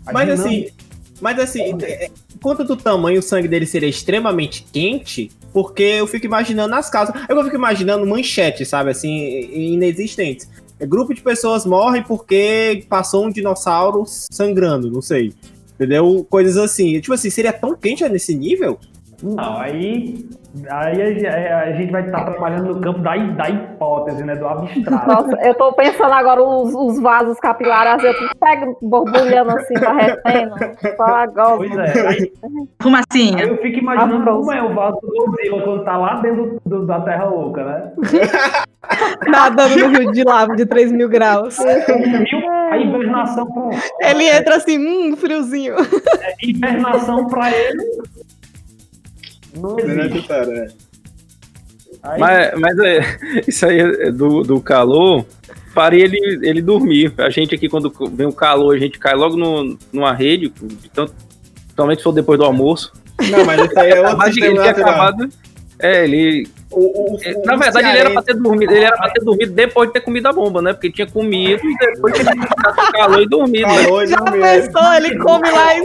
[0.06, 0.74] A Mas dinâmica- assim,
[1.20, 2.10] mas assim, é,
[2.42, 7.16] quanto do tamanho o sangue dele seria extremamente quente, porque eu fico imaginando nas casas.
[7.28, 10.50] Eu fico imaginando manchetes, sabe, assim, inexistentes.
[10.80, 15.34] É, grupo de pessoas morrem porque passou um dinossauro sangrando, não sei.
[15.76, 16.26] Entendeu?
[16.30, 17.00] Coisas assim.
[17.00, 18.80] Tipo assim, seria tão quente nesse nível?
[19.24, 20.28] Não, aí,
[20.70, 24.36] aí a, a gente vai estar trabalhando no campo da, da hipótese, né?
[24.36, 25.08] Do abstrato.
[25.08, 30.54] Nossa, eu tô pensando agora os, os vasos capilares, eu pego borbulhando assim, derretendo.
[30.96, 31.58] Só agora.
[31.58, 32.08] Pois é.
[32.08, 32.32] Aí,
[33.42, 34.36] aí eu fico imaginando Afros.
[34.38, 37.92] como é o vaso do Godzilla quando tá lá dentro do- da Terra Louca, né?
[39.28, 41.58] Nadando no rio de lava de 3 mil graus.
[41.60, 43.70] A hibernação, pô,
[44.02, 45.76] Ele entra assim, hum, friozinho.
[46.42, 47.84] hibernação pra ele.
[49.58, 50.28] Não Né, existe.
[50.28, 50.68] cara?
[52.04, 55.26] Aí, Mas, mas é, isso aí é do, do calor
[55.74, 57.14] faria ele, ele dormir.
[57.18, 60.90] A gente aqui, quando vem o calor, a gente cai logo no, numa rede, de
[60.90, 61.14] tanto,
[61.66, 62.92] principalmente se for depois do almoço.
[63.30, 64.90] Não, mas isso aí é outro Mas ele tinha natural.
[64.90, 65.30] acabado.
[65.80, 66.48] É, ele.
[66.70, 68.72] O- o- Na verdade, ele era pra cearense- ter dormido.
[68.74, 70.74] Ele era pra ter dormido depois de ter comido a bomba, né?
[70.74, 73.68] Porque tinha comido e depois tinha ficado com calor e dormido.
[73.68, 73.84] né?
[73.84, 74.42] Calor e Já dormir.
[74.42, 74.94] pensou?
[74.94, 75.82] Ele come lá e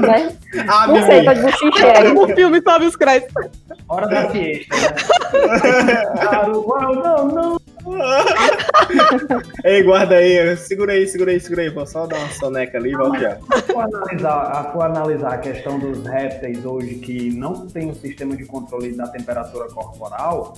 [0.00, 0.28] Né?
[0.66, 1.34] Ah, Não sei, Bibi.
[1.34, 2.12] de buchiche aí.
[2.14, 3.46] no filme sobe os créditos.
[3.88, 6.02] hora da siesta, né?
[6.42, 7.60] Não, não.
[9.64, 10.56] Ei, guarda aí.
[10.56, 11.70] Segura aí, segura aí, segura aí.
[11.70, 13.36] Vou só dar uma soneca ali e volto já.
[13.36, 17.94] Se for analisar, a- for analisar a questão dos répteis hoje que não tem um
[17.94, 20.54] sistema de controle da temperatura corporal,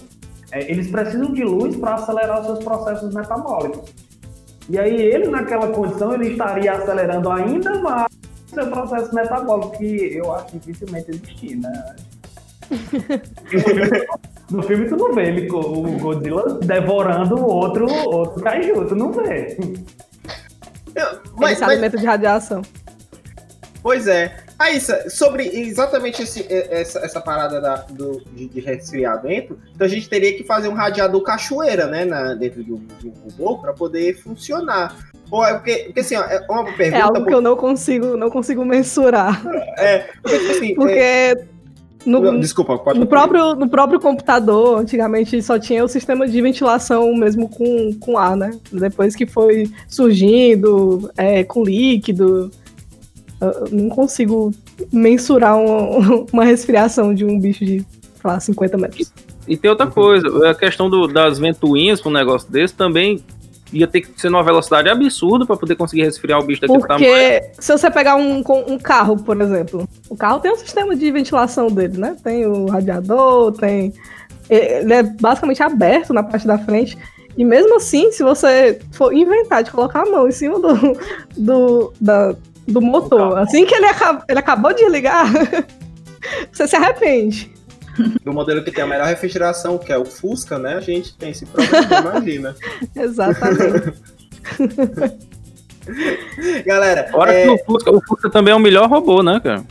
[0.52, 3.90] é, eles precisam de luz para acelerar os seus processos metabólicos.
[4.68, 8.06] E aí ele naquela condição ele estaria acelerando ainda mais
[8.50, 11.96] o seu processo metabólico, que eu acho dificilmente existir, né?
[14.50, 19.12] No filme tu não vê ele, o Godzilla devorando o outro, outro kaiju, tu não
[19.12, 19.56] vê.
[20.94, 22.62] Eu- Mas, se mas, alimenta de radiação.
[23.82, 24.36] pois é.
[24.58, 29.88] Raíssa, sobre exatamente esse- essa, essa parada da- do- de, de resfriar dentro, então a
[29.90, 34.20] gente teria que fazer um radiador cachoeira, né, na- dentro do, do robô para poder
[34.20, 34.94] funcionar.
[35.30, 36.98] Ou é porque, porque assim, ó, é uma pergunta.
[36.98, 39.40] É algo que eu não consigo, não consigo mensurar.
[40.22, 41.44] porque, tipo assim, é- Porque
[42.06, 47.14] no, desculpa, pode no, próprio, no próprio computador, antigamente só tinha o sistema de ventilação
[47.14, 48.50] mesmo com, com ar, né?
[48.72, 52.50] Depois que foi surgindo é, com líquido,
[53.40, 54.50] eu não consigo
[54.92, 57.86] mensurar um- uma resfriação de um bicho de, sei
[58.24, 59.12] lá, 50 metros.
[59.48, 63.20] E tem outra coisa, a questão do- das ventoinhas para um negócio desse também
[63.72, 67.10] ia ter que ser numa velocidade absurda para poder conseguir resfriar o bicho daquele tamanho.
[67.44, 71.10] Porque se você pegar um, um carro, por exemplo, o carro tem um sistema de
[71.10, 72.16] ventilação dele, né?
[72.22, 73.92] Tem o radiador, tem.
[74.48, 76.98] Ele é basicamente aberto na parte da frente.
[77.36, 80.98] E mesmo assim, se você for inventar de colocar a mão em cima do,
[81.36, 82.34] do, da-
[82.66, 85.26] do motor, assim que ele, aca- ele acabou de ligar,
[86.52, 87.52] você se arrepende.
[88.24, 90.74] do modelo que tem a melhor refrigeração, que é o Fusca, né?
[90.74, 92.54] A gente tem esse problema, imagina.
[92.94, 93.94] Exatamente.
[96.64, 99.64] Galera, Fora é, que o Fusca, o Fusca também é o melhor robô, né, cara?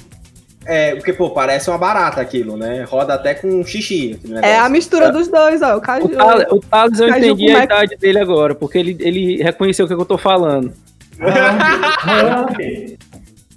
[0.69, 2.83] é, porque, pô, parece uma barata aquilo, né?
[2.83, 4.19] Roda até com xixi.
[4.43, 5.77] É a mistura dos dois, ó.
[5.77, 6.05] O caju.
[6.05, 9.41] O Thales, o Thales eu Caju entendi com a idade dele agora, porque ele, ele
[9.41, 10.71] reconheceu o que eu tô falando.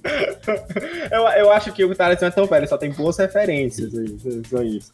[1.11, 3.93] Eu, eu acho que o não é tão velho, só tem boas referências
[4.49, 4.91] só isso.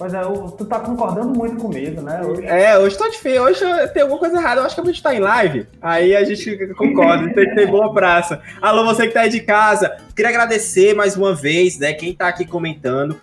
[0.00, 0.22] Pois é,
[0.56, 2.22] tu tá concordando muito comigo, né?
[2.22, 2.46] Hoje.
[2.46, 3.60] É, hoje tô difícil, hoje
[3.92, 6.56] tem alguma coisa errada, eu acho que a gente tá em live, aí a gente
[6.74, 8.40] concorda, tem que ter boa praça.
[8.62, 12.28] Alô, você que tá aí de casa, queria agradecer mais uma vez, né, quem tá
[12.28, 13.20] aqui comentando.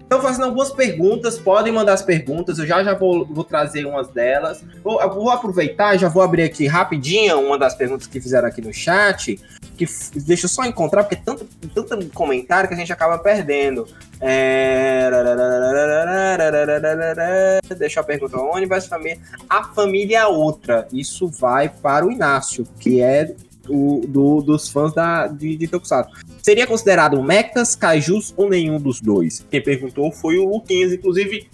[0.00, 4.06] Estão fazendo algumas perguntas, podem mandar as perguntas, eu já já vou, vou trazer umas
[4.08, 4.64] delas.
[4.82, 8.72] Vou, vou aproveitar, já vou abrir aqui rapidinho uma das perguntas que fizeram aqui no
[8.72, 9.40] chat.
[9.76, 9.86] Que
[10.18, 13.86] deixa eu só encontrar, porque tanto, tanto comentário que a gente acaba perdendo.
[14.20, 15.10] É...
[17.78, 19.18] Deixa eu perguntar onde vai essa família.
[19.48, 20.88] A família outra.
[20.92, 23.34] Isso vai para o Inácio, que é
[23.68, 26.12] o, do, dos fãs da, de, de Tokusatsu.
[26.42, 29.44] Seria considerado mechas, kaijus ou nenhum dos dois?
[29.50, 31.48] Quem perguntou foi o Luquinhas, inclusive.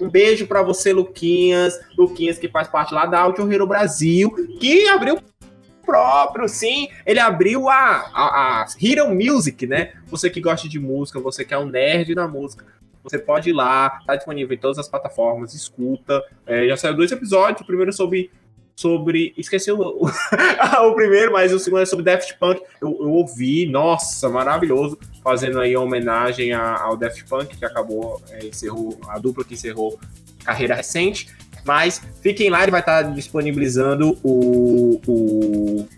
[0.00, 1.78] Um beijo pra você, Luquinhas.
[1.98, 4.30] Luquinhas, que faz parte lá da Audio Hero Brasil,
[4.60, 5.18] que abriu
[5.84, 6.88] próprio, sim.
[7.04, 7.74] Ele abriu a,
[8.14, 9.92] a, a Hero Music, né?
[10.06, 12.64] Você que gosta de música, você que é um nerd da música.
[13.04, 16.22] Você pode ir lá, tá disponível em todas as plataformas, escuta.
[16.46, 18.30] É, já saiu dois episódios, o primeiro sobre.
[18.74, 19.34] Sobre.
[19.36, 20.06] Esqueci o, o,
[20.88, 22.62] o primeiro, mas o segundo é sobre Daft Punk.
[22.80, 24.98] Eu, eu ouvi, nossa, maravilhoso.
[25.22, 29.54] Fazendo aí uma homenagem a- ao Daft Punk, que acabou, é, encerrou, a dupla que
[29.54, 29.98] encerrou
[30.44, 31.28] carreira recente.
[31.64, 35.00] Mas fiquem lá, ele vai estar disponibilizando o.
[35.06, 35.88] o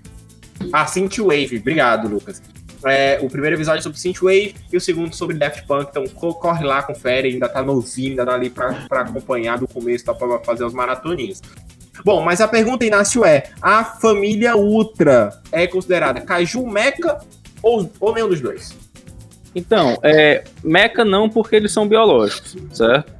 [0.73, 1.59] a Synthwave.
[1.59, 2.43] Obrigado, Lucas.
[2.87, 5.89] É, o primeiro episódio sobre Synthwave e o segundo sobre Daft Punk.
[5.91, 9.67] Então co- corre lá, confere, ainda tá novinho, ainda dá ali pra, pra acompanhar do
[9.67, 11.41] começo, dá pra fazer os maratoninhos.
[12.05, 17.19] Bom, mas a pergunta, Inácio, é: a família Ultra é considerada Kaiju Mecha
[17.63, 18.77] ou, ou nenhum dos dois?
[19.55, 23.13] Então, é, meca não, porque eles são biológicos, certo?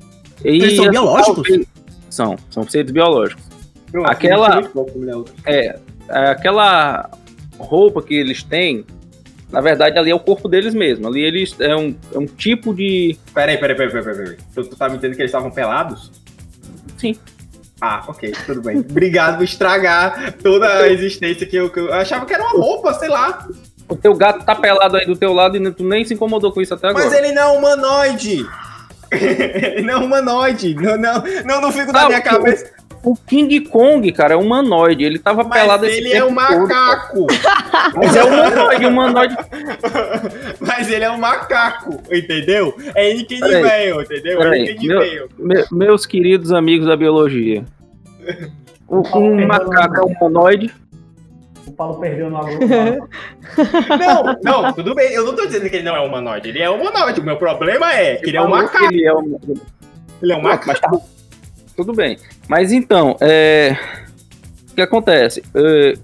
[0.45, 1.49] E, Eles são biológicos?
[1.49, 1.67] talvez-
[2.15, 3.43] São, são seres biológicos.
[3.93, 5.35] Eu Aquela- Ultra.
[5.45, 5.77] É,
[6.09, 7.11] é, aquela
[7.59, 8.85] roupa que eles têm,
[9.51, 11.09] na verdade, ali é o corpo deles mesmo.
[11.09, 13.19] Ali eles é um, é um tipo de.
[13.35, 14.37] Peraí, peraí, peraí, peraí, peraí.
[14.55, 16.13] Tu, tu tá me dizendo que eles estavam pelados?
[16.99, 17.17] Sim.
[17.81, 18.79] Ah, ok, tudo bem.
[18.79, 22.95] Obrigado por estragar toda a existência que eu, que eu achava que era uma roupa,
[22.95, 23.47] sei lá.
[23.89, 26.63] O teu gato tá pelado aí do teu lado e tu nem se incomodou com
[26.63, 27.05] isso até agora.
[27.05, 28.47] Mas ele não é humanoide!
[29.13, 30.75] ele não é humanoide!
[30.75, 32.71] Não, não, não, não fico na Ah, minha o- cabeça.
[33.07, 35.05] O King Kong, cara, é humanoide.
[35.05, 37.27] Ele tava Mas pelado esse ele é tempo um todo, macaco!
[37.97, 39.37] Mas é humanoide, humanoide.
[40.59, 42.75] Mas ele é um macaco, entendeu?
[42.95, 44.41] É Peraí, Veil, entendeu?
[44.41, 45.29] É peraí, meu-.
[45.39, 47.63] Me- meus queridos amigos da biologia.
[48.89, 50.73] O, um macaco é humanoide.
[51.67, 52.59] O Paulo perdeu no agro.
[53.99, 55.13] Não, não, tudo bem.
[55.13, 56.49] Eu não tô dizendo que ele não é humanoide.
[56.51, 57.21] Ele é humanoide.
[57.21, 58.85] O meu problema é que ele é um macaco.
[58.93, 59.39] Ele é um...
[60.23, 60.67] Ele é um macaco.
[60.67, 60.91] Mas tá-
[61.77, 62.19] Tudo bem.
[62.49, 63.77] Mas então, é...
[64.71, 65.43] o que acontece?
[65.55, 65.95] É,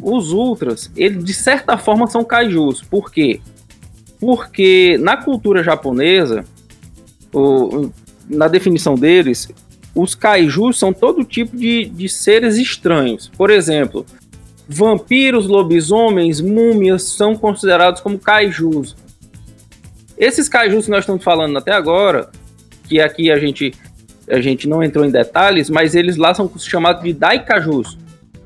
[0.00, 2.82] Os Ultras, eles de certa forma são kaijus.
[2.82, 3.40] Por quê?
[4.20, 6.44] Porque na cultura japonesa,
[7.34, 7.90] o-
[8.28, 9.48] na definição deles,
[9.94, 13.28] os kaijus são todo tipo de, de seres estranhos.
[13.36, 14.06] Por exemplo,
[14.68, 18.96] vampiros, lobisomens, múmias são considerados como kaijus.
[20.16, 22.30] Esses kaijus que nós estamos falando até agora,
[22.88, 23.72] que aqui a gente
[24.28, 27.98] a gente não entrou em detalhes, mas eles lá são chamados de daikajus,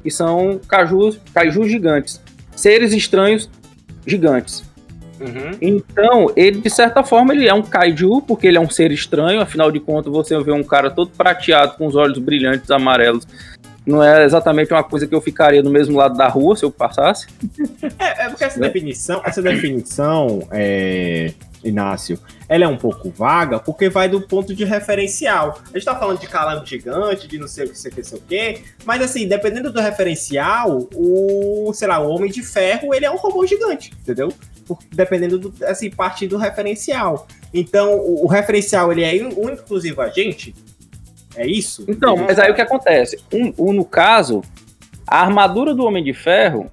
[0.02, 2.20] que são cajus, kaijus gigantes,
[2.54, 3.50] seres estranhos
[4.06, 4.64] gigantes.
[5.20, 5.56] Uhum.
[5.60, 9.40] Então, ele de certa forma ele é um kaiju, porque ele é um ser estranho,
[9.40, 13.26] afinal de contas você vê um cara todo prateado com os olhos brilhantes amarelos.
[13.86, 16.70] Não é exatamente uma coisa que eu ficaria do mesmo lado da rua se eu
[16.72, 17.26] passasse.
[17.98, 18.66] É, é porque essa Né?
[18.66, 21.32] definição, essa definição, é,
[21.62, 22.18] Inácio,
[22.48, 25.60] ela é um pouco vaga porque vai do ponto de referencial.
[25.72, 28.04] A gente tá falando de calango gigante, de não sei o que, sei o que,
[28.04, 32.94] sei o que, mas assim, dependendo do referencial, o, sei lá, o Homem de Ferro,
[32.94, 34.32] ele é um robô gigante, entendeu?
[34.92, 37.26] Dependendo do, assim, parte do referencial.
[37.54, 40.54] Então, o, o referencial, ele é único, exclusivo a gente?
[41.36, 41.84] É isso?
[41.86, 43.18] Então, mas aí o que acontece?
[43.32, 44.42] Um, um, no caso,
[45.06, 46.70] a armadura do Homem de Ferro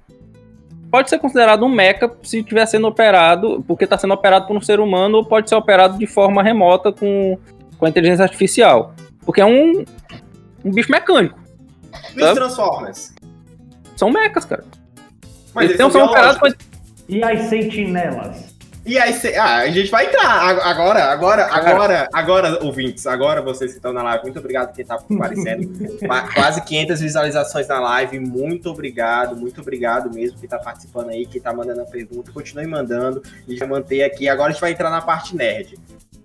[0.90, 4.60] pode ser considerado um mecha se estiver sendo operado, porque está sendo operado por um
[4.60, 7.38] ser humano, ou pode ser operado de forma remota com,
[7.76, 8.94] com a inteligência artificial.
[9.26, 9.84] Porque é um,
[10.64, 11.38] um bicho mecânico.
[12.16, 12.34] E os?
[12.34, 13.14] Transformers?
[13.96, 14.64] São mechas, cara.
[15.52, 16.46] Mas Eles eles são são operados com
[17.08, 18.53] E as sentinelas?
[18.86, 23.40] E aí, cê- ah, a gente vai entrar Ag- agora, agora, agora, agora, ouvintes, agora
[23.40, 25.68] vocês que estão na live, muito obrigado por quem tá comparecendo.
[26.06, 31.24] Qua- Quase 500 visualizações na live, muito obrigado, muito obrigado mesmo quem tá participando aí,
[31.24, 34.72] quem tá mandando a pergunta, continue mandando, gente vai manter aqui, agora a gente vai
[34.72, 35.78] entrar na parte nerd.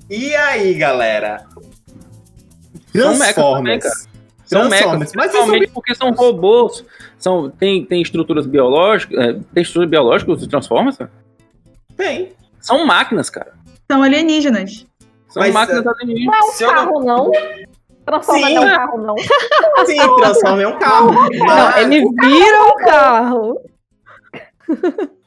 [0.10, 1.46] E aí, galera?
[2.94, 4.08] São Transformers.
[4.46, 5.14] São mechas.
[5.16, 6.84] Mas principalmente eles porque são robôs.
[7.20, 9.18] São, tem, tem estruturas biológicas.
[9.18, 11.08] é, tem estruturas biológicas os Transformers, são...
[11.96, 12.34] Tem.
[12.62, 13.54] São máquinas, cara.
[13.92, 14.86] São alienígenas.
[15.28, 16.36] São Mas, máquinas Não alienígenas.
[16.40, 17.32] é um Se eu não- carro, não.
[18.06, 18.54] Transforma Sim.
[18.56, 19.16] não é um carro, não.
[19.86, 21.12] Sim, transforma em um carro.
[21.12, 23.62] Não, eles viram o carro.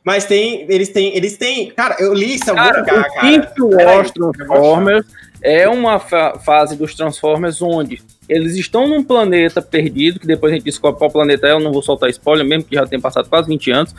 [0.04, 1.70] mas tem, eles têm, eles têm...
[1.70, 3.86] Cara, eu li isso Cara, lugar, o cara.
[3.96, 5.06] Wars Transformers
[5.40, 10.56] é uma fa- fase dos Transformers onde eles estão num planeta perdido, que depois a
[10.56, 13.28] gente descobre qual planeta é, eu não vou soltar spoiler, mesmo que já tenha passado
[13.28, 13.94] quase 20 anos.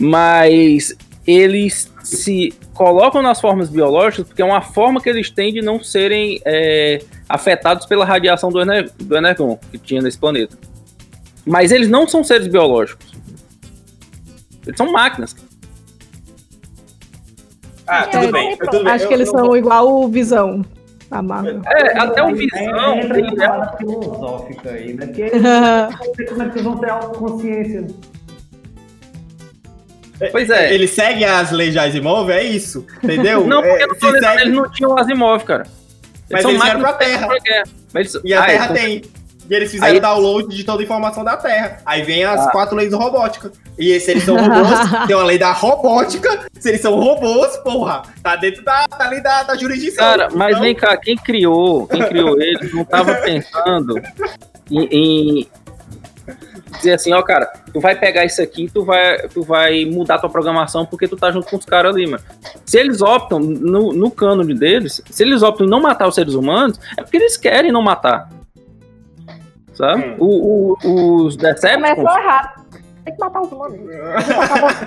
[0.00, 0.96] Mas
[1.30, 5.82] eles se colocam nas formas biológicas porque é uma forma que eles têm de não
[5.84, 10.56] serem é, afetados pela radiação do, ener do Energon que tinha nesse planeta.
[11.46, 13.12] Mas eles não são seres biológicos.
[14.66, 15.36] Eles são máquinas.
[17.86, 18.56] Ah, tudo É, bem.
[18.56, 18.70] pronto.
[18.70, 18.92] Tudo bem.
[18.94, 20.64] Acho Eu- que eles eu são vou- igual o Visão
[21.10, 21.60] da Marvel.
[21.66, 22.98] É, até o Visão.
[23.00, 25.06] Entra é- parada filosófica aí, né?
[25.06, 27.86] Porque não sei como é que vocês vão ter autoconsciência.
[30.32, 30.72] Pois é.
[30.74, 33.46] Ele segue as leis de Asimov, é isso, entendeu?
[33.46, 35.66] Não, porque é, no se planeta segue- eles não tinham Asimov, cara.
[36.30, 37.28] Mas eles vieram pra Terra.
[37.42, 37.62] que-
[37.94, 39.02] Mas eles- E a Ah, Terra então- tem.
[39.50, 41.78] E eles fizeram Aí- download de toda a informação da Terra.
[41.86, 42.50] Aí vem as Ah.
[42.50, 43.52] quatro leis robóticas.
[43.78, 44.68] E se eles são robôs,
[45.08, 46.40] tem uma lei da robótica.
[46.60, 50.04] Se eles são robôs, porra, tá dentro da, da lei da, da jurisdição.
[50.04, 53.94] Cara, mas Então, vem cá, quem criou, quem criou eles não tava pensando
[54.70, 54.84] em,
[55.40, 55.48] em
[56.76, 60.28] dizer assim, ó, cara, tu vai pegar isso aqui, tu vai, tu vai mudar tua
[60.30, 62.22] programação porque tu tá junto com os caras ali, mano.
[62.64, 66.34] Se eles optam, no, no cânone deles, se eles optam em não matar os seres
[66.34, 68.28] humanos, é porque eles querem não matar.
[69.72, 70.04] Sabe?
[70.08, 70.16] Hum.
[70.18, 72.64] O, o- os Decepticons, Começou errado.
[73.04, 73.78] Tem que matar os humanos.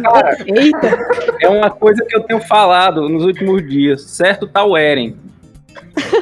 [0.04, 1.00] cara, Eita!
[1.42, 4.02] é uma coisa que eu tenho falado nos últimos dias.
[4.04, 5.16] Certo tá o Eren.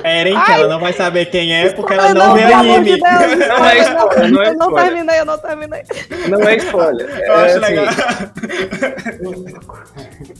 [0.03, 2.85] Eren, que ela não vai saber quem é porque ela Ai, não, vê de anime.
[2.91, 2.99] Deus.
[3.59, 4.85] Não é spoiler, não é Eu não spoiler.
[4.85, 5.83] terminei, eu não terminei.
[6.29, 7.09] Não é spoiler.
[7.19, 7.85] Eu É, acho assim, legal.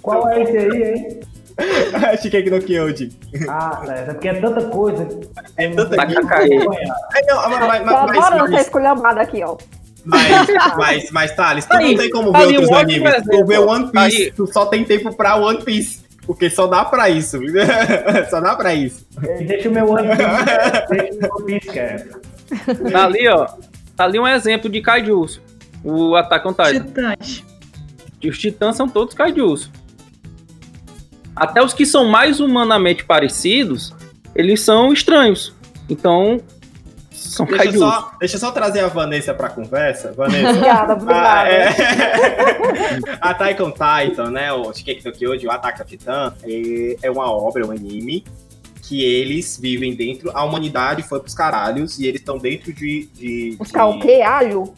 [0.02, 1.20] Qual é esse aí, hein?
[2.22, 3.10] Shigeki no Kyojin.
[3.50, 4.10] Ah, certo.
[4.10, 5.08] É porque é tanta coisa.
[5.58, 6.54] É tanta Tá coisa.
[7.16, 9.58] É, não, mas, mas, mas, mas, esculhambada aqui, ó.
[10.06, 10.48] mas,
[10.78, 13.14] mas, mas, Thales, tu Aí, não tem como tá ver aí outros animes.
[13.30, 14.32] Tu vê One Piece, Aí.
[14.32, 16.00] tu só tem tempo pra One Piece.
[16.30, 17.40] Porque só dá pra isso.
[18.30, 19.04] só dá pra isso.
[19.48, 20.88] Deixa o meu One Piece.
[20.92, 22.22] Deixa o meu quieto.
[22.92, 23.48] Tá ali, ó.
[23.96, 25.42] Tá ali um exemplo de kaijus.
[25.84, 26.86] O Attack on Titan.
[26.86, 27.44] Titãs.
[28.24, 29.72] Os titãs são todos kaijus.
[31.36, 33.92] Até os que são mais humanamente parecidos,
[34.36, 35.56] eles são estranhos.
[35.90, 36.40] Então,
[37.30, 40.12] são Deixa só, deixa eu só trazer a Vanessa pra conversa.
[40.14, 40.50] Vanessa.
[40.52, 41.50] Obrigada, Ah, obrigada.
[41.50, 41.70] é.
[43.22, 44.52] a Attack on Titan, né?
[44.52, 48.24] O Shigeki no Kyojin, o Ataque ao Titã, é, é uma obra, é um anime
[48.82, 50.32] que eles vivem dentro.
[50.34, 53.08] A humanidade foi pros caralhos e eles estão dentro de.
[53.14, 54.22] de, Buscar o de quê?
[54.22, 54.74] Alho?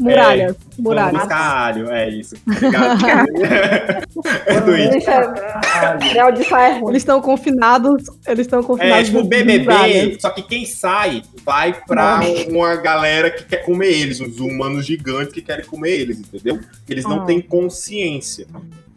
[0.00, 0.46] Muralha.
[0.46, 1.18] Vamos Muralha.
[1.18, 2.34] buscar alho, é isso.
[2.46, 3.00] Obrigado.
[4.46, 4.74] é do.
[6.90, 8.04] Eles estão confinados.
[8.26, 9.06] Eles estão É confinados.
[9.08, 9.92] tipo de muralha.
[10.02, 14.86] BBB, só que quem sai vai pra uma galera que quer comer eles, uns humanos
[14.86, 16.58] gigantes que querem comer eles, entendeu?
[16.88, 17.24] Eles não Ah.
[17.26, 18.46] têm consciência.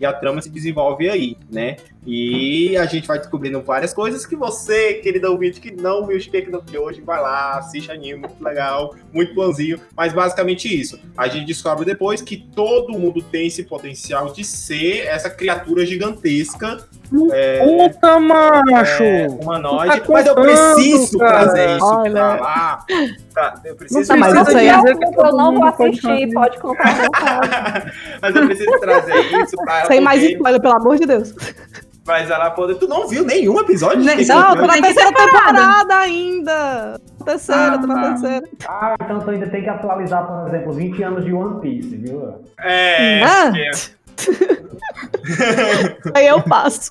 [0.04, 1.78] E a trama se desenvolve aí, né?
[2.06, 6.20] E a gente vai descobrindo várias coisas que você, querido ouvinte, que não viu o
[6.20, 9.80] Shigeki no hoje, vai lá, assiste anime, muito legal, muito planzinho.
[9.96, 11.00] Mas basicamente isso.
[11.18, 16.86] A gente descobre depois que todo mundo tem esse potencial de ser essa criatura gigantesca
[17.34, 17.60] é,
[17.90, 19.04] Puta, macho!
[19.04, 20.02] é, humanoide.
[20.02, 21.32] Tá mas eu preciso cara.
[21.44, 22.12] trazer isso Olha.
[22.12, 22.86] pra lá.
[23.34, 26.58] Tá, eu preciso Não, mas Não isso aí é- que eu não vou assistir, pode
[26.60, 26.84] contar
[28.22, 31.34] mas eu preciso trazer isso pra ela Sem mais poder, spoiler, pelo amor de Deus.
[32.06, 32.76] mas ela poder.
[32.76, 34.00] Tu não viu nenhum episódio?
[34.04, 34.68] Não, Não, tô Kyojin?
[34.68, 37.00] na terceira temporada ainda.
[37.26, 38.10] Terceira, tô na Ah.
[38.12, 38.46] terceira.
[38.68, 42.36] Ah, então tu ainda tem que atualizar, por exemplo, 20 anos de One Piece, viu?
[42.60, 43.24] É.
[43.24, 43.44] Ah.
[43.46, 43.72] porque-
[46.14, 46.90] Aí eu passo.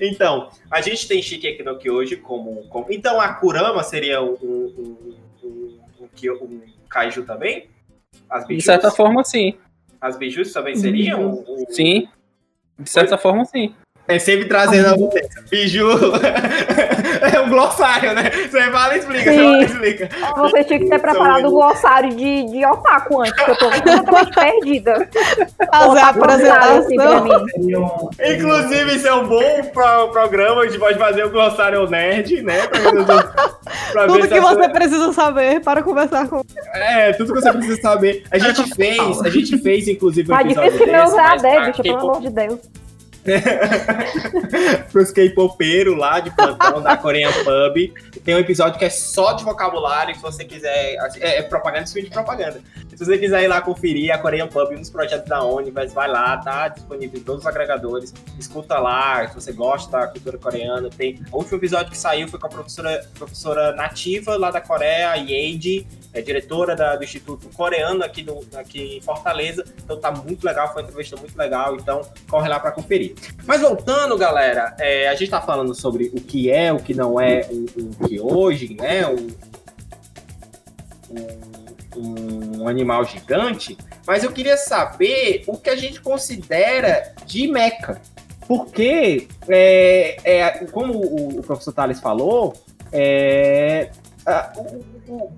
[0.00, 2.86] Então, a gente tem Shigeki no Kyoji como, como.
[2.90, 5.14] Então a Kurama seria um, um, um,
[5.44, 7.68] um, um, um kaiju também?
[8.28, 9.54] As De certa forma, sim.
[10.00, 11.44] As bijus também seriam?
[11.46, 12.08] um- Sim.
[12.78, 13.74] De certa forma, sim.
[14.08, 15.28] É sempre trazendo a mudança.
[15.50, 15.86] Biju.
[17.34, 18.30] é um glossário, né?
[18.30, 19.44] Você fala e explica, você Sim.
[19.44, 20.08] fala e explica.
[20.36, 24.34] Você tinha que ter preparado o glossário de, de otaku antes, que eu tô completamente
[24.34, 25.08] perdida.
[25.70, 27.44] Fazer a não sabe, assim, pra apresentação.
[27.58, 27.76] mim.
[27.76, 30.62] Um- Inclusive, isso é um bom pro- programa.
[30.62, 32.66] A gente pode fazer o glossário nerd, né?
[32.66, 32.80] Pra,
[33.92, 36.42] pra ver Tudo se que a você sua- precisa saber para conversar com.
[36.74, 38.22] É, tudo que você precisa saber.
[38.30, 41.26] A gente fez, a gente fez, inclusive, um Mas episódio difícil que meu desse, usar
[41.26, 42.58] a mas pra D, bicho, pelo amor de Deus.
[44.90, 47.92] pros K-popeiros lá de plantão da Korean Pub.
[48.24, 50.96] Tem um episódio que é só de vocabulário, se você quiser.
[51.20, 52.60] É, é propaganda, isso de propaganda.
[52.94, 56.36] Se você quiser ir lá conferir a Korean Pub nos projetos da Onivers, vai lá,
[56.38, 58.12] tá disponível em todos os agregadores.
[58.38, 60.88] Escuta lá, se você gosta da cultura coreana.
[60.90, 61.20] Tem.
[61.30, 65.86] O último episódio que saiu foi com a professora, professora nativa lá da Coreia, Yeji,
[66.12, 69.64] é diretora da- do Instituto Coreano aqui, no, aqui em Fortaleza.
[69.84, 71.76] Então tá muito legal, foi uma entrevista muito legal.
[71.76, 73.14] Então corre lá pra conferir.
[73.46, 77.18] Mas voltando, galera, é, a gente tá falando sobre o que é, o que não
[77.20, 79.06] é o, o que hoje, né?
[79.08, 79.26] O,
[81.96, 88.00] o, um animal gigante, mas eu queria saber o que a gente considera de meca.
[88.46, 92.54] Porque, é, é, como o, o professor Thales falou,
[92.90, 93.90] é,
[94.24, 95.32] a- o- o-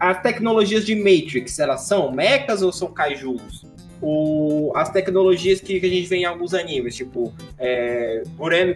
[0.00, 3.64] as tecnologias de Matrix, elas são mechas ou são kaijus?
[4.04, 8.74] O, as tecnologias que, que a gente vê em alguns animes, tipo é, Guren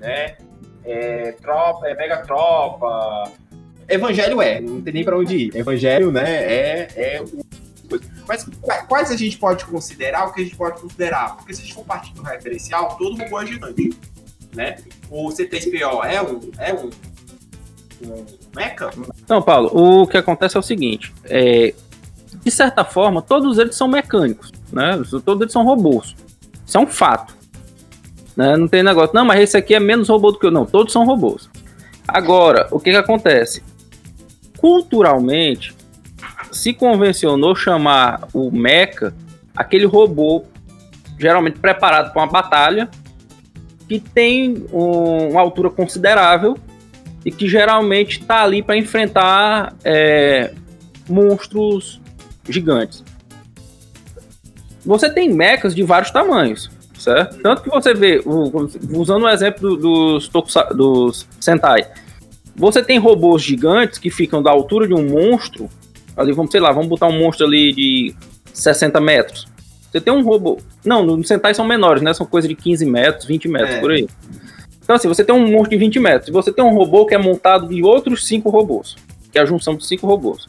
[0.00, 0.36] né?
[0.84, 3.32] É, tropa, é Mega Tropa.
[3.88, 5.56] Evangelho é, não tem nem pra onde ir.
[5.56, 6.22] Evangelho, né?
[6.30, 7.24] É, é
[8.26, 10.28] Mas qua- quais a gente pode considerar?
[10.28, 11.36] O que a gente pode considerar?
[11.36, 13.90] Porque se a gente for partir do referencial, todo robô é gigante,
[14.54, 14.76] né?
[15.10, 16.90] O C3PO é um, é um,
[18.06, 18.24] um
[18.54, 18.90] mecha?
[19.24, 21.74] Então, Paulo, o que acontece é o seguinte: é,
[22.44, 25.00] de certa forma, todos eles são mecânicos, né?
[25.24, 26.14] Todos eles são robôs.
[26.66, 27.36] Isso é um fato.
[28.36, 28.56] Né?
[28.56, 30.50] Não tem negócio, não, mas esse aqui é menos robô do que eu.
[30.50, 31.48] Não, todos são robôs.
[32.06, 33.62] Agora, o que, que acontece?
[34.56, 35.74] Culturalmente,
[36.50, 39.14] se convencionou chamar o mecha
[39.56, 40.44] aquele robô
[41.18, 42.88] geralmente preparado para uma batalha
[43.88, 46.56] que tem um- uma altura considerável
[47.24, 50.52] e que geralmente está ali para enfrentar é,
[51.08, 52.00] monstros
[52.48, 53.02] gigantes.
[54.88, 57.38] Você tem mechas de vários tamanhos, certo?
[57.42, 58.22] Tanto que você vê,
[58.94, 60.30] usando o exemplo do- dos,
[60.74, 61.86] dos Sentai,
[62.56, 65.68] você tem robôs gigantes que ficam da altura de um monstro,
[66.16, 68.14] ali vamos, sei lá, vamos botar um monstro ali de
[68.54, 69.46] 60 metros.
[69.92, 70.58] Você tem um robô.
[70.84, 72.12] Não, no Sentai são menores, né?
[72.14, 73.80] São coisa de 15 metros, 20 metros, É.
[73.80, 74.08] por aí.
[74.82, 76.28] Então, assim, você tem um monstro de 20 metros.
[76.28, 78.96] E você tem um robô que é montado de outros cinco robôs.
[79.30, 80.46] Que é a junção de cinco robôs.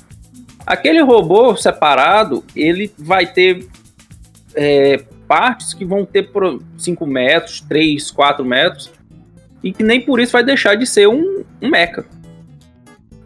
[0.65, 3.67] Aquele robô separado, ele vai ter
[4.55, 6.29] é, partes que vão ter
[6.77, 8.91] 5 metros, 3, 4 metros.
[9.63, 12.05] E que nem por isso vai deixar de ser um, um mecha.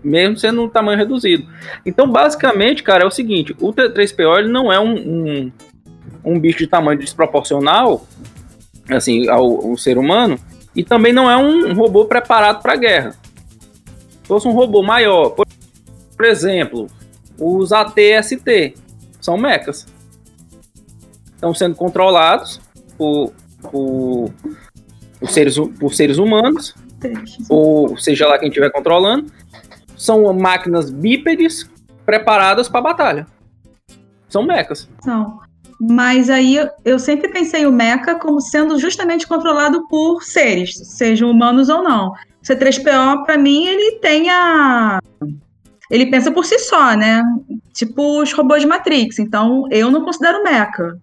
[0.03, 1.47] Mesmo sendo um tamanho reduzido.
[1.85, 5.51] Então, basicamente, cara, é o seguinte: o T3PO ele não é um, um,
[6.25, 8.05] um bicho de tamanho desproporcional
[8.89, 10.39] assim, ao, ao ser humano,
[10.75, 13.11] e também não é um robô preparado para guerra.
[13.11, 15.45] Se fosse um robô maior, por,
[16.25, 16.87] exemplo,
[17.39, 18.75] os AT-ST
[19.21, 19.85] são mechas.
[21.43, 22.61] Estão sendo controlados
[22.97, 23.33] por,
[23.69, 24.31] por,
[25.19, 26.73] por seres, por seres humanos,
[27.49, 29.29] ou seja lá quem estiver controlando.
[29.97, 31.69] São máquinas bípedes
[32.05, 33.27] preparadas para batalha.
[34.29, 34.87] São mechas.
[35.05, 35.41] Não.
[35.81, 41.67] Mas aí eu- sempre pensei o mecha como sendo justamente controlado por seres, sejam humanos
[41.67, 42.11] ou não.
[42.11, 44.99] O C3PO, pra mim, ele tem a.
[45.91, 47.21] Ele pensa por si só, né?
[47.73, 49.19] Tipo os robôs de Matrix.
[49.19, 50.97] Então, eu não considero mecha.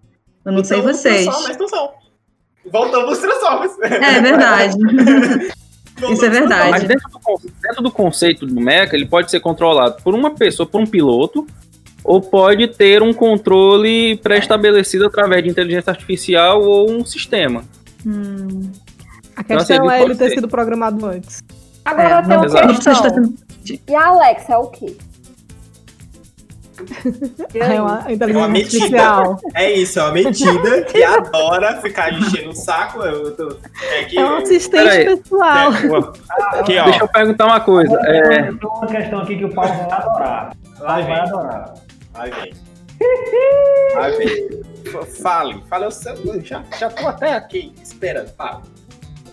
[0.45, 1.23] Eu não sei Então, vocês.
[1.25, 1.89] Transformers não são.
[2.71, 3.71] Voltamos Transformers.
[3.81, 4.75] É verdade.
[6.11, 6.71] Isso é verdade.
[6.71, 10.31] Mas dentro do, con- dentro do conceito do mecha, ele pode ser controlado por uma
[10.31, 11.45] pessoa, por um piloto,
[12.03, 17.63] ou pode ter um controle pré-estabelecido através de inteligência artificial ou um sistema.
[18.05, 18.71] Hum.
[19.35, 20.35] A Então, assim, questão ele é ele ter ser.
[20.35, 21.39] sido programado antes.
[21.85, 23.33] Agora É, tem não, uma não questão.
[23.87, 24.95] E a Alexa é o quê?
[27.53, 29.01] É uma É uma inteligência metida.
[29.03, 29.39] artificial.
[29.55, 33.01] É isso, é uma metida que adora ficar enchendo o saco.
[33.01, 33.57] Eu tô,
[33.91, 35.17] é que É um assistente Peraí.
[35.17, 35.71] pessoal.
[35.73, 36.83] é, aqui, ó.
[36.85, 37.99] Deixa eu perguntar uma coisa.
[38.05, 40.53] É, Tem uma questão aqui que o Paulo vai adorar.
[40.79, 41.15] O Vai, vai vem.
[41.21, 41.73] adorar.
[42.13, 42.53] Vai ver.
[43.95, 44.61] Vai ver.
[44.85, 46.13] F- Fale, fale o seu.
[46.15, 48.29] eu Já, já tô até aqui esperando.
[48.35, 48.59] Fale.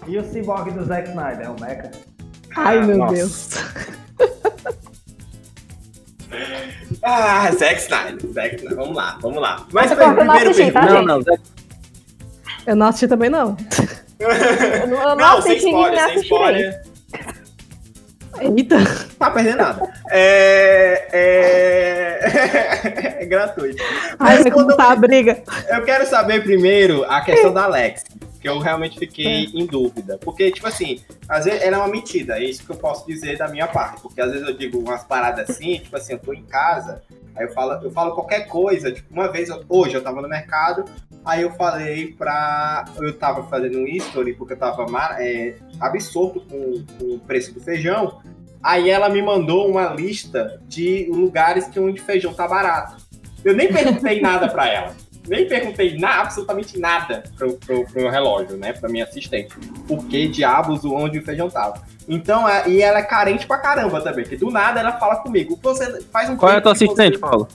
[0.07, 1.91] E o Cyborg do Zack Snyder, é o Mecha?
[2.57, 3.15] Ai, meu Nossa.
[3.15, 3.51] Deus.
[7.03, 8.19] Ah, Zack Snyder.
[8.33, 8.77] Zack Snyder.
[8.77, 9.67] Vamos lá, vamos lá.
[9.73, 11.39] Mas não primeiro assisti, tá, não, não, Zé,
[12.67, 13.57] Eu não assisti também, não.
[14.19, 16.83] Eu não, eu não Não, sem assisti spoiler, nem sem spoiler.
[18.41, 18.77] Eita.
[19.19, 19.91] Tá perdendo nada.
[20.11, 21.09] É.
[21.13, 23.19] É.
[23.23, 23.83] é gratuito.
[23.83, 25.43] Ai, Mas vai quando eu- a briga.
[25.69, 28.05] Eu quero saber primeiro a questão da Alex,
[28.41, 30.19] que eu realmente fiquei em dúvida.
[30.19, 33.37] Porque, tipo assim, às vezes ela é uma mentira, é isso que eu posso dizer
[33.39, 34.01] da minha parte.
[34.01, 37.03] Porque às vezes eu digo umas paradas assim, tipo assim, eu tô em casa,
[37.35, 38.93] aí eu falo, eu falo qualquer coisa.
[38.93, 40.85] Tipo, uma vez, eu- hoje eu tava no mercado,
[41.25, 42.85] aí eu falei pra.
[42.99, 44.87] Eu tava fazendo um history, porque eu tava
[45.21, 48.21] é, absorto com, com o preço do feijão.
[48.63, 52.97] Aí ela me mandou uma lista de lugares que onde feijão tá barato.
[53.45, 54.97] Eu nem perguntei nada pra ela.
[55.29, 58.73] Nem perguntei na, absolutamente nada pro, pro, pro meu relógio, né?
[58.73, 59.55] Pra minha assistente.
[59.87, 61.83] Por que diabos onde o feijão tava.
[62.09, 64.25] Então, é- e ela é carente pra caramba também.
[64.25, 65.59] Porque do nada ela fala comigo.
[65.63, 67.47] Você faz um qual é a tua que você- assistente, Paulo?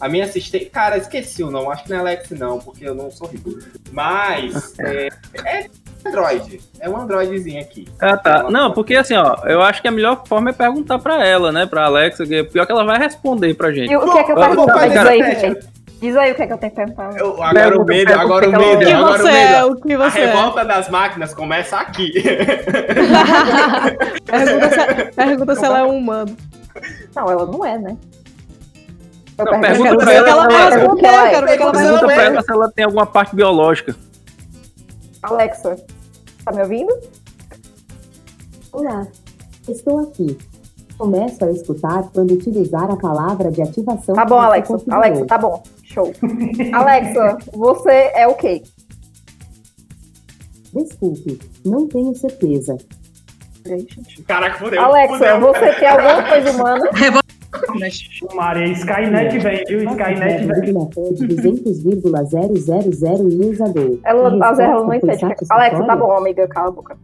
[0.00, 0.66] a minha assistente.
[0.66, 1.72] Cara, esqueci o nome.
[1.72, 3.50] Acho que não é Alex, não, porque eu não sou rico.
[3.92, 4.74] Mas.
[4.78, 5.08] É,
[5.44, 5.66] é
[6.06, 6.60] Android.
[6.78, 7.86] É um Androidzinho aqui.
[8.00, 8.44] Ah, tá.
[8.48, 11.66] Não, porque assim, ó, eu acho que a melhor forma é perguntar pra ela, né?
[11.66, 13.90] Pra Alexa, que é pior que ela vai responder pra gente.
[13.90, 14.72] E o que é que eu pergunto?
[14.72, 15.40] aí, teste.
[15.40, 15.60] Fê.
[16.00, 17.16] Diz aí o que é que eu tenho que perguntar.
[17.18, 19.52] Eu- agora o medo, agora o medo, que agora o você é?
[19.62, 19.72] medo.
[19.72, 20.26] O que A você é?
[20.26, 22.12] revolta das máquinas começa aqui.
[24.24, 26.36] Pergunta se, pergunta se ela é um humano.
[27.16, 27.96] Não, ela não é, né?
[29.36, 30.70] Eu Não, pergunto- pergunta pra ela é.
[30.70, 32.14] Pergunta pra responder.
[32.26, 33.96] ela se ela tem alguma parte biológica.
[35.22, 35.76] Alexa,
[36.44, 36.96] tá me ouvindo?
[38.72, 39.06] Olá,
[39.68, 40.38] estou aqui.
[40.98, 44.16] Começo a escutar quando utilizar a palavra de ativação.
[44.16, 44.76] Tá bom, Alexa.
[44.90, 45.62] Alexa, tá bom.
[45.84, 46.12] Show.
[46.72, 48.62] Alexa, você é o quê?
[50.74, 52.76] Desculpe, não tenho certeza.
[54.26, 54.82] Caraca, fudeu.
[54.82, 55.40] Alexa, fudeu.
[55.40, 56.90] você tem alguma coisa humana?
[58.34, 59.90] Maria, Skynet vem, viu?
[59.90, 60.60] Skynet vem.
[60.60, 61.92] Vírgula pede 200,000
[63.30, 63.98] e usador.
[64.04, 65.24] Ela, ela não entende.
[65.48, 66.96] Alexa, tá bom, amiga, cala a boca.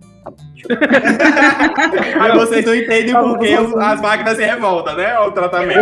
[2.21, 5.19] Aí vocês não entendem por que as máquinas se revoltam, né?
[5.21, 5.81] O tratamento.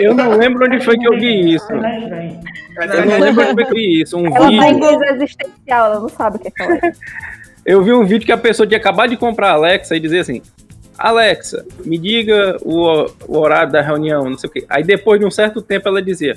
[0.00, 1.66] Eu não lembro onde foi que eu vi isso.
[1.68, 2.40] Vem.
[2.78, 4.18] Eu não lembro onde foi que eu vi isso.
[4.18, 4.98] Um Ela tá em vídeo.
[4.98, 7.00] crise existencial, ela não sabe o que é Alexa.
[7.64, 10.18] Eu vi um vídeo que a pessoa tinha acabado de comprar a Alexa e dizer
[10.18, 10.42] assim:
[10.98, 14.66] Alexa, me diga o, o horário da reunião, não sei o quê.
[14.68, 16.36] Aí depois de um certo tempo ela dizia: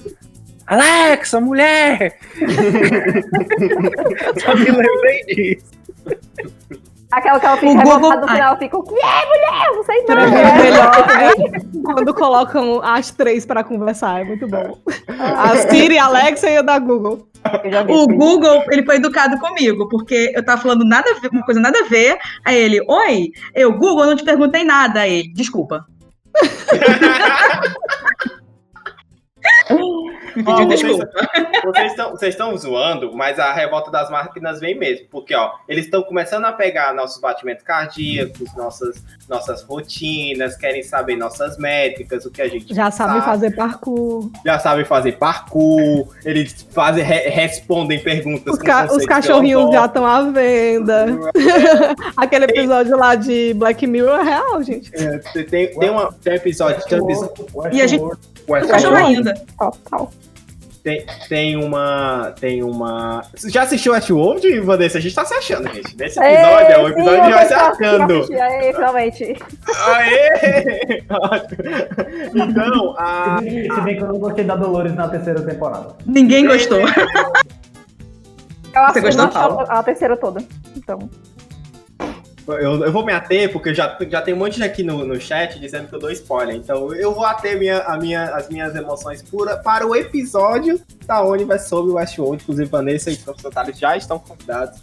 [0.66, 2.18] Alexa, mulher!
[4.40, 5.66] Só me lembrei disso.
[7.12, 9.72] Aquela que ela fica O Google- no final, fica, o que é, mulher?
[9.76, 10.18] Não sei não.
[10.18, 14.78] É." melhor é quando colocam as três pra conversar, é muito bom.
[15.08, 17.28] A Siri, a Alexa e a da Google.
[17.88, 18.08] O.
[18.08, 21.80] Google, ele foi educado comigo, porque eu tava falando nada a ver, uma coisa nada
[21.80, 22.18] a ver.
[22.44, 25.02] Aí ele, oi, eu, Google, eu não te perguntei nada.
[25.02, 25.86] Aí ele, desculpa.
[30.38, 31.10] Vocês desculpa.
[31.66, 35.08] vocês estão vocês estão zoando, mas a revolta das máquinas vem mesmo.
[35.10, 41.16] Porque, ó, eles estão começando a pegar nossos batimentos cardíacos, nossas, nossas rotinas, querem saber
[41.16, 44.30] nossas métricas, o que a gente Já sabem sabe, fazer parkour.
[44.46, 50.06] já sabem fazer parkour, eles fazem, re- respondem perguntas Os, ca- os cachorrinhos já estão
[50.06, 51.08] à venda.
[52.16, 54.92] Aquele episódio lá de Black Mirror é real, gente.
[54.96, 58.04] É, tem, tem, tem uma, tem um episódio, tem, um episódio E a gente-
[58.50, 59.34] Westworld, Cachorro ainda.
[59.58, 60.12] Total.
[60.84, 62.34] tem, tem uma.
[62.40, 63.24] Tem uma.
[63.36, 64.98] Você já assistiu Westworld, Vanessa?
[64.98, 65.98] A gente tá se achando, gente.
[65.98, 68.14] Nesse episódio, Ei, o episódio sim, vai se achando.
[68.42, 69.36] aí, finalmente.
[69.86, 71.04] Aê!
[72.36, 73.40] então, a.
[73.40, 75.96] Se bem que eu não gostei da Dolores na terceira temporada.
[76.06, 76.80] Ninguém gostou.
[76.80, 76.88] Eu
[78.94, 80.40] Você gostou, a, a terceira toda.
[80.76, 81.10] Então,
[82.48, 85.60] Eu, eu vou me ater, porque já, já tem um monte aqui no, no chat
[85.60, 86.56] dizendo que eu dou spoiler.
[86.56, 91.22] Então eu vou ater minha, a minha, as minhas emoções pura, para o episódio da
[91.24, 92.44] Universe sobre Westworld.
[92.44, 94.80] Inclusive, Vanessa e o professor Thales já estão convidados.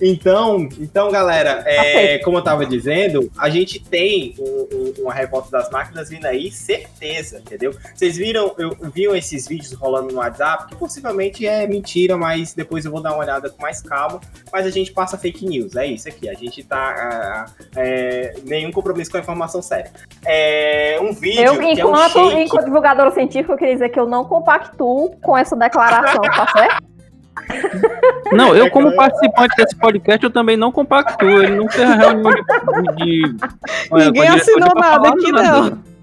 [0.00, 5.50] Então, então galera, é, como eu tava dizendo, a gente tem um- um- uma revolta
[5.50, 7.74] das máquinas vindo aí, certeza, entendeu?
[7.94, 12.84] Vocês viram, eu viram esses vídeos rolando no WhatsApp, que possivelmente é mentira, mas depois
[12.84, 14.20] eu vou dar uma olhada com mais calma.
[14.52, 16.28] Mas a gente passa fake news, é isso aqui.
[16.28, 17.46] A gente tá.
[17.76, 19.90] é, nenhum compromisso com a informação séria.
[20.24, 21.42] É um vídeo.
[21.42, 22.42] eu, que é um enquanto, shake.
[22.42, 26.95] enquanto divulgadora científica, eu queria dizer que eu não compactuo com essa declaração, tá certo?
[28.32, 31.28] Não, eu, como participante desse podcast, eu também não compactuo.
[31.42, 32.22] Ele não tem reunião
[32.96, 33.22] de.
[33.32, 33.36] de-
[33.92, 35.70] Ninguém assinou nada aqui, nada.
[35.70, 35.96] não.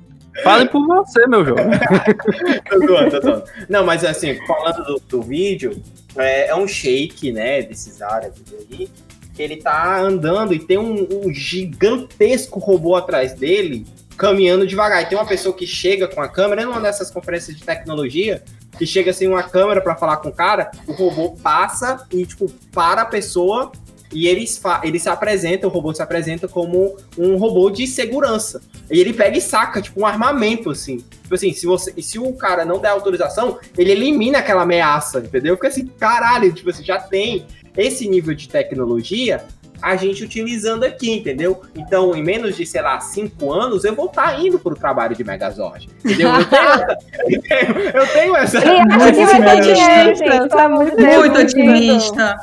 [0.43, 1.65] Fale por você, meu jovem.
[2.68, 3.43] Tô zoando, tô zoando.
[3.69, 5.80] Não, mas assim, falando do, do vídeo,
[6.18, 8.41] é, é um shake, né, desses árabes
[8.72, 8.89] aí,
[9.35, 13.85] que ele tá andando e tem um, um gigantesco robô atrás dele,
[14.18, 15.03] caminhando devagar.
[15.03, 18.41] E tem uma pessoa que chega com a câmera, numa dessas conferências de tecnologia,
[18.77, 22.49] que chega assim uma câmera pra falar com o cara, o robô passa e, tipo,
[22.71, 23.71] para a pessoa
[24.13, 28.61] e eles, ele se apresenta, o robô se apresenta como um robô de segurança.
[28.89, 30.97] E ele pega e saca, tipo, um armamento, assim.
[30.97, 35.55] Tipo assim, se, você, se o cara não der autorização, ele elimina aquela ameaça, entendeu?
[35.55, 39.43] Fica assim, caralho, tipo assim, já tem esse nível de tecnologia
[39.84, 41.61] a gente utilizando aqui, entendeu?
[41.76, 45.23] Então, em menos de, sei lá, cinco anos, eu vou estar indo pro trabalho de
[45.26, 45.89] Megazord.
[46.05, 46.30] Entendeu?
[46.30, 46.97] Eu tenho, essa-
[47.30, 48.57] eu tenho, eu tenho essa.
[48.60, 50.95] Ele acha que vai ter otimista, dinheiro, gente.
[50.95, 52.35] Deus, Muito otimista.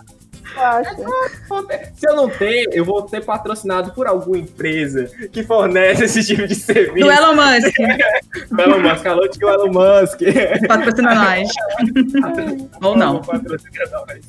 [1.97, 6.47] Se eu não ter, eu vou ser patrocinado por alguma empresa que fornece esse tipo
[6.47, 7.07] de serviço.
[7.07, 7.75] Do Elon Musk,
[8.51, 10.19] Do Elon Musk, alô, tio Elon Musk.
[10.69, 11.49] patrocina nós.
[12.83, 13.23] Ou não.
[13.23, 14.21] Patrocina nós.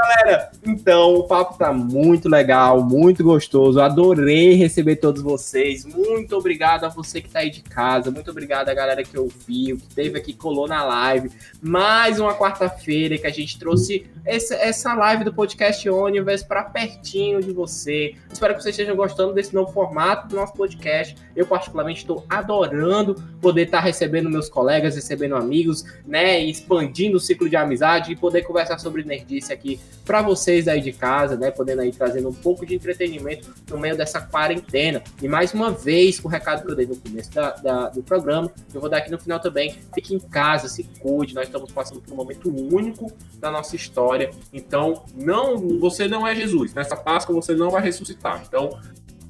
[0.00, 3.82] Galera, então o papo tá muito legal, muito gostoso.
[3.82, 5.84] Adorei receber todos vocês.
[5.84, 8.10] Muito obrigado a você que tá aí de casa.
[8.10, 11.30] Muito obrigado a galera que ouviu, que teve aqui, colou na live.
[11.60, 17.42] Mais uma quarta-feira que a gente trouxe essa, essa live do podcast Universe para pertinho
[17.42, 18.14] de você.
[18.32, 21.14] Espero que vocês estejam gostando desse novo formato do nosso podcast.
[21.36, 26.40] Eu, particularmente, estou adorando poder estar tá recebendo meus colegas, recebendo amigos, né?
[26.40, 30.92] Expandindo o ciclo de amizade e poder conversar sobre nerdice aqui para vocês aí de
[30.92, 31.50] casa, né?
[31.50, 35.02] Podendo aí trazendo um pouco de entretenimento no meio dessa quarentena.
[35.22, 38.50] E mais uma vez, o recado que eu dei no começo da, da, do programa,
[38.72, 39.76] eu vou dar aqui no final também.
[39.94, 41.34] Fique em casa, se cuide.
[41.34, 44.30] Nós estamos passando por um momento único da nossa história.
[44.52, 46.74] Então, não, você não é Jesus.
[46.74, 48.42] Nessa Páscoa você não vai ressuscitar.
[48.46, 48.78] Então,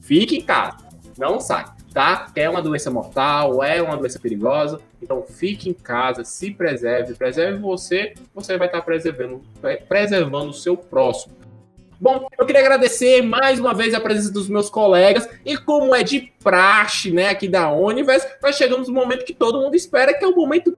[0.01, 0.79] fique em casa.
[1.19, 2.29] Não sai tá?
[2.35, 4.81] É uma doença mortal, é uma doença perigosa.
[5.03, 9.43] Então fique em casa, se preserve, preserve você, você vai estar preservando,
[9.89, 11.35] preservando o seu próximo.
[12.01, 16.03] Bom, eu queria agradecer mais uma vez a presença dos meus colegas e como é
[16.03, 20.25] de praxe, né, aqui da Universe, nós chegamos no momento que todo mundo espera, que
[20.25, 20.75] é o momento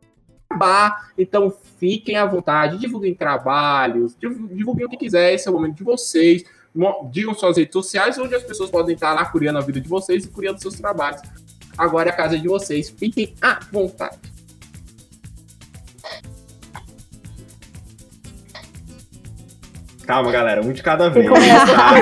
[0.50, 1.12] acabar.
[1.16, 5.84] Então fiquem à vontade, divulguem trabalhos, divulguem o que quiser, esse é o momento de
[5.84, 6.44] vocês
[7.10, 10.24] digam suas redes sociais, onde as pessoas podem estar lá curiando a vida de vocês
[10.24, 11.20] e curiando seus trabalhos.
[11.76, 12.90] Agora é a casa de vocês.
[12.90, 14.31] Fiquem à vontade.
[20.12, 21.26] Calma, galera, um de cada vez.
[21.26, 21.94] Tá?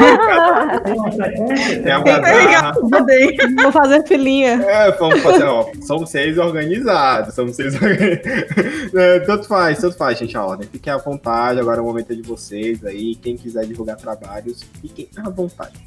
[3.06, 3.54] Tem.
[3.54, 4.60] Vou fazer filinha.
[4.66, 5.70] É, vamos fazer, ó.
[5.80, 7.32] Somos seis organizados.
[7.36, 8.94] Somos seis organizados.
[8.96, 10.68] É, tanto faz, tanto faz, gente, a ordem.
[10.72, 13.14] Fiquem à vontade, agora é o momento de vocês aí.
[13.14, 15.78] Quem quiser divulgar trabalhos, fiquem à vontade.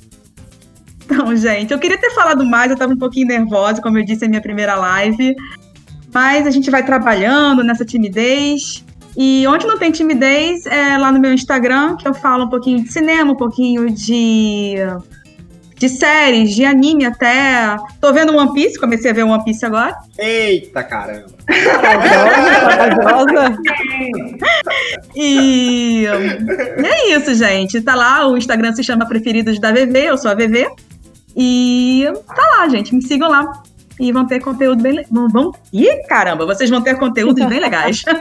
[1.03, 4.23] Então, gente, eu queria ter falado mais, eu estava um pouquinho nervosa, como eu disse,
[4.23, 5.35] é minha primeira live.
[6.13, 8.82] Mas a gente vai trabalhando nessa timidez.
[9.15, 12.81] E onde não tem timidez é lá no meu Instagram, que eu falo um pouquinho
[12.83, 14.75] de cinema, um pouquinho de,
[15.75, 17.77] de séries, de anime até.
[18.01, 19.95] Tô vendo One Piece, comecei a ver One Piece agora.
[20.17, 21.27] Eita caramba!
[25.15, 26.07] e
[26.83, 27.79] é isso, gente.
[27.81, 30.67] Tá lá, o Instagram se chama Preferidos da VV, eu sou a VV.
[31.35, 32.95] E tá lá, gente.
[32.95, 33.63] Me sigam lá.
[33.99, 35.05] E vão ter conteúdo bem.
[35.09, 35.51] Vão.
[35.71, 38.03] Ih, caramba, vocês vão ter conteúdos bem legais.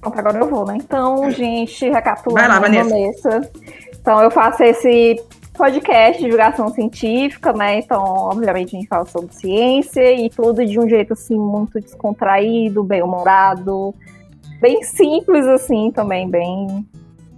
[0.00, 0.76] Pronto, agora eu vou, né?
[0.76, 2.40] Então, gente, recapitulando.
[2.40, 3.50] Vai lá, Vanessa.
[3.98, 5.16] Então, eu faço esse
[5.54, 7.78] podcast de divulgação científica, né?
[7.78, 12.84] Então, obviamente, a gente fala sobre ciência e tudo de um jeito, assim, muito descontraído,
[12.84, 13.94] bem-humorado,
[14.60, 16.86] bem simples, assim, também, bem,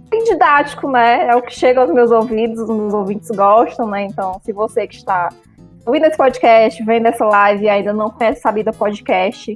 [0.09, 1.27] bem didático, né?
[1.27, 4.03] É o que chega aos meus ouvidos, os meus ouvintes gostam, né?
[4.03, 5.29] Então, se você que está
[5.87, 9.55] ouvindo esse podcast, vendo essa live e ainda não conhece Sabida Podcast,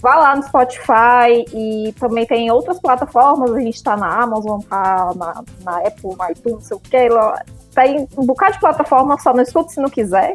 [0.00, 3.52] vá lá no Spotify e também tem outras plataformas.
[3.52, 7.08] A gente está na Amazon, tá na, na Apple, na iTunes, não sei o que.
[7.10, 7.42] Lá.
[7.74, 10.34] Tem um bocado de plataforma, só não escuta se não quiser,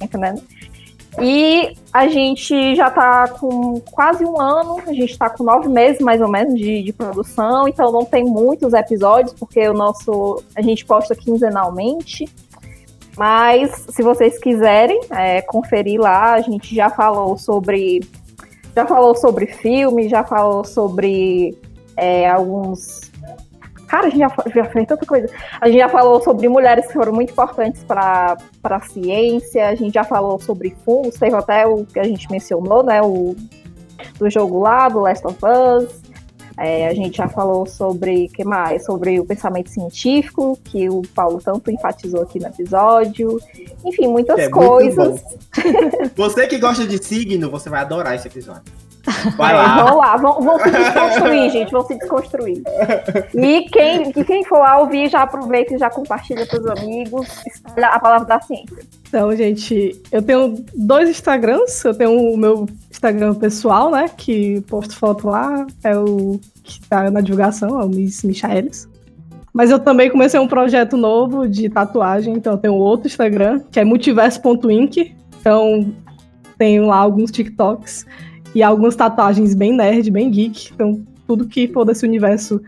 [0.00, 0.42] entendendo?
[1.20, 6.00] E a gente já está com quase um ano, a gente está com nove meses
[6.00, 10.42] mais ou menos de, de, produção, então não tem muitos episódios, porque o nosso.
[10.54, 12.28] a gente posta quinzenalmente.
[13.20, 18.00] Mas se vocês quiserem é, conferir lá, a gente já falou sobre.
[18.74, 21.54] Já falou sobre filme, já falou sobre
[21.98, 23.12] é, alguns.
[23.88, 25.28] Cara, a gente já, já fez tanta coisa.
[25.60, 29.92] A gente já falou sobre mulheres que foram muito importantes para a ciência, a gente
[29.92, 33.02] já falou sobre fungos, teve até o que a gente mencionou, né?
[33.02, 33.36] O
[34.18, 36.09] do jogo lá, do Last of Us.
[36.62, 38.84] É, a gente já falou sobre que mais?
[38.84, 43.40] Sobre o pensamento científico, que o Paulo tanto enfatizou aqui no episódio.
[43.82, 45.22] Enfim, muitas é coisas.
[46.14, 48.72] você que gosta de signo, você vai adorar esse episódio.
[49.38, 49.84] Vai é, lá.
[49.84, 52.62] Vão lá, vão, vão, se desconstruir, gente, vão se desconstruir.
[53.34, 57.26] E quem, quem for lá ouvir, já aproveita e já compartilha com os amigos
[57.82, 58.99] a palavra da ciência.
[59.10, 61.84] Então, gente, eu tenho dois Instagrams.
[61.84, 64.08] Eu tenho o meu Instagram pessoal, né?
[64.08, 65.66] Que posto foto lá.
[65.82, 68.88] É o que tá na divulgação, é o Miss Michaelis.
[69.52, 72.34] Mas eu também comecei um projeto novo de tatuagem.
[72.34, 75.12] Então, eu tenho outro Instagram, que é multiverso.inc.
[75.40, 75.92] Então,
[76.56, 78.06] tenho lá alguns TikToks
[78.54, 80.70] e algumas tatuagens bem nerd, bem geek.
[80.72, 82.62] Então, tudo que for desse universo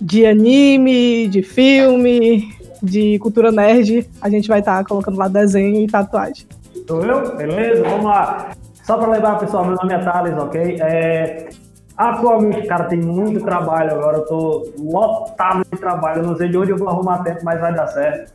[0.00, 2.48] de anime, de filme,
[2.82, 6.46] de cultura nerd, a gente vai estar tá colocando lá desenho e tatuagem.
[6.86, 7.36] Sou eu?
[7.36, 7.82] Beleza?
[7.84, 8.50] Vamos lá.
[8.82, 10.78] Só para lembrar, pessoal, meu nome é Thales, ok?
[10.80, 11.48] É...
[11.96, 16.56] Atualmente, cara, tem muito trabalho agora, eu tô lotado de trabalho, eu não sei de
[16.56, 18.32] onde eu vou arrumar tempo, mas vai dar certo.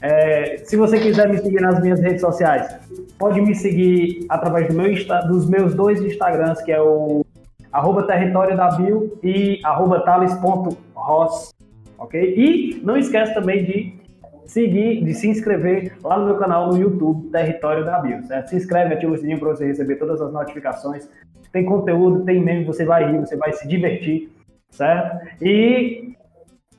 [0.00, 0.58] É...
[0.64, 2.74] se você quiser me seguir nas minhas redes sociais,
[3.18, 4.94] pode me seguir através do meu,
[5.26, 7.24] dos meus dois Instagrams, que é o
[7.72, 11.52] arroba território da Bio e arroba thales.ross
[11.98, 12.34] ok?
[12.36, 13.98] E não esquece também de
[14.46, 18.48] seguir, de se inscrever lá no meu canal no YouTube, Território da Bio, certo?
[18.48, 21.08] Se inscreve, ativa o sininho para você receber todas as notificações.
[21.52, 24.30] Tem conteúdo, tem meme, você vai rir, você vai se divertir,
[24.70, 25.18] certo?
[25.42, 26.14] E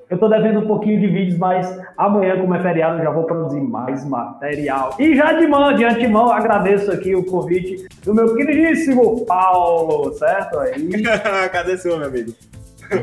[0.09, 3.25] eu tô devendo um pouquinho de vídeos, mas amanhã, como é feriado, eu já vou
[3.25, 4.95] produzir mais material.
[4.97, 10.57] E já de mão, de antemão, agradeço aqui o convite do meu queridíssimo Paulo, certo?
[10.59, 10.89] Aí.
[11.53, 12.33] Cadê seu, meu amigo?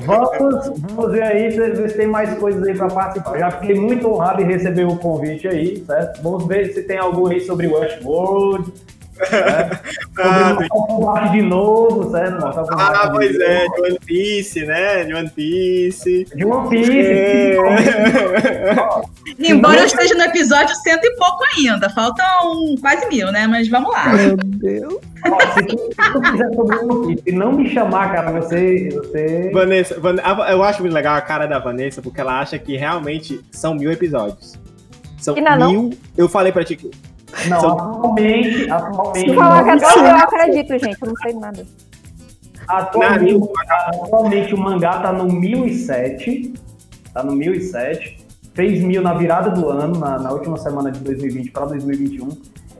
[0.04, 3.38] Vamos, vamos ver aí ver se tem mais coisas aí para participar.
[3.38, 6.22] Já fiquei muito honrado em receber o convite aí, certo?
[6.22, 8.72] Vamos ver se tem algum aí sobre Westworld.
[9.18, 9.70] Né?
[10.18, 12.40] Ah, de novo, certo?
[12.40, 13.74] Mortal Kombat Ah, de pois é, novo.
[13.74, 15.04] de One Piece, né?
[15.04, 16.24] De One Piece.
[16.34, 16.92] De One Piece.
[16.92, 17.56] É.
[19.50, 21.90] Embora eu esteja no episódio cento e pouco ainda.
[21.90, 22.24] Faltam
[22.80, 23.46] quase mil, né?
[23.46, 24.12] Mas vamos lá.
[24.14, 24.94] Meu Deus.
[25.30, 28.88] Ó, se tu, se tu quiser sobre One Piece e não me chamar, cara, você.
[28.92, 29.50] você...
[29.52, 30.16] Vanessa, Van-
[30.50, 33.90] eu acho muito legal a cara da Vanessa, porque ela acha que realmente são mil
[33.90, 34.54] episódios.
[35.18, 35.70] São não é não?
[35.70, 35.98] mil.
[36.16, 36.90] Eu falei pra ti que.
[37.48, 38.70] Não, São- atualmente.
[38.70, 40.98] Atualmente, Se falar que é não- eu acredito, gente.
[41.02, 41.66] Eu não sei nada.
[42.68, 46.54] atualmente, atualmente o mangá tá no 1007.
[47.12, 48.24] Tá no 1007.
[48.54, 52.28] Fez mil na virada do ano, na, na última semana de 2020 para 2021.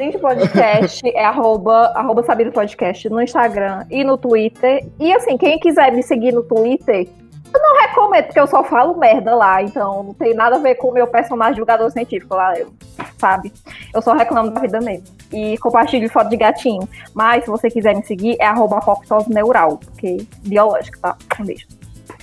[0.00, 4.86] Gente, podcast é arroba, arroba Sabido Podcast no Instagram e no Twitter.
[4.98, 7.08] E assim, quem quiser me seguir no Twitter,
[7.52, 9.60] eu não recomendo, porque eu só falo merda lá.
[9.62, 12.72] Então não tem nada a ver com o meu personagem jogador científico lá, eu-
[13.18, 13.52] sabe?
[13.92, 15.17] Eu só reclamo da vida mesmo.
[15.32, 16.88] E compartilho foto de gatinho.
[17.14, 18.80] Mas se você quiser me seguir, é arroba
[19.28, 21.16] neural, porque biológico, tá?
[21.40, 21.66] Um beijo.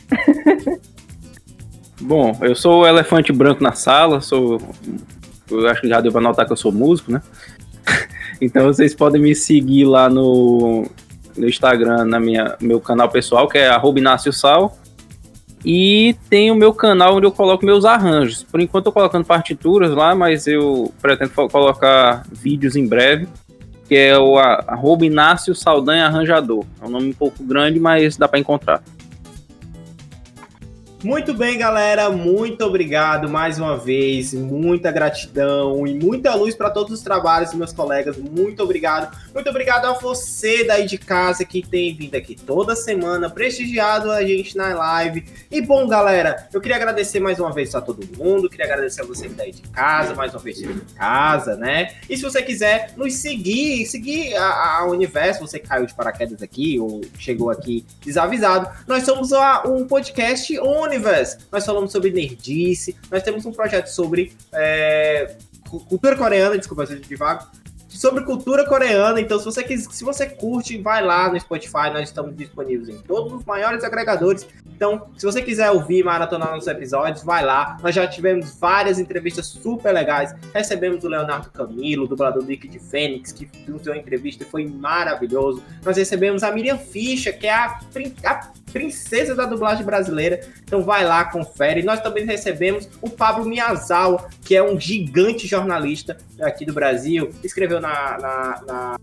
[2.02, 4.60] Bom, eu sou o elefante branco na sala, sou.
[5.50, 7.22] Eu acho que já deu pra notar que eu sou músico, né?
[8.42, 10.86] Então vocês podem me seguir lá no,
[11.38, 14.78] no Instagram, na minha meu canal pessoal, que é arroba Inácio Sal.
[15.66, 18.44] E tem o meu canal onde eu coloco meus arranjos.
[18.44, 23.28] Por enquanto eu tô colocando partituras lá, mas eu pretendo colocar vídeos em breve.
[23.88, 26.66] Que é o arroba Inácio Saldanha Arranjador.
[26.82, 28.84] É um nome um pouco grande, mas dá pra encontrar.
[31.04, 32.10] Muito bem, galera.
[32.10, 34.34] Muito obrigado mais uma vez.
[34.34, 38.18] Muita gratidão e muita luz para todos os trabalhos dos meus colegas.
[38.18, 39.16] Muito obrigado.
[39.36, 44.24] Muito obrigado a você daí de casa que tem vindo aqui toda semana, prestigiado a
[44.26, 45.26] gente na live.
[45.52, 48.50] E bom, galera, eu queria agradecer mais uma vez a todo mundo.
[48.50, 51.96] Queria agradecer a você daí de casa, mais uma vez de casa, né?
[52.10, 56.80] E se você quiser nos seguir, seguir a, a Universo, você caiu de paraquedas aqui
[56.80, 61.40] ou chegou aqui desavisado, nós somos a- um podcast Universe.
[61.52, 65.36] Nós falamos sobre nerdice, nós temos um projeto sobre é,
[65.70, 67.46] cu- cultura coreana, desculpa, eu de vago.
[67.96, 72.10] Sobre cultura coreana, então se você quis, se você curte, vai lá no Spotify, nós
[72.10, 74.46] estamos disponíveis em todos os maiores agregadores.
[74.76, 77.78] Então, se você quiser ouvir, maratonar nossos episódios, vai lá.
[77.82, 80.36] Nós já tivemos várias entrevistas super legais.
[80.54, 84.68] Recebemos o Leonardo Camilo, dublador do Ike de Fênix, que nos deu uma entrevista foi
[84.68, 85.64] maravilhoso.
[85.84, 87.80] Nós recebemos a Miriam Fischer, que é a,
[88.26, 90.42] a princesa da dublagem brasileira.
[90.66, 91.82] Então vai lá, confere.
[91.82, 97.30] Nós também recebemos o Pablo Miyazawa, que é um gigante jornalista aqui do Brasil.
[97.42, 99.00] Escreveu na, na, na,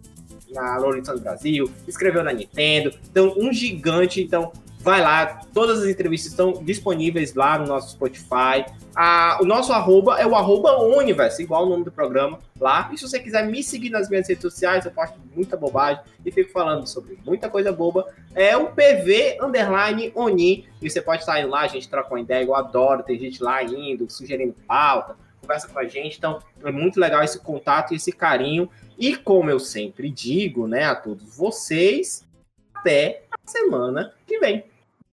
[0.53, 2.93] na Stone Brasil, escreveu na Nintendo.
[3.11, 4.21] Então, um gigante.
[4.23, 4.53] Então,
[4.83, 5.41] vai lá.
[5.55, 8.67] Todas as entrevistas estão disponíveis lá no nosso Spotify.
[8.95, 12.91] Ah, o nosso arroba é o arroba Universe, igual o nome do programa lá.
[12.93, 16.31] E se você quiser me seguir nas minhas redes sociais, eu posto muita bobagem e
[16.31, 18.07] fico falando sobre muita coisa boba.
[18.35, 20.69] É o PV Underline Oni.
[20.81, 22.45] E você pode indo lá, a gente troca uma ideia.
[22.45, 26.19] Eu adoro, tem gente lá indo, sugerindo pauta, conversa com a gente.
[26.19, 28.69] Então, é muito legal esse contato e esse carinho.
[28.99, 32.27] E como eu sempre digo, né, a todos vocês,
[32.75, 34.72] até a semana que vem.